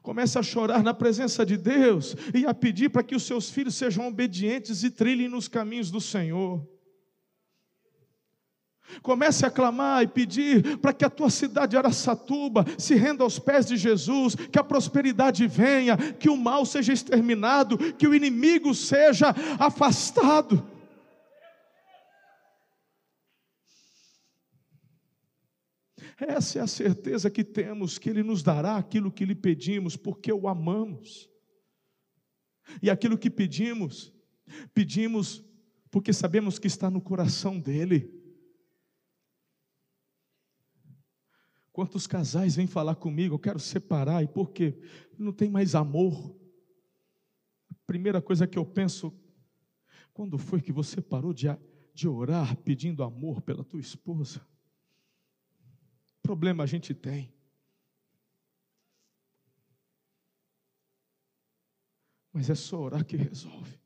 Comece 0.00 0.38
a 0.38 0.42
chorar 0.42 0.82
na 0.82 0.94
presença 0.94 1.44
de 1.44 1.56
Deus 1.56 2.16
e 2.34 2.46
a 2.46 2.54
pedir 2.54 2.88
para 2.90 3.02
que 3.02 3.14
os 3.14 3.24
seus 3.24 3.50
filhos 3.50 3.74
sejam 3.74 4.06
obedientes 4.06 4.82
e 4.82 4.90
trilhem 4.90 5.28
nos 5.28 5.48
caminhos 5.48 5.90
do 5.90 6.00
Senhor. 6.00 6.66
Comece 9.00 9.46
a 9.46 9.50
clamar 9.50 10.02
e 10.02 10.06
pedir 10.06 10.78
para 10.78 10.92
que 10.92 11.04
a 11.04 11.10
tua 11.10 11.30
cidade 11.30 11.76
Araçatuba 11.76 12.64
se 12.76 12.94
renda 12.94 13.24
aos 13.24 13.38
pés 13.38 13.66
de 13.66 13.76
Jesus, 13.76 14.34
que 14.34 14.58
a 14.58 14.64
prosperidade 14.64 15.46
venha, 15.46 15.96
que 15.96 16.28
o 16.28 16.36
mal 16.36 16.66
seja 16.66 16.92
exterminado, 16.92 17.78
que 17.94 18.06
o 18.06 18.14
inimigo 18.14 18.74
seja 18.74 19.34
afastado. 19.58 20.71
Essa 26.24 26.60
é 26.60 26.62
a 26.62 26.68
certeza 26.68 27.28
que 27.28 27.42
temos, 27.42 27.98
que 27.98 28.08
Ele 28.08 28.22
nos 28.22 28.44
dará 28.44 28.76
aquilo 28.76 29.10
que 29.10 29.24
lhe 29.24 29.34
pedimos, 29.34 29.96
porque 29.96 30.32
o 30.32 30.46
amamos. 30.46 31.28
E 32.80 32.88
aquilo 32.88 33.18
que 33.18 33.28
pedimos, 33.28 34.12
pedimos 34.72 35.44
porque 35.90 36.12
sabemos 36.12 36.60
que 36.60 36.68
está 36.68 36.88
no 36.88 37.00
coração 37.00 37.58
dEle. 37.58 38.08
Quantos 41.72 42.06
casais 42.06 42.54
vêm 42.54 42.68
falar 42.68 42.94
comigo, 42.94 43.34
eu 43.34 43.38
quero 43.38 43.58
separar, 43.58 44.22
e 44.22 44.28
por 44.28 44.52
quê? 44.52 44.80
Não 45.18 45.32
tem 45.32 45.50
mais 45.50 45.74
amor. 45.74 46.38
A 47.68 47.74
primeira 47.84 48.22
coisa 48.22 48.46
que 48.46 48.58
eu 48.58 48.64
penso, 48.64 49.12
quando 50.14 50.38
foi 50.38 50.60
que 50.60 50.70
você 50.70 51.00
parou 51.00 51.34
de, 51.34 51.46
de 51.92 52.06
orar 52.06 52.56
pedindo 52.58 53.02
amor 53.02 53.42
pela 53.42 53.64
tua 53.64 53.80
esposa? 53.80 54.40
Problema 56.32 56.64
a 56.64 56.66
gente 56.66 56.94
tem? 56.94 57.30
Mas 62.32 62.48
é 62.48 62.54
só 62.54 62.80
orar 62.80 63.04
que 63.04 63.16
resolve. 63.16 63.78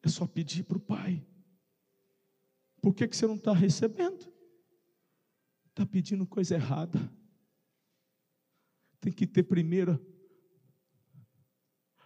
É 0.00 0.08
só 0.08 0.28
pedir 0.28 0.62
para 0.62 0.78
o 0.78 0.80
Pai. 0.80 1.26
Por 2.80 2.94
que, 2.94 3.08
que 3.08 3.16
você 3.16 3.26
não 3.26 3.34
está 3.34 3.52
recebendo? 3.52 4.32
Está 5.70 5.84
pedindo 5.84 6.24
coisa 6.24 6.54
errada. 6.54 7.12
Tem 9.00 9.12
que 9.12 9.26
ter 9.26 9.42
primeiro 9.42 10.00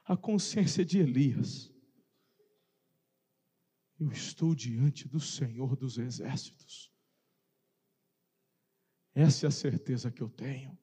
a 0.04 0.16
consciência 0.16 0.82
de 0.82 0.98
Elias. 0.98 1.71
Eu 4.02 4.10
estou 4.10 4.52
diante 4.52 5.06
do 5.06 5.20
Senhor 5.20 5.76
dos 5.76 5.96
Exércitos. 5.96 6.92
Essa 9.14 9.46
é 9.46 9.48
a 9.48 9.52
certeza 9.52 10.10
que 10.10 10.20
eu 10.20 10.28
tenho. 10.28 10.76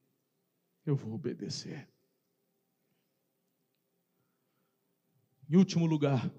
Eu 0.86 0.96
vou 0.96 1.16
obedecer. 1.16 1.90
Em 5.50 5.58
último 5.58 5.86
lugar, 5.86 6.34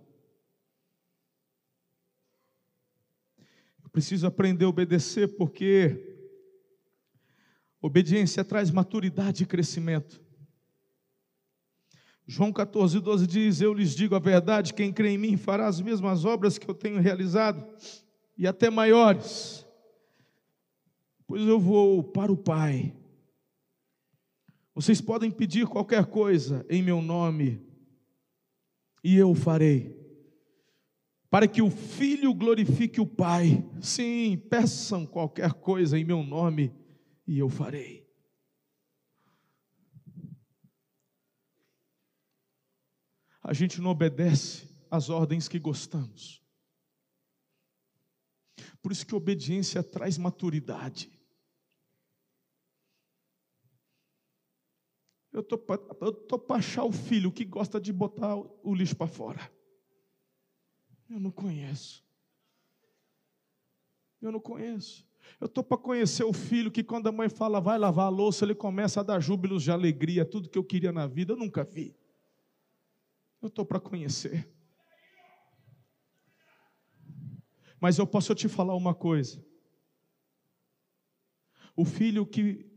eu 3.84 3.90
preciso 3.90 4.26
aprender 4.26 4.64
a 4.64 4.68
obedecer 4.68 5.36
porque 5.36 6.16
obediência 7.78 8.42
traz 8.42 8.70
maturidade 8.70 9.42
e 9.42 9.46
crescimento. 9.46 10.24
João 12.26 12.52
14, 12.52 13.00
12 13.00 13.26
diz: 13.26 13.60
Eu 13.60 13.74
lhes 13.74 13.94
digo 13.94 14.14
a 14.14 14.18
verdade, 14.18 14.74
quem 14.74 14.92
crê 14.92 15.10
em 15.10 15.18
mim 15.18 15.36
fará 15.36 15.66
as 15.66 15.80
mesmas 15.80 16.24
obras 16.24 16.58
que 16.58 16.68
eu 16.68 16.74
tenho 16.74 17.00
realizado, 17.00 17.66
e 18.36 18.46
até 18.46 18.70
maiores, 18.70 19.66
pois 21.26 21.46
eu 21.46 21.58
vou 21.58 22.02
para 22.02 22.32
o 22.32 22.36
Pai. 22.36 22.94
Vocês 24.74 25.00
podem 25.00 25.30
pedir 25.30 25.66
qualquer 25.66 26.06
coisa 26.06 26.64
em 26.70 26.82
meu 26.82 27.02
nome, 27.02 27.60
e 29.02 29.16
eu 29.16 29.34
farei, 29.34 29.98
para 31.28 31.48
que 31.48 31.60
o 31.60 31.70
Filho 31.70 32.32
glorifique 32.32 33.00
o 33.00 33.06
Pai. 33.06 33.64
Sim, 33.80 34.40
peçam 34.48 35.04
qualquer 35.04 35.52
coisa 35.54 35.98
em 35.98 36.04
meu 36.04 36.22
nome, 36.22 36.72
e 37.26 37.38
eu 37.38 37.48
farei. 37.48 38.09
A 43.50 43.52
gente 43.52 43.80
não 43.80 43.90
obedece 43.90 44.68
às 44.88 45.10
ordens 45.10 45.48
que 45.48 45.58
gostamos. 45.58 46.40
Por 48.80 48.92
isso 48.92 49.04
que 49.04 49.12
obediência 49.12 49.82
traz 49.82 50.16
maturidade. 50.16 51.10
Eu 55.32 55.42
tô 55.42 55.58
tô 55.58 56.38
para 56.38 56.58
achar 56.58 56.84
o 56.84 56.92
filho 56.92 57.32
que 57.32 57.44
gosta 57.44 57.80
de 57.80 57.92
botar 57.92 58.36
o 58.36 58.72
lixo 58.72 58.94
para 58.94 59.08
fora. 59.08 59.50
Eu 61.08 61.18
não 61.18 61.32
conheço. 61.32 62.04
Eu 64.22 64.30
não 64.30 64.38
conheço. 64.38 65.04
Eu 65.40 65.46
estou 65.46 65.64
para 65.64 65.76
conhecer 65.76 66.22
o 66.22 66.32
filho 66.32 66.70
que, 66.70 66.84
quando 66.84 67.08
a 67.08 67.12
mãe 67.12 67.28
fala, 67.28 67.60
vai 67.60 67.76
lavar 67.76 68.06
a 68.06 68.10
louça, 68.10 68.44
ele 68.44 68.54
começa 68.54 69.00
a 69.00 69.02
dar 69.02 69.18
júbilos 69.18 69.64
de 69.64 69.72
alegria, 69.72 70.24
tudo 70.24 70.48
que 70.48 70.56
eu 70.56 70.62
queria 70.62 70.92
na 70.92 71.08
vida, 71.08 71.32
eu 71.32 71.36
nunca 71.36 71.64
vi. 71.64 71.98
Eu 73.40 73.48
estou 73.48 73.64
para 73.64 73.80
conhecer. 73.80 74.48
Mas 77.80 77.98
eu 77.98 78.06
posso 78.06 78.34
te 78.34 78.48
falar 78.48 78.74
uma 78.74 78.94
coisa. 78.94 79.42
O 81.74 81.84
filho 81.84 82.26
que 82.26 82.70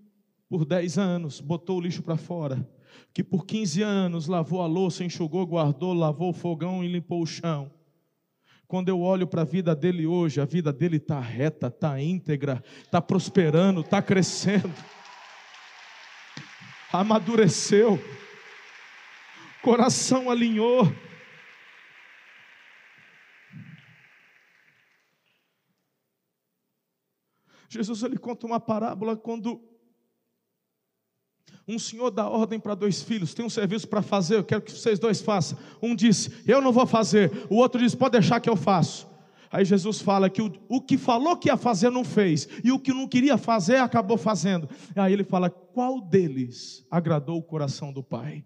por 0.47 0.63
10 0.63 0.97
anos 0.97 1.41
botou 1.41 1.77
o 1.77 1.81
lixo 1.81 2.01
para 2.01 2.15
fora, 2.15 2.69
que 3.13 3.23
por 3.23 3.45
15 3.45 3.81
anos 3.81 4.27
lavou 4.27 4.61
a 4.61 4.67
louça, 4.67 5.03
enxugou, 5.03 5.45
guardou, 5.45 5.93
lavou 5.93 6.29
o 6.29 6.33
fogão 6.33 6.83
e 6.83 6.87
limpou 6.87 7.21
o 7.21 7.25
chão. 7.25 7.71
Quando 8.67 8.87
eu 8.89 9.01
olho 9.01 9.27
para 9.27 9.41
a 9.41 9.45
vida 9.45 9.75
dele 9.75 10.07
hoje, 10.07 10.39
a 10.39 10.45
vida 10.45 10.71
dele 10.71 10.97
está 10.97 11.19
reta, 11.19 11.67
está 11.67 12.01
íntegra, 12.01 12.63
está 12.83 13.01
prosperando, 13.01 13.81
está 13.81 14.01
crescendo, 14.01 14.73
amadureceu, 16.91 17.99
coração 19.63 20.29
alinhou. 20.29 20.93
Jesus 27.69 28.03
ele 28.03 28.17
conta 28.17 28.45
uma 28.45 28.59
parábola 28.59 29.17
quando 29.17 29.59
um 31.67 31.79
senhor 31.79 32.11
dá 32.11 32.27
ordem 32.29 32.59
para 32.59 32.75
dois 32.75 33.01
filhos, 33.01 33.33
tem 33.33 33.45
um 33.45 33.49
serviço 33.49 33.87
para 33.87 34.01
fazer, 34.01 34.35
eu 34.35 34.43
quero 34.43 34.61
que 34.61 34.71
vocês 34.71 34.99
dois 34.99 35.21
façam. 35.21 35.57
Um 35.81 35.95
disse, 35.95 36.43
eu 36.45 36.61
não 36.61 36.73
vou 36.73 36.85
fazer. 36.85 37.31
O 37.49 37.55
outro 37.55 37.81
disse, 37.81 37.95
pode 37.95 38.11
deixar 38.11 38.41
que 38.41 38.49
eu 38.49 38.55
faço. 38.57 39.07
Aí 39.49 39.63
Jesus 39.63 40.01
fala 40.01 40.29
que 40.29 40.41
o, 40.41 40.51
o 40.67 40.81
que 40.81 40.97
falou 40.97 41.37
que 41.37 41.47
ia 41.47 41.55
fazer 41.55 41.89
não 41.89 42.03
fez, 42.03 42.49
e 42.63 42.71
o 42.71 42.79
que 42.79 42.91
não 42.91 43.07
queria 43.07 43.37
fazer 43.37 43.77
acabou 43.77 44.17
fazendo. 44.17 44.67
Aí 44.95 45.13
ele 45.13 45.23
fala: 45.23 45.47
qual 45.47 46.01
deles 46.01 46.83
agradou 46.89 47.37
o 47.37 47.43
coração 47.43 47.93
do 47.93 48.03
Pai? 48.03 48.43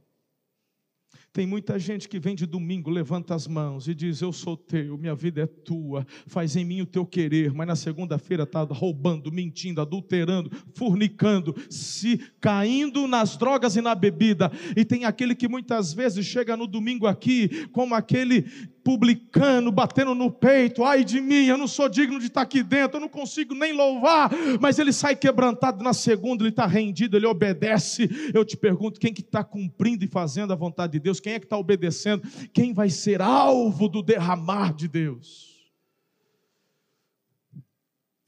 Tem 1.37 1.45
muita 1.45 1.77
gente 1.77 2.09
que 2.09 2.17
vem 2.17 2.33
de 2.33 2.47
domingo, 2.47 2.89
levanta 2.89 3.35
as 3.35 3.45
mãos 3.45 3.87
e 3.87 3.93
diz: 3.93 4.21
Eu 4.23 4.33
sou 4.33 4.57
teu, 4.57 4.97
minha 4.97 5.13
vida 5.13 5.43
é 5.43 5.45
tua, 5.45 6.03
faz 6.25 6.55
em 6.55 6.65
mim 6.65 6.81
o 6.81 6.85
teu 6.87 7.05
querer, 7.05 7.53
mas 7.53 7.67
na 7.67 7.75
segunda-feira 7.75 8.41
está 8.41 8.63
roubando, 8.63 9.31
mentindo, 9.31 9.79
adulterando, 9.79 10.49
fornicando, 10.73 11.55
se 11.69 12.19
caindo 12.41 13.07
nas 13.07 13.37
drogas 13.37 13.75
e 13.75 13.81
na 13.81 13.93
bebida. 13.93 14.51
E 14.75 14.83
tem 14.83 15.05
aquele 15.05 15.35
que 15.35 15.47
muitas 15.47 15.93
vezes 15.93 16.25
chega 16.25 16.57
no 16.57 16.65
domingo 16.65 17.05
aqui, 17.05 17.67
como 17.71 17.93
aquele 17.93 18.47
publicano, 18.87 19.69
batendo 19.69 20.15
no 20.15 20.31
peito, 20.31 20.85
ai 20.85 21.03
de 21.03 21.19
mim, 21.19 21.43
eu 21.43 21.57
não 21.57 21.67
sou 21.67 21.89
digno 21.89 22.21
de 22.21 22.27
estar 22.27 22.43
aqui 22.43 22.63
dentro, 22.63 22.95
eu 22.95 23.01
não 23.01 23.09
consigo 23.09 23.53
nem 23.53 23.73
louvar, 23.73 24.31
mas 24.61 24.79
ele 24.79 24.93
sai 24.93 25.13
quebrantado 25.13 25.83
na 25.83 25.91
segunda, 25.91 26.41
ele 26.41 26.51
está 26.51 26.65
rendido, 26.65 27.17
ele 27.17 27.25
obedece. 27.25 28.09
Eu 28.33 28.45
te 28.45 28.55
pergunto, 28.55 28.97
quem 28.97 29.13
que 29.13 29.19
está 29.19 29.43
cumprindo 29.43 30.05
e 30.05 30.07
fazendo 30.07 30.53
a 30.53 30.55
vontade 30.55 30.93
de 30.93 30.99
Deus? 31.01 31.19
Quem 31.19 31.33
é 31.33 31.39
que 31.39 31.45
está 31.45 31.57
obedecendo? 31.57 32.25
Quem 32.53 32.73
vai 32.73 32.89
ser 32.89 33.21
alvo 33.21 33.89
do 33.89 34.01
derramar 34.01 34.73
de 34.73 34.87
Deus? 34.87 35.69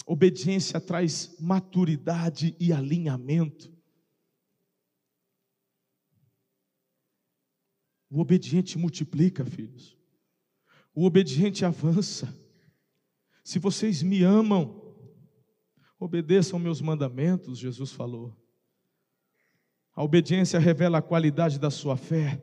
Obediência 0.05 0.81
traz 0.81 1.37
maturidade 1.39 2.53
e 2.59 2.73
alinhamento. 2.73 3.71
O 8.09 8.19
obediente 8.19 8.77
multiplica, 8.77 9.45
filhos. 9.45 9.98
O 10.93 11.05
obediente 11.05 11.63
avança. 11.63 12.33
Se 13.43 13.59
vocês 13.59 14.03
me 14.03 14.23
amam, 14.23 14.95
obedeçam 15.99 16.59
meus 16.59 16.81
mandamentos, 16.81 17.57
Jesus 17.57 17.91
falou. 17.91 18.35
A 19.95 20.03
obediência 20.03 20.59
revela 20.59 20.99
a 20.99 21.01
qualidade 21.01 21.59
da 21.59 21.69
sua 21.69 21.97
fé. 21.97 22.41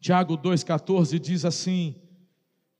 Tiago 0.00 0.38
2,14 0.38 1.18
diz 1.18 1.44
assim: 1.44 2.00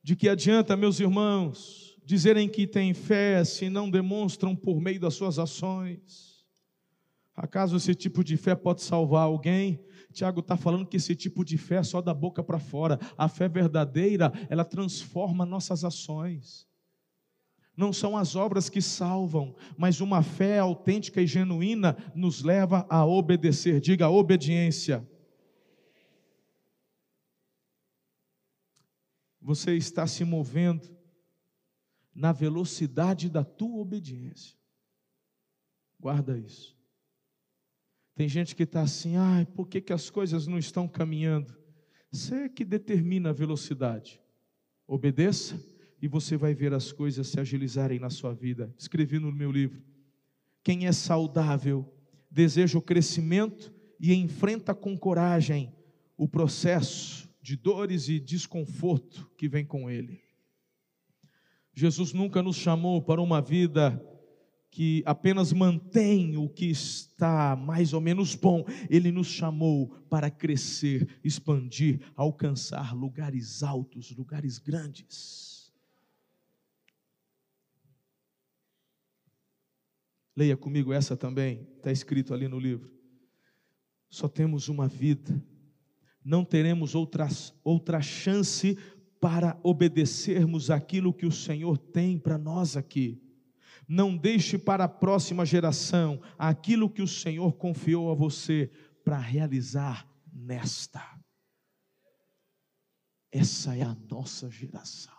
De 0.01 0.15
que 0.15 0.29
adianta, 0.29 0.77
meus 0.77 0.99
irmãos, 0.99 1.97
dizerem 2.05 2.47
que 2.47 2.65
têm 2.65 2.93
fé 2.93 3.43
se 3.43 3.69
não 3.69 3.89
demonstram 3.89 4.55
por 4.55 4.79
meio 4.79 4.99
das 4.99 5.15
suas 5.15 5.37
ações? 5.37 6.45
Acaso 7.35 7.75
esse 7.75 7.93
tipo 7.93 8.23
de 8.23 8.37
fé 8.37 8.55
pode 8.55 8.81
salvar 8.81 9.23
alguém? 9.23 9.85
Tiago 10.13 10.39
está 10.39 10.57
falando 10.57 10.85
que 10.85 10.97
esse 10.97 11.15
tipo 11.15 11.43
de 11.43 11.57
fé 11.57 11.75
é 11.75 11.83
só 11.83 12.01
da 12.01 12.13
boca 12.13 12.43
para 12.43 12.59
fora. 12.59 12.99
A 13.17 13.27
fé 13.27 13.47
verdadeira, 13.47 14.31
ela 14.49 14.65
transforma 14.65 15.45
nossas 15.45 15.83
ações. 15.83 16.67
Não 17.75 17.93
são 17.93 18.17
as 18.17 18.35
obras 18.35 18.69
que 18.69 18.81
salvam, 18.81 19.55
mas 19.77 20.01
uma 20.01 20.23
fé 20.23 20.57
autêntica 20.57 21.21
e 21.21 21.27
genuína 21.27 21.95
nos 22.15 22.41
leva 22.41 22.87
a 22.89 23.05
obedecer. 23.05 23.79
Diga 23.79 24.09
obediência. 24.09 25.07
Você 29.39 29.77
está 29.77 30.07
se 30.07 30.25
movendo 30.25 30.97
na 32.13 32.31
velocidade 32.31 33.29
da 33.29 33.43
tua 33.43 33.77
obediência. 33.77 34.57
Guarda 35.99 36.37
isso. 36.37 36.76
Tem 38.17 38.27
gente 38.27 38.55
que 38.55 38.63
está 38.63 38.81
assim, 38.81 39.15
ai, 39.15 39.45
por 39.45 39.67
que, 39.67 39.79
que 39.79 39.93
as 39.93 40.09
coisas 40.09 40.47
não 40.47 40.57
estão 40.57 40.87
caminhando? 40.87 41.55
Você 42.11 42.33
é 42.33 42.49
que 42.49 42.65
determina 42.65 43.29
a 43.29 43.31
velocidade. 43.33 44.19
Obedeça 44.87 45.63
e 46.01 46.07
você 46.07 46.35
vai 46.35 46.55
ver 46.55 46.73
as 46.73 46.91
coisas 46.91 47.27
se 47.27 47.39
agilizarem 47.39 47.99
na 47.99 48.09
sua 48.09 48.33
vida. 48.33 48.73
Escrevi 48.75 49.19
no 49.19 49.31
meu 49.31 49.51
livro. 49.51 49.83
Quem 50.63 50.87
é 50.87 50.91
saudável 50.91 51.87
deseja 52.31 52.79
o 52.79 52.81
crescimento 52.81 53.71
e 53.99 54.15
enfrenta 54.15 54.73
com 54.73 54.97
coragem 54.97 55.71
o 56.17 56.27
processo 56.27 57.29
de 57.39 57.55
dores 57.55 58.09
e 58.09 58.19
desconforto 58.19 59.29
que 59.37 59.47
vem 59.47 59.63
com 59.63 59.91
ele. 59.91 60.19
Jesus 61.71 62.13
nunca 62.13 62.41
nos 62.41 62.55
chamou 62.55 62.99
para 62.99 63.21
uma 63.21 63.43
vida 63.43 64.03
que 64.69 65.01
apenas 65.05 65.53
mantém 65.53 66.37
o 66.37 66.47
que 66.47 66.65
está 66.65 67.55
mais 67.55 67.93
ou 67.93 68.01
menos 68.01 68.35
bom, 68.35 68.65
ele 68.89 69.11
nos 69.11 69.27
chamou 69.27 69.89
para 70.09 70.29
crescer, 70.29 71.19
expandir, 71.23 72.01
alcançar 72.15 72.95
lugares 72.95 73.63
altos, 73.63 74.11
lugares 74.11 74.59
grandes. 74.59 75.73
Leia 80.35 80.55
comigo 80.55 80.93
essa 80.93 81.17
também, 81.17 81.67
está 81.77 81.91
escrito 81.91 82.31
ali 82.33 82.47
no 82.47 82.59
livro. 82.59 82.91
Só 84.09 84.27
temos 84.27 84.69
uma 84.69 84.87
vida, 84.87 85.43
não 86.23 86.45
teremos 86.45 86.93
outra, 86.93 87.27
outra 87.63 88.01
chance 88.01 88.77
para 89.19 89.59
obedecermos 89.63 90.69
aquilo 90.69 91.13
que 91.13 91.25
o 91.25 91.31
Senhor 91.31 91.77
tem 91.77 92.19
para 92.19 92.37
nós 92.37 92.77
aqui. 92.77 93.26
Não 93.87 94.17
deixe 94.17 94.57
para 94.57 94.83
a 94.83 94.89
próxima 94.89 95.45
geração 95.45 96.21
aquilo 96.37 96.89
que 96.89 97.01
o 97.01 97.07
Senhor 97.07 97.53
confiou 97.53 98.11
a 98.11 98.15
você 98.15 98.69
para 99.03 99.17
realizar 99.17 100.07
nesta. 100.31 101.01
Essa 103.31 103.77
é 103.77 103.83
a 103.83 103.95
nossa 103.95 104.49
geração. 104.49 105.17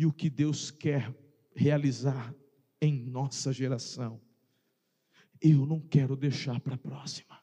e 0.00 0.06
o 0.06 0.12
que 0.14 0.30
Deus 0.30 0.70
quer 0.70 1.14
realizar 1.54 2.34
em 2.80 3.04
nossa 3.04 3.52
geração, 3.52 4.18
eu 5.38 5.66
não 5.66 5.78
quero 5.78 6.16
deixar 6.16 6.58
para 6.58 6.74
a 6.74 6.78
próxima. 6.78 7.38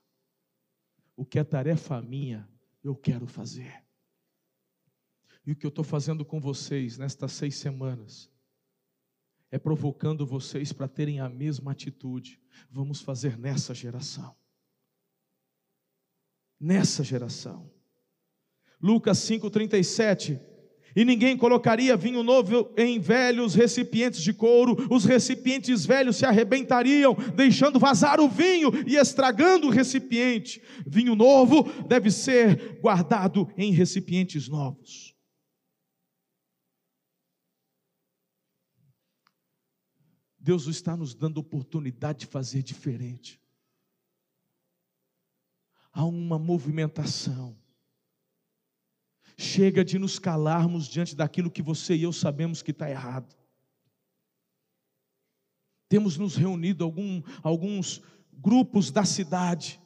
O 1.16 1.24
que 1.24 1.38
é 1.38 1.44
tarefa 1.44 2.02
minha, 2.02 2.50
eu 2.84 2.96
quero 2.96 3.28
fazer. 3.28 3.86
E 5.46 5.52
o 5.52 5.56
que 5.56 5.68
eu 5.68 5.70
estou 5.70 5.84
fazendo 5.84 6.26
com 6.26 6.42
vocês 6.42 6.98
nestas 6.98 7.34
seis 7.34 7.58
semanas 7.58 8.28
é 9.52 9.58
provocando 9.58 10.26
vocês 10.26 10.74
para 10.74 10.88
terem 10.88 11.20
a 11.20 11.30
mesma 11.30 11.72
atitude. 11.72 12.40
Vamos 12.70 13.02
fazer 13.02 13.38
nessa 13.38 13.74
geração. 13.74 14.36
Nessa 16.60 17.04
geração. 17.04 17.72
Lucas 18.82 19.20
5,37. 19.20 20.40
E 20.96 21.06
ninguém 21.06 21.38
colocaria 21.38 21.96
vinho 21.96 22.24
novo 22.24 22.74
em 22.76 23.00
velhos 23.00 23.54
recipientes 23.54 24.20
de 24.20 24.34
couro, 24.34 24.76
os 24.90 25.06
recipientes 25.06 25.86
velhos 25.86 26.16
se 26.16 26.26
arrebentariam, 26.26 27.16
deixando 27.36 27.78
vazar 27.78 28.20
o 28.20 28.28
vinho 28.28 28.72
e 28.88 28.96
estragando 28.96 29.68
o 29.68 29.70
recipiente. 29.70 30.60
Vinho 30.88 31.14
novo 31.14 31.64
deve 31.88 32.10
ser 32.10 32.80
guardado 32.82 33.48
em 33.56 33.72
recipientes 33.72 34.50
novos. 34.50 35.17
Deus 40.48 40.66
está 40.66 40.96
nos 40.96 41.14
dando 41.14 41.40
oportunidade 41.40 42.20
de 42.20 42.26
fazer 42.26 42.64
diferente. 42.64 43.38
Há 45.92 46.06
uma 46.06 46.40
movimentação. 46.40 47.54
Chega 49.38 49.84
de 49.84 50.00
nos 50.00 50.18
calarmos 50.18 50.88
diante 50.88 51.18
daquilo 51.18 51.52
que 51.52 51.62
você 51.62 51.98
e 51.98 52.04
eu 52.04 52.14
sabemos 52.14 52.62
que 52.62 52.72
está 52.72 52.90
errado. 52.90 53.36
Temos 55.90 56.18
nos 56.18 56.38
reunido 56.38 56.82
algum, 56.86 57.22
alguns 57.44 58.02
grupos 58.32 58.90
da 58.90 59.04
cidade 59.04 59.82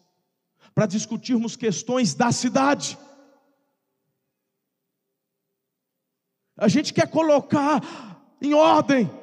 para 0.75 0.85
discutirmos 0.85 1.55
questões 1.55 2.13
da 2.13 2.31
cidade. 2.31 2.99
A 6.55 6.67
gente 6.67 6.93
quer 6.93 7.09
colocar 7.09 7.81
em 8.39 8.53
ordem 8.53 9.20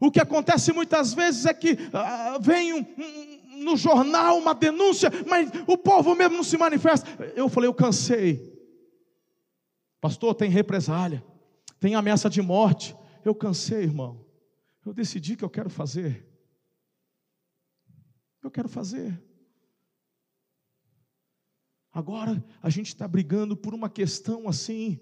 o 0.00 0.10
que 0.10 0.20
acontece 0.20 0.72
muitas 0.72 1.14
vezes 1.14 1.46
é 1.46 1.54
que 1.54 1.76
ah, 1.92 2.38
vem 2.40 2.74
um, 2.74 2.80
um, 2.80 3.64
no 3.64 3.76
jornal 3.76 4.38
uma 4.38 4.54
denúncia, 4.54 5.10
mas 5.26 5.50
o 5.66 5.76
povo 5.78 6.14
mesmo 6.14 6.36
não 6.36 6.44
se 6.44 6.56
manifesta. 6.56 7.08
Eu 7.34 7.48
falei, 7.48 7.68
eu 7.68 7.74
cansei. 7.74 8.54
Pastor, 10.00 10.34
tem 10.34 10.50
represália, 10.50 11.24
tem 11.80 11.94
ameaça 11.94 12.28
de 12.28 12.42
morte. 12.42 12.96
Eu 13.24 13.34
cansei, 13.34 13.82
irmão. 13.82 14.24
Eu 14.84 14.92
decidi 14.92 15.36
que 15.36 15.44
eu 15.44 15.50
quero 15.50 15.70
fazer. 15.70 16.24
Eu 18.42 18.50
quero 18.50 18.68
fazer. 18.68 19.20
Agora 21.92 22.44
a 22.62 22.68
gente 22.68 22.88
está 22.88 23.08
brigando 23.08 23.56
por 23.56 23.74
uma 23.74 23.88
questão 23.88 24.48
assim 24.48 25.00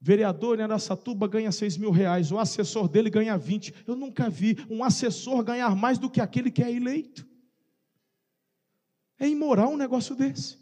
Vereador 0.00 0.58
em 0.58 0.62
Aracatuba 0.62 1.26
ganha 1.26 1.50
6 1.50 1.76
mil 1.76 1.90
reais, 1.90 2.30
o 2.30 2.38
assessor 2.38 2.88
dele 2.88 3.10
ganha 3.10 3.36
20. 3.36 3.74
Eu 3.86 3.96
nunca 3.96 4.30
vi 4.30 4.56
um 4.70 4.84
assessor 4.84 5.42
ganhar 5.42 5.74
mais 5.74 5.98
do 5.98 6.08
que 6.08 6.20
aquele 6.20 6.50
que 6.50 6.62
é 6.62 6.70
eleito. 6.70 7.26
É 9.18 9.28
imoral 9.28 9.72
um 9.72 9.76
negócio 9.76 10.14
desse. 10.14 10.56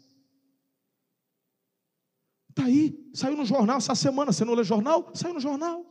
Está 2.49 2.65
aí, 2.65 2.97
saiu 3.13 3.37
no 3.37 3.45
jornal 3.45 3.77
essa 3.77 3.93
semana. 3.93 4.31
Você 4.31 4.43
não 4.43 4.55
lê 4.55 4.63
jornal? 4.63 5.11
Saiu 5.13 5.35
no 5.35 5.39
jornal. 5.39 5.85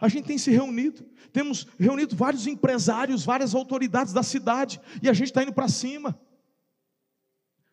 A 0.00 0.08
gente 0.08 0.24
tem 0.24 0.38
se 0.38 0.50
reunido, 0.50 1.04
temos 1.32 1.66
reunido 1.78 2.16
vários 2.16 2.46
empresários, 2.46 3.24
várias 3.24 3.54
autoridades 3.54 4.12
da 4.12 4.22
cidade, 4.22 4.80
e 5.00 5.08
a 5.08 5.12
gente 5.12 5.28
está 5.28 5.44
indo 5.44 5.52
para 5.52 5.68
cima. 5.68 6.18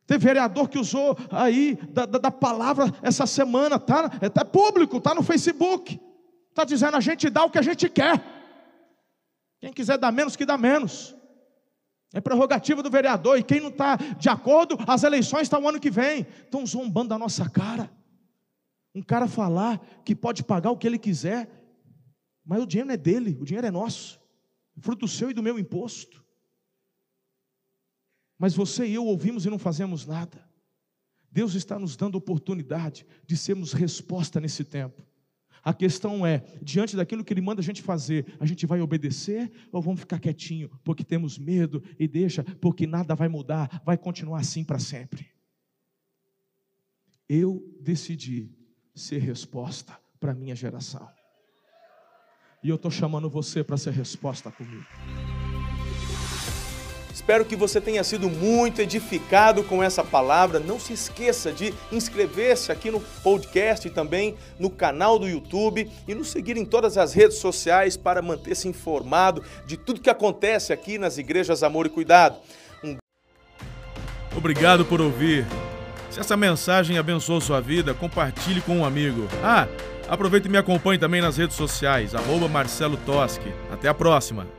Teve 0.10 0.26
vereador 0.26 0.68
que 0.68 0.80
usou 0.80 1.16
aí 1.30 1.76
da, 1.92 2.04
da, 2.04 2.18
da 2.18 2.32
palavra 2.32 2.86
essa 3.00 3.28
semana, 3.28 3.78
tá? 3.78 4.10
É 4.20 4.28
tá 4.28 4.44
público, 4.44 5.00
tá 5.00 5.14
no 5.14 5.22
Facebook. 5.22 6.02
Está 6.50 6.64
dizendo 6.64 6.98
a 6.98 7.00
gente 7.00 7.30
dá 7.30 7.44
o 7.44 7.52
que 7.52 7.60
a 7.60 7.62
gente 7.62 7.88
quer. 7.88 8.20
Quem 9.60 9.72
quiser 9.72 10.00
dar 10.00 10.12
menos, 10.12 10.36
que 10.36 10.48
dá 10.48 10.58
menos. 10.58 11.16
É 12.12 12.20
prerrogativa 12.20 12.82
do 12.82 12.90
vereador. 12.90 13.38
E 13.38 13.44
quem 13.44 13.60
não 13.60 13.70
está 13.70 13.98
de 13.98 14.28
acordo, 14.30 14.80
as 14.88 15.04
eleições 15.04 15.44
estão 15.44 15.62
o 15.62 15.70
ano 15.70 15.80
que 15.80 15.92
vem. 15.92 16.26
Estão 16.44 16.66
zombando 16.66 17.10
da 17.10 17.20
nossa 17.20 17.48
cara. 17.48 17.88
Um 18.96 19.04
cara 19.04 19.28
falar 19.28 19.80
que 20.04 20.16
pode 20.16 20.44
pagar 20.44 20.72
o 20.72 20.78
que 20.78 20.88
ele 20.88 20.98
quiser, 20.98 21.48
mas 22.44 22.64
o 22.64 22.66
dinheiro 22.66 22.88
não 22.88 22.96
é 22.96 22.98
dele, 22.98 23.38
o 23.40 23.46
dinheiro 23.46 23.68
é 23.68 23.70
nosso, 23.70 24.20
fruto 24.80 25.06
do 25.06 25.08
seu 25.08 25.30
e 25.30 25.36
do 25.36 25.44
meu 25.44 25.60
imposto. 25.60 26.26
Mas 28.40 28.56
você 28.56 28.88
e 28.88 28.96
eu 28.96 29.06
ouvimos 29.06 29.46
e 29.46 29.50
não 29.50 29.60
fazemos 29.60 30.06
nada. 30.06 30.50
Deus 31.30 31.54
está 31.54 31.78
nos 31.78 31.98
dando 31.98 32.16
oportunidade 32.16 33.06
de 33.28 33.36
sermos 33.36 33.74
resposta 33.74 34.40
nesse 34.40 34.64
tempo. 34.64 35.06
A 35.62 35.74
questão 35.74 36.26
é, 36.26 36.44
diante 36.62 36.96
daquilo 36.96 37.24
que 37.24 37.34
Ele 37.34 37.42
manda 37.42 37.60
a 37.60 37.64
gente 37.64 37.82
fazer, 37.82 38.26
a 38.40 38.46
gente 38.46 38.66
vai 38.66 38.80
obedecer 38.80 39.52
ou 39.74 39.82
vamos 39.82 40.00
ficar 40.00 40.18
quietinho, 40.18 40.70
porque 40.86 41.04
temos 41.04 41.38
medo 41.38 41.84
e 42.00 42.08
deixa, 42.08 42.44
porque 42.44 42.88
nada 42.88 43.14
vai 43.14 43.28
mudar, 43.28 43.82
vai 43.86 43.98
continuar 43.98 44.40
assim 44.40 44.64
para 44.64 44.80
sempre. 44.80 45.28
Eu 47.28 47.62
decidi 47.82 48.50
ser 48.96 49.20
resposta 49.20 50.00
para 50.20 50.32
a 50.32 50.36
minha 50.36 50.56
geração. 50.56 51.08
E 52.64 52.70
eu 52.70 52.76
estou 52.76 52.90
chamando 52.90 53.30
você 53.30 53.64
para 53.64 53.78
ser 53.78 53.92
resposta 53.92 54.50
comigo. 54.50 54.86
Espero 57.30 57.46
que 57.46 57.56
você 57.56 57.80
tenha 57.80 58.04
sido 58.04 58.28
muito 58.28 58.82
edificado 58.82 59.64
com 59.64 59.84
essa 59.84 60.04
palavra. 60.04 60.60
Não 60.60 60.80
se 60.80 60.94
esqueça 60.94 61.52
de 61.52 61.72
inscrever-se 61.92 62.72
aqui 62.72 62.90
no 62.90 63.00
podcast 63.00 63.88
e 63.88 63.92
também 63.92 64.36
no 64.58 64.68
canal 64.68 65.20
do 65.20 65.30
YouTube 65.30 65.88
e 66.08 66.16
nos 66.16 66.32
seguir 66.32 66.58
em 66.58 66.66
todas 66.66 66.98
as 66.98 67.14
redes 67.14 67.38
sociais 67.38 67.96
para 67.96 68.20
manter-se 68.20 68.68
informado 68.68 69.44
de 69.68 69.78
tudo 69.78 70.02
que 70.02 70.10
acontece 70.10 70.74
aqui 70.74 70.98
nas 70.98 71.20
igrejas 71.20 71.62
Amor 71.62 71.86
e 71.86 71.90
Cuidado. 71.90 72.36
Um... 72.84 72.98
Obrigado 74.36 74.84
por 74.84 75.00
ouvir. 75.00 75.46
Se 76.10 76.20
essa 76.20 76.36
mensagem 76.36 76.98
abençoou 76.98 77.40
sua 77.40 77.62
vida, 77.62 77.94
compartilhe 77.94 78.60
com 78.60 78.78
um 78.78 78.86
amigo. 78.86 79.28
Ah, 79.44 79.68
aproveite 80.08 80.48
e 80.48 80.52
me 80.52 80.58
acompanhe 80.58 80.98
também 80.98 81.22
nas 81.22 81.38
redes 81.38 81.56
sociais, 81.56 82.16
arroba 82.16 82.48
Marcelo 82.48 82.98
Toschi. 83.06 83.54
Até 83.72 83.88
a 83.88 83.94
próxima! 83.94 84.59